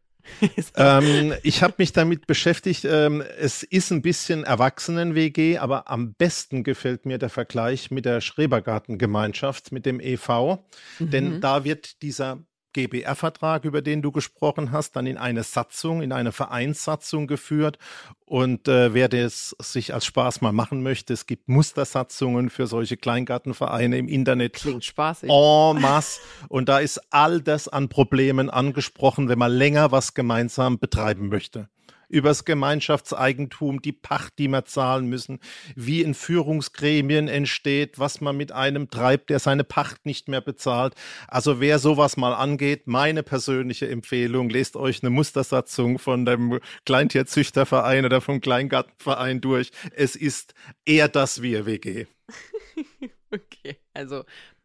ähm, 0.75 1.34
ich 1.43 1.63
habe 1.63 1.75
mich 1.78 1.93
damit 1.93 2.28
beschäftigt. 2.28 2.86
Ähm, 2.86 3.23
es 3.38 3.63
ist 3.63 3.91
ein 3.91 4.01
bisschen 4.01 4.43
Erwachsenen-WG, 4.43 5.57
aber 5.57 5.89
am 5.89 6.13
besten 6.13 6.63
gefällt 6.63 7.05
mir 7.05 7.17
der 7.17 7.30
Vergleich 7.30 7.91
mit 7.91 8.05
der 8.05 8.21
Schrebergartengemeinschaft, 8.21 9.71
mit 9.71 9.86
dem 9.86 9.99
EV. 9.99 10.59
Mhm. 10.99 11.09
Denn 11.09 11.41
da 11.41 11.63
wird 11.63 12.01
dieser 12.01 12.39
GBR-Vertrag, 12.78 13.65
über 13.65 13.82
den 13.82 14.03
du 14.03 14.11
gesprochen 14.11 14.71
hast, 14.71 14.95
dann 14.95 15.07
in 15.07 15.17
eine 15.17 15.41
Satzung, 15.43 16.03
in 16.03 16.11
eine 16.11 16.32
Vereinssatzung 16.32 17.25
geführt. 17.25 17.80
Und 18.25 18.67
äh, 18.67 18.93
wer 18.93 19.09
das 19.09 19.55
sich 19.59 19.93
als 19.93 20.05
Spaß 20.05 20.41
mal 20.41 20.51
machen 20.51 20.84
möchte, 20.84 21.13
es 21.13 21.25
gibt 21.25 21.49
Mustersatzungen 21.49 22.51
für 22.51 22.67
solche 22.67 22.97
Kleingartenvereine 22.97 23.97
im 23.97 24.07
Internet. 24.07 24.53
Klingt 24.53 24.86
spaßig. 24.86 25.30
En 25.30 25.82
masse. 25.82 26.19
Und 26.49 26.69
da 26.69 26.80
ist 26.80 27.01
all 27.09 27.41
das 27.41 27.67
an 27.67 27.89
Problemen 27.89 28.49
angesprochen, 28.49 29.28
wenn 29.28 29.39
man 29.39 29.51
länger 29.51 29.91
was 29.91 30.13
gemeinsam 30.13 30.78
betreiben 30.78 31.30
möchte 31.30 31.69
übers 32.09 32.45
Gemeinschaftseigentum, 32.45 33.81
die 33.81 33.91
Pacht, 33.91 34.39
die 34.39 34.47
wir 34.47 34.65
zahlen 34.65 35.07
müssen, 35.07 35.39
wie 35.75 36.01
in 36.01 36.13
Führungsgremien 36.13 37.27
entsteht, 37.27 37.99
was 37.99 38.21
man 38.21 38.37
mit 38.37 38.51
einem 38.51 38.89
treibt, 38.89 39.29
der 39.29 39.39
seine 39.39 39.63
Pacht 39.63 40.05
nicht 40.05 40.27
mehr 40.27 40.41
bezahlt. 40.41 40.93
Also 41.27 41.59
wer 41.59 41.79
sowas 41.79 42.17
mal 42.17 42.33
angeht, 42.33 42.87
meine 42.87 43.23
persönliche 43.23 43.89
Empfehlung, 43.89 44.49
lest 44.49 44.75
euch 44.75 45.03
eine 45.03 45.09
Mustersatzung 45.09 45.99
von 45.99 46.25
dem 46.25 46.59
Kleintierzüchterverein 46.85 48.05
oder 48.05 48.21
vom 48.21 48.41
Kleingartenverein 48.41 49.41
durch. 49.41 49.71
Es 49.91 50.15
ist 50.15 50.53
eher 50.85 51.07
das 51.07 51.41
Wir 51.41 51.65
WG. 51.65 52.05
okay, 53.31 53.77
also 53.93 54.23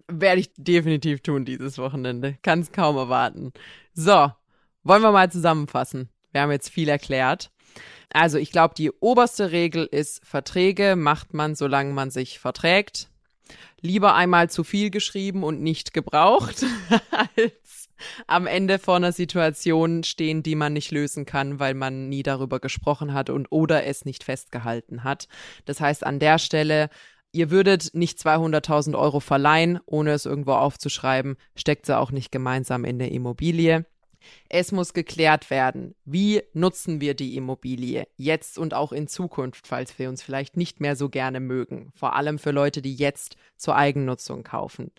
werde 0.09 0.40
ich 0.40 0.53
definitiv 0.57 1.22
tun 1.22 1.45
dieses 1.45 1.78
Wochenende. 1.78 2.38
Kann 2.43 2.61
es 2.61 2.72
kaum 2.72 2.97
erwarten. 2.97 3.53
So, 3.95 4.30
wollen 4.82 5.03
wir 5.03 5.12
mal 5.12 5.30
zusammenfassen. 5.30 6.09
Wir 6.33 6.43
haben 6.43 6.51
jetzt 6.51 6.70
viel 6.70 6.89
erklärt. 6.89 7.51
Also 8.12 8.39
ich 8.39 8.51
glaube, 8.51 8.74
die 8.74 8.91
oberste 8.91 9.53
Regel 9.53 9.87
ist, 9.87 10.24
Verträge 10.24 10.97
macht 10.97 11.33
man, 11.33 11.55
solange 11.55 11.93
man 11.93 12.11
sich 12.11 12.39
verträgt. 12.39 13.09
Lieber 13.80 14.14
einmal 14.14 14.51
zu 14.51 14.64
viel 14.64 14.91
geschrieben 14.91 15.43
und 15.43 15.62
nicht 15.62 15.93
gebraucht, 15.93 16.64
als 17.37 17.89
am 18.26 18.47
Ende 18.47 18.78
vor 18.78 18.97
einer 18.97 19.12
Situation 19.12 20.05
stehen, 20.05 20.43
die 20.43 20.55
man 20.55 20.72
nicht 20.72 20.91
lösen 20.91 21.24
kann, 21.24 21.59
weil 21.59 21.74
man 21.74 22.09
nie 22.09 22.22
darüber 22.22 22.61
gesprochen 22.61 23.14
hat 23.14 23.30
und 23.30 23.51
oder 23.51 23.85
es 23.85 24.05
nicht 24.05 24.24
festgehalten 24.24 25.05
hat. 25.05 25.28
Das 25.64 25.80
heißt, 25.80 26.05
an 26.05 26.18
der 26.18 26.39
Stelle 26.39 26.91
Ihr 27.35 27.51
würdet 27.51 27.95
nicht 27.95 28.18
200.000 28.18 28.95
Euro 28.95 29.18
verleihen, 29.18 29.80
ohne 29.87 30.11
es 30.11 30.26
irgendwo 30.26 30.53
aufzuschreiben, 30.53 31.37
steckt 31.57 31.87
sie 31.87 31.97
auch 31.97 32.11
nicht 32.11 32.30
gemeinsam 32.30 32.85
in 32.85 32.99
der 32.99 33.11
Immobilie. 33.11 33.87
Es 34.49 34.73
muss 34.73 34.93
geklärt 34.93 35.51
werden, 35.51 35.95
wie 36.05 36.43
nutzen 36.53 37.01
wir 37.01 37.14
die 37.14 37.37
Immobilie 37.37 38.07
jetzt 38.16 38.59
und 38.59 38.75
auch 38.75 38.93
in 38.93 39.09
Zukunft, 39.09 39.66
falls 39.66 39.99
wir 39.99 40.09
uns 40.09 40.23
vielleicht 40.23 40.57
nicht 40.57 40.81
mehr 40.81 40.97
so 40.97 41.09
gerne 41.09 41.41
mögen, 41.41 41.93
vor 41.95 42.14
allem 42.14 42.39
für 42.39 42.51
Leute, 42.51 42.83
die 42.83 42.95
jetzt 42.95 43.37
zur 43.57 43.77
Eigennutzung 43.77 44.43
kaufen. 44.43 44.91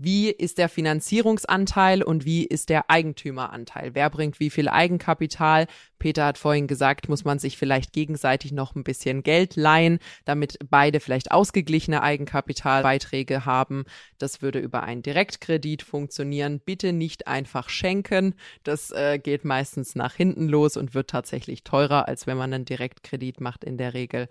Wie 0.00 0.30
ist 0.30 0.58
der 0.58 0.68
Finanzierungsanteil 0.68 2.04
und 2.04 2.24
wie 2.24 2.44
ist 2.44 2.68
der 2.68 2.88
Eigentümeranteil? 2.88 3.96
Wer 3.96 4.10
bringt 4.10 4.38
wie 4.38 4.48
viel 4.48 4.68
Eigenkapital? 4.68 5.66
Peter 5.98 6.24
hat 6.24 6.38
vorhin 6.38 6.68
gesagt, 6.68 7.08
muss 7.08 7.24
man 7.24 7.40
sich 7.40 7.58
vielleicht 7.58 7.92
gegenseitig 7.92 8.52
noch 8.52 8.76
ein 8.76 8.84
bisschen 8.84 9.24
Geld 9.24 9.56
leihen, 9.56 9.98
damit 10.24 10.56
beide 10.70 11.00
vielleicht 11.00 11.32
ausgeglichene 11.32 12.00
Eigenkapitalbeiträge 12.02 13.44
haben. 13.44 13.84
Das 14.18 14.40
würde 14.40 14.60
über 14.60 14.84
einen 14.84 15.02
Direktkredit 15.02 15.82
funktionieren. 15.82 16.60
Bitte 16.60 16.92
nicht 16.92 17.26
einfach 17.26 17.68
schenken. 17.68 18.34
Das 18.62 18.92
äh, 18.92 19.18
geht 19.18 19.44
meistens 19.44 19.96
nach 19.96 20.14
hinten 20.14 20.48
los 20.48 20.76
und 20.76 20.94
wird 20.94 21.10
tatsächlich 21.10 21.64
teurer, 21.64 22.06
als 22.06 22.28
wenn 22.28 22.36
man 22.38 22.52
einen 22.52 22.64
Direktkredit 22.64 23.40
macht 23.40 23.64
in 23.64 23.76
der 23.76 23.94
Regel. 23.94 24.28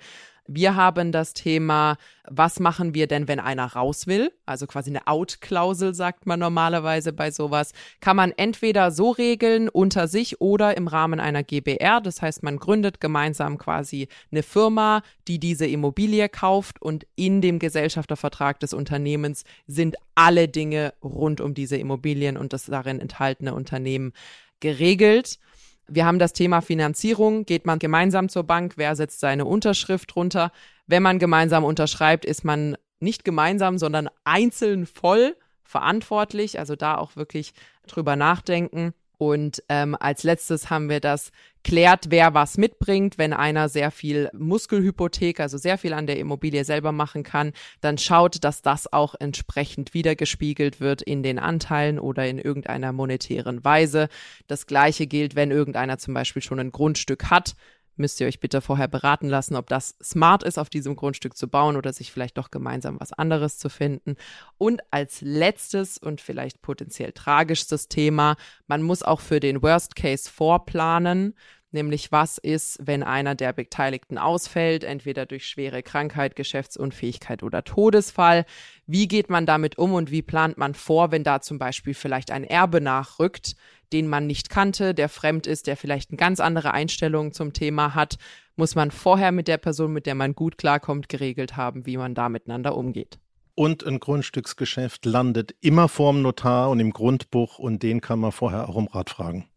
Wir 0.48 0.76
haben 0.76 1.12
das 1.12 1.34
Thema, 1.34 1.98
was 2.26 2.60
machen 2.60 2.94
wir 2.94 3.08
denn, 3.08 3.28
wenn 3.28 3.40
einer 3.40 3.66
raus 3.66 4.08
will? 4.08 4.32
Also 4.46 4.66
quasi 4.66 4.90
eine 4.90 5.08
Out-Klausel, 5.08 5.94
sagt 5.94 6.26
man 6.26 6.40
normalerweise 6.40 7.14
bei 7.14 7.32
sowas. 7.32 7.74
Kann 8.00 8.16
man 8.16 8.32
entweder 8.32 8.92
so 8.92 9.12
regeln 9.12 9.68
unter 9.70 10.08
sich 10.08 10.40
oder 10.40 10.78
im 10.78 10.88
Rahmen 10.88 11.20
einer 11.20 11.44
GBR. 11.44 12.02
Das 12.02 12.22
heißt, 12.22 12.44
man 12.44 12.58
gründet 12.58 13.02
gemeinsam 13.02 13.58
quasi 13.58 14.08
eine 14.32 14.44
Firma, 14.44 15.02
die 15.28 15.40
diese 15.40 15.68
Immobilie 15.68 16.30
kauft 16.30 16.82
und 16.82 17.06
in 17.16 17.42
dem 17.42 17.60
Gesellschaftervertrag 17.60 18.60
des 18.60 18.74
Unternehmens 18.74 19.44
sind 19.68 19.96
alle 20.16 20.48
Dinge 20.48 20.94
rund 21.04 21.42
um 21.42 21.54
diese 21.54 21.78
Immobilien 21.78 22.38
und 22.38 22.54
das 22.54 22.66
darin 22.66 23.00
enthaltene 23.00 23.54
Unternehmen 23.54 24.14
geregelt. 24.60 25.40
Wir 25.88 26.06
haben 26.06 26.20
das 26.20 26.34
Thema 26.34 26.62
Finanzierung. 26.62 27.46
Geht 27.46 27.66
man 27.66 27.80
gemeinsam 27.80 28.30
zur 28.30 28.44
Bank? 28.44 28.74
Wer 28.76 28.96
setzt 28.96 29.20
seine 29.20 29.46
Unterschrift 29.46 30.14
drunter? 30.14 30.52
Wenn 30.86 31.04
man 31.04 31.20
gemeinsam 31.20 31.64
unterschreibt, 31.64 32.26
ist 32.26 32.44
man 32.44 32.78
nicht 33.00 33.24
gemeinsam, 33.24 33.78
sondern 33.78 34.10
einzeln 34.24 34.86
voll 34.86 35.36
verantwortlich. 35.64 36.60
Also 36.60 36.76
da 36.76 36.98
auch 36.98 37.16
wirklich 37.16 37.54
drüber 37.88 38.16
nachdenken. 38.16 38.94
Und 39.18 39.64
ähm, 39.68 39.96
als 40.00 40.24
letztes 40.24 40.70
haben 40.70 40.90
wir 40.90 41.00
das 41.00 41.32
klärt, 41.64 42.06
wer 42.10 42.34
was 42.34 42.58
mitbringt. 42.58 43.18
Wenn 43.18 43.34
einer 43.34 43.68
sehr 43.68 43.92
viel 43.92 44.30
Muskelhypothek, 44.34 45.40
also 45.40 45.58
sehr 45.58 45.78
viel 45.78 45.94
an 45.94 46.08
der 46.08 46.20
Immobilie 46.20 46.64
selber 46.64 46.92
machen 46.92 47.24
kann, 47.24 47.52
dann 47.82 47.98
schaut, 47.98 48.44
dass 48.44 48.62
das 48.62 48.92
auch 48.92 49.16
entsprechend 49.20 49.94
wiedergespiegelt 49.94 50.80
wird 50.80 51.02
in 51.02 51.24
den 51.24 51.40
Anteilen 51.40 52.00
oder 52.00 52.28
in 52.28 52.38
irgendeiner 52.38 52.94
monetären 52.94 53.66
Weise. 53.66 54.08
Das 54.48 54.68
gleiche 54.68 55.08
gilt, 55.08 55.36
wenn 55.36 55.52
irgendeiner 55.52 55.98
zum 55.98 56.14
Beispiel 56.14 56.42
schon 56.42 56.60
ein 56.60 56.72
Grundstück 56.72 57.30
hat 57.30 57.56
müsst 58.00 58.20
ihr 58.20 58.28
euch 58.28 58.40
bitte 58.40 58.62
vorher 58.62 58.88
beraten 58.88 59.28
lassen, 59.28 59.56
ob 59.56 59.68
das 59.68 59.96
smart 60.02 60.44
ist, 60.44 60.58
auf 60.58 60.70
diesem 60.70 60.96
Grundstück 60.96 61.36
zu 61.36 61.48
bauen 61.48 61.76
oder 61.76 61.94
sich 61.94 62.12
vielleicht 62.12 62.38
doch 62.38 62.52
gemeinsam 62.52 63.00
was 63.00 63.14
anderes 63.14 63.58
zu 63.58 63.70
finden. 63.70 64.16
Und 64.58 64.82
als 64.92 65.22
letztes 65.22 65.98
und 65.98 66.22
vielleicht 66.22 66.62
potenziell 66.62 67.12
tragischstes 67.12 67.88
Thema, 67.88 68.36
man 68.68 68.82
muss 68.82 69.04
auch 69.04 69.22
für 69.22 69.40
den 69.40 69.62
Worst 69.62 69.96
Case 69.96 70.30
vorplanen. 70.30 71.34
Nämlich 71.72 72.12
was 72.12 72.38
ist, 72.38 72.80
wenn 72.82 73.04
einer 73.04 73.36
der 73.36 73.54
Beteiligten 73.54 74.18
ausfällt, 74.18 74.84
entweder 74.84 75.26
durch 75.26 75.46
schwere 75.46 75.84
Krankheit, 75.84 76.36
Geschäftsunfähigkeit 76.36 77.44
oder 77.44 77.64
Todesfall. 77.64 78.46
Wie 78.86 79.08
geht 79.08 79.30
man 79.30 79.46
damit 79.46 79.78
um 79.78 79.94
und 79.94 80.12
wie 80.12 80.22
plant 80.22 80.58
man 80.58 80.74
vor, 80.74 81.12
wenn 81.12 81.24
da 81.24 81.42
zum 81.42 81.60
Beispiel 81.60 81.94
vielleicht 81.94 82.32
ein 82.32 82.44
Erbe 82.44 82.82
nachrückt, 82.82 83.56
den 83.94 84.08
man 84.08 84.28
nicht 84.28 84.50
kannte, 84.50 84.94
der 84.94 85.10
fremd 85.10 85.48
ist, 85.48 85.68
der 85.68 85.78
vielleicht 85.78 86.10
eine 86.10 86.18
ganz 86.18 86.40
andere 86.40 86.74
Einstellung 86.74 87.32
zum 87.32 87.54
Thema 87.54 87.96
hat, 87.96 88.18
muss 88.56 88.76
man 88.76 88.92
vorher 88.92 89.32
mit 89.32 89.48
der 89.48 89.58
Person, 89.58 89.94
mit 89.94 90.06
der 90.06 90.16
man 90.16 90.34
gut 90.34 90.58
klarkommt, 90.58 91.10
geregelt 91.10 91.56
haben, 91.56 91.86
wie 91.86 91.98
man 91.98 92.16
da 92.16 92.28
miteinander 92.28 92.76
umgeht. 92.76 93.20
Und 93.56 93.84
ein 93.86 94.00
Grundstücksgeschäft 94.00 95.06
landet 95.06 95.56
immer 95.62 95.88
vorm 95.88 96.22
Notar 96.22 96.70
und 96.70 96.80
im 96.80 96.92
Grundbuch 96.92 97.58
und 97.58 97.82
den 97.82 98.02
kann 98.02 98.20
man 98.20 98.32
vorher 98.32 98.70
auch 98.70 98.76
um 98.76 98.88
Rat 98.88 99.10
fragen. 99.10 99.48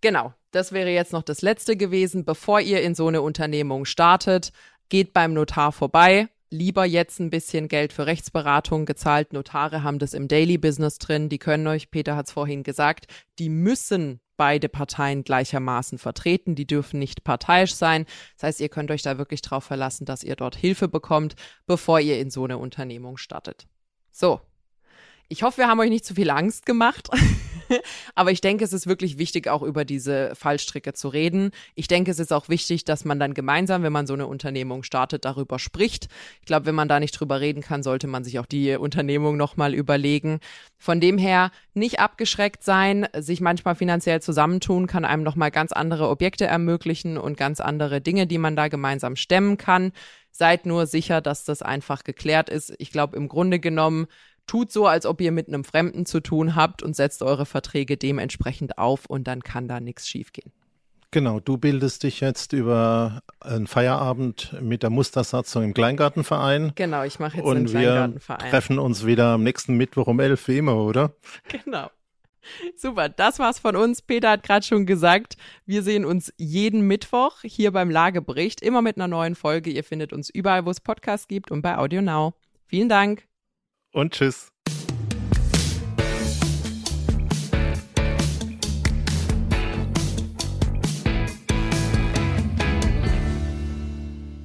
Genau, 0.00 0.34
das 0.50 0.72
wäre 0.72 0.90
jetzt 0.90 1.12
noch 1.12 1.22
das 1.22 1.42
Letzte 1.42 1.76
gewesen. 1.76 2.24
Bevor 2.24 2.60
ihr 2.60 2.82
in 2.82 2.94
so 2.94 3.06
eine 3.06 3.22
Unternehmung 3.22 3.84
startet, 3.84 4.52
geht 4.88 5.12
beim 5.12 5.32
Notar 5.32 5.72
vorbei. 5.72 6.28
Lieber 6.48 6.84
jetzt 6.84 7.18
ein 7.18 7.30
bisschen 7.30 7.66
Geld 7.66 7.92
für 7.92 8.06
Rechtsberatung 8.06 8.86
gezahlt. 8.86 9.32
Notare 9.32 9.82
haben 9.82 9.98
das 9.98 10.14
im 10.14 10.28
Daily 10.28 10.58
Business 10.58 10.98
drin. 10.98 11.28
Die 11.28 11.38
können 11.38 11.66
euch, 11.66 11.90
Peter 11.90 12.14
hat 12.14 12.26
es 12.26 12.32
vorhin 12.32 12.62
gesagt, 12.62 13.06
die 13.38 13.48
müssen 13.48 14.20
beide 14.36 14.68
Parteien 14.68 15.24
gleichermaßen 15.24 15.98
vertreten. 15.98 16.54
Die 16.54 16.66
dürfen 16.66 17.00
nicht 17.00 17.24
parteiisch 17.24 17.74
sein. 17.74 18.06
Das 18.36 18.44
heißt, 18.44 18.60
ihr 18.60 18.68
könnt 18.68 18.90
euch 18.90 19.02
da 19.02 19.18
wirklich 19.18 19.42
drauf 19.42 19.64
verlassen, 19.64 20.04
dass 20.04 20.22
ihr 20.22 20.36
dort 20.36 20.54
Hilfe 20.54 20.88
bekommt, 20.88 21.34
bevor 21.66 21.98
ihr 21.98 22.20
in 22.20 22.30
so 22.30 22.44
eine 22.44 22.58
Unternehmung 22.58 23.16
startet. 23.16 23.66
So. 24.12 24.40
Ich 25.28 25.42
hoffe, 25.42 25.58
wir 25.58 25.68
haben 25.68 25.80
euch 25.80 25.90
nicht 25.90 26.04
zu 26.04 26.14
viel 26.14 26.30
Angst 26.30 26.64
gemacht. 26.66 27.08
Aber 28.14 28.30
ich 28.30 28.40
denke, 28.40 28.64
es 28.64 28.72
ist 28.72 28.86
wirklich 28.86 29.18
wichtig, 29.18 29.48
auch 29.48 29.62
über 29.62 29.84
diese 29.84 30.34
Fallstricke 30.34 30.92
zu 30.92 31.08
reden. 31.08 31.50
Ich 31.74 31.88
denke, 31.88 32.10
es 32.10 32.18
ist 32.18 32.32
auch 32.32 32.48
wichtig, 32.48 32.84
dass 32.84 33.04
man 33.04 33.18
dann 33.18 33.34
gemeinsam, 33.34 33.82
wenn 33.82 33.92
man 33.92 34.06
so 34.06 34.14
eine 34.14 34.26
Unternehmung 34.26 34.82
startet, 34.82 35.24
darüber 35.24 35.58
spricht. 35.58 36.08
Ich 36.40 36.46
glaube, 36.46 36.66
wenn 36.66 36.74
man 36.74 36.88
da 36.88 37.00
nicht 37.00 37.12
drüber 37.12 37.40
reden 37.40 37.62
kann, 37.62 37.82
sollte 37.82 38.06
man 38.06 38.24
sich 38.24 38.38
auch 38.38 38.46
die 38.46 38.76
Unternehmung 38.76 39.36
nochmal 39.36 39.74
überlegen. 39.74 40.40
Von 40.78 41.00
dem 41.00 41.18
her 41.18 41.50
nicht 41.74 42.00
abgeschreckt 42.00 42.62
sein, 42.62 43.06
sich 43.16 43.40
manchmal 43.40 43.74
finanziell 43.74 44.20
zusammentun, 44.20 44.86
kann 44.86 45.04
einem 45.04 45.22
nochmal 45.22 45.50
ganz 45.50 45.72
andere 45.72 46.08
Objekte 46.08 46.46
ermöglichen 46.46 47.18
und 47.18 47.36
ganz 47.36 47.60
andere 47.60 48.00
Dinge, 48.00 48.26
die 48.26 48.38
man 48.38 48.56
da 48.56 48.68
gemeinsam 48.68 49.16
stemmen 49.16 49.56
kann. 49.56 49.92
Seid 50.30 50.66
nur 50.66 50.86
sicher, 50.86 51.22
dass 51.22 51.44
das 51.44 51.62
einfach 51.62 52.04
geklärt 52.04 52.50
ist. 52.50 52.74
Ich 52.78 52.92
glaube, 52.92 53.16
im 53.16 53.26
Grunde 53.26 53.58
genommen 53.58 54.06
tut 54.46 54.72
so, 54.72 54.86
als 54.86 55.06
ob 55.06 55.20
ihr 55.20 55.32
mit 55.32 55.48
einem 55.48 55.64
Fremden 55.64 56.06
zu 56.06 56.20
tun 56.20 56.54
habt 56.54 56.82
und 56.82 56.96
setzt 56.96 57.22
eure 57.22 57.46
Verträge 57.46 57.96
dementsprechend 57.96 58.78
auf 58.78 59.06
und 59.06 59.26
dann 59.26 59.42
kann 59.42 59.68
da 59.68 59.80
nichts 59.80 60.08
schiefgehen. 60.08 60.52
Genau, 61.12 61.40
du 61.40 61.56
bildest 61.56 62.02
dich 62.02 62.20
jetzt 62.20 62.52
über 62.52 63.22
einen 63.40 63.66
Feierabend 63.66 64.54
mit 64.60 64.82
der 64.82 64.90
Mustersatzung 64.90 65.62
im 65.62 65.74
Kleingartenverein. 65.74 66.72
Genau, 66.74 67.04
ich 67.04 67.18
mache 67.18 67.38
jetzt 67.38 67.46
und 67.46 67.56
einen 67.56 67.66
Kleingartenverein. 67.66 68.44
Wir 68.44 68.50
treffen 68.50 68.78
uns 68.78 69.06
wieder 69.06 69.28
am 69.34 69.42
nächsten 69.42 69.76
Mittwoch 69.76 70.08
um 70.08 70.20
11 70.20 70.48
wie 70.48 70.58
immer, 70.58 70.76
oder? 70.76 71.14
Genau. 71.48 71.90
Super, 72.76 73.08
das 73.08 73.38
war's 73.38 73.58
von 73.58 73.76
uns. 73.76 74.02
Peter 74.02 74.30
hat 74.30 74.42
gerade 74.42 74.64
schon 74.64 74.86
gesagt, 74.86 75.36
wir 75.64 75.82
sehen 75.82 76.04
uns 76.04 76.32
jeden 76.36 76.82
Mittwoch 76.82 77.38
hier 77.42 77.72
beim 77.72 77.90
Lagebericht, 77.90 78.60
immer 78.60 78.82
mit 78.82 78.96
einer 78.96 79.08
neuen 79.08 79.34
Folge. 79.34 79.70
Ihr 79.70 79.84
findet 79.84 80.12
uns 80.12 80.30
überall, 80.30 80.66
wo 80.66 80.70
es 80.70 80.80
Podcasts 80.80 81.28
gibt 81.28 81.50
und 81.50 81.62
bei 81.62 81.76
Audio 81.76 82.02
Now. 82.02 82.34
Vielen 82.66 82.88
Dank 82.88 83.26
und 83.96 84.12
tschüss. 84.12 84.48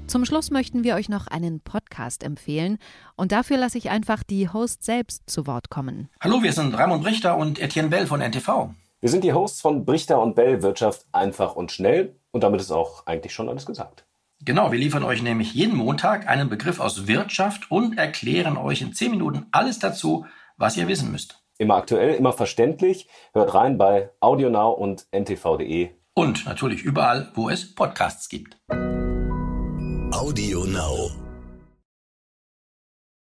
Zum 0.07 0.25
Schluss 0.25 0.51
möchten 0.51 0.83
wir 0.83 0.95
euch 0.95 1.07
noch 1.07 1.27
einen 1.27 1.61
Podcast 1.61 2.23
empfehlen 2.23 2.79
und 3.15 3.31
dafür 3.31 3.57
lasse 3.57 3.77
ich 3.77 3.89
einfach 3.89 4.23
die 4.23 4.49
Hosts 4.49 4.85
selbst 4.85 5.29
zu 5.29 5.47
Wort 5.47 5.69
kommen. 5.69 6.09
Hallo, 6.19 6.43
wir 6.43 6.51
sind 6.51 6.77
Raimund 6.77 7.03
Brichter 7.03 7.37
und 7.37 7.59
Etienne 7.59 7.87
Bell 7.87 8.07
von 8.07 8.19
NTV. 8.19 8.71
Wir 8.99 9.09
sind 9.09 9.23
die 9.23 9.31
Hosts 9.31 9.61
von 9.61 9.85
Brichter 9.85 10.21
und 10.21 10.35
Bell 10.35 10.61
Wirtschaft 10.61 11.05
einfach 11.13 11.55
und 11.55 11.71
schnell 11.71 12.15
und 12.31 12.43
damit 12.43 12.59
ist 12.59 12.71
auch 12.71 13.05
eigentlich 13.07 13.33
schon 13.33 13.47
alles 13.47 13.65
gesagt. 13.65 14.05
Genau, 14.43 14.71
wir 14.71 14.79
liefern 14.79 15.03
euch 15.03 15.21
nämlich 15.21 15.53
jeden 15.53 15.77
Montag 15.77 16.27
einen 16.27 16.49
Begriff 16.49 16.79
aus 16.79 17.07
Wirtschaft 17.07 17.69
und 17.69 17.99
erklären 17.99 18.57
euch 18.57 18.81
in 18.81 18.91
10 18.91 19.11
Minuten 19.11 19.45
alles 19.51 19.77
dazu, 19.77 20.25
was 20.57 20.77
ihr 20.77 20.87
wissen 20.87 21.11
müsst. 21.11 21.43
Immer 21.59 21.75
aktuell, 21.75 22.15
immer 22.15 22.33
verständlich. 22.33 23.07
Hört 23.33 23.53
rein 23.53 23.77
bei 23.77 24.09
AudioNow 24.19 24.75
und 24.75 25.05
ntv.de. 25.11 25.91
Und 26.15 26.45
natürlich 26.47 26.81
überall, 26.81 27.31
wo 27.35 27.49
es 27.49 27.75
Podcasts 27.75 28.29
gibt. 28.29 28.57
AudioNow. 30.11 31.20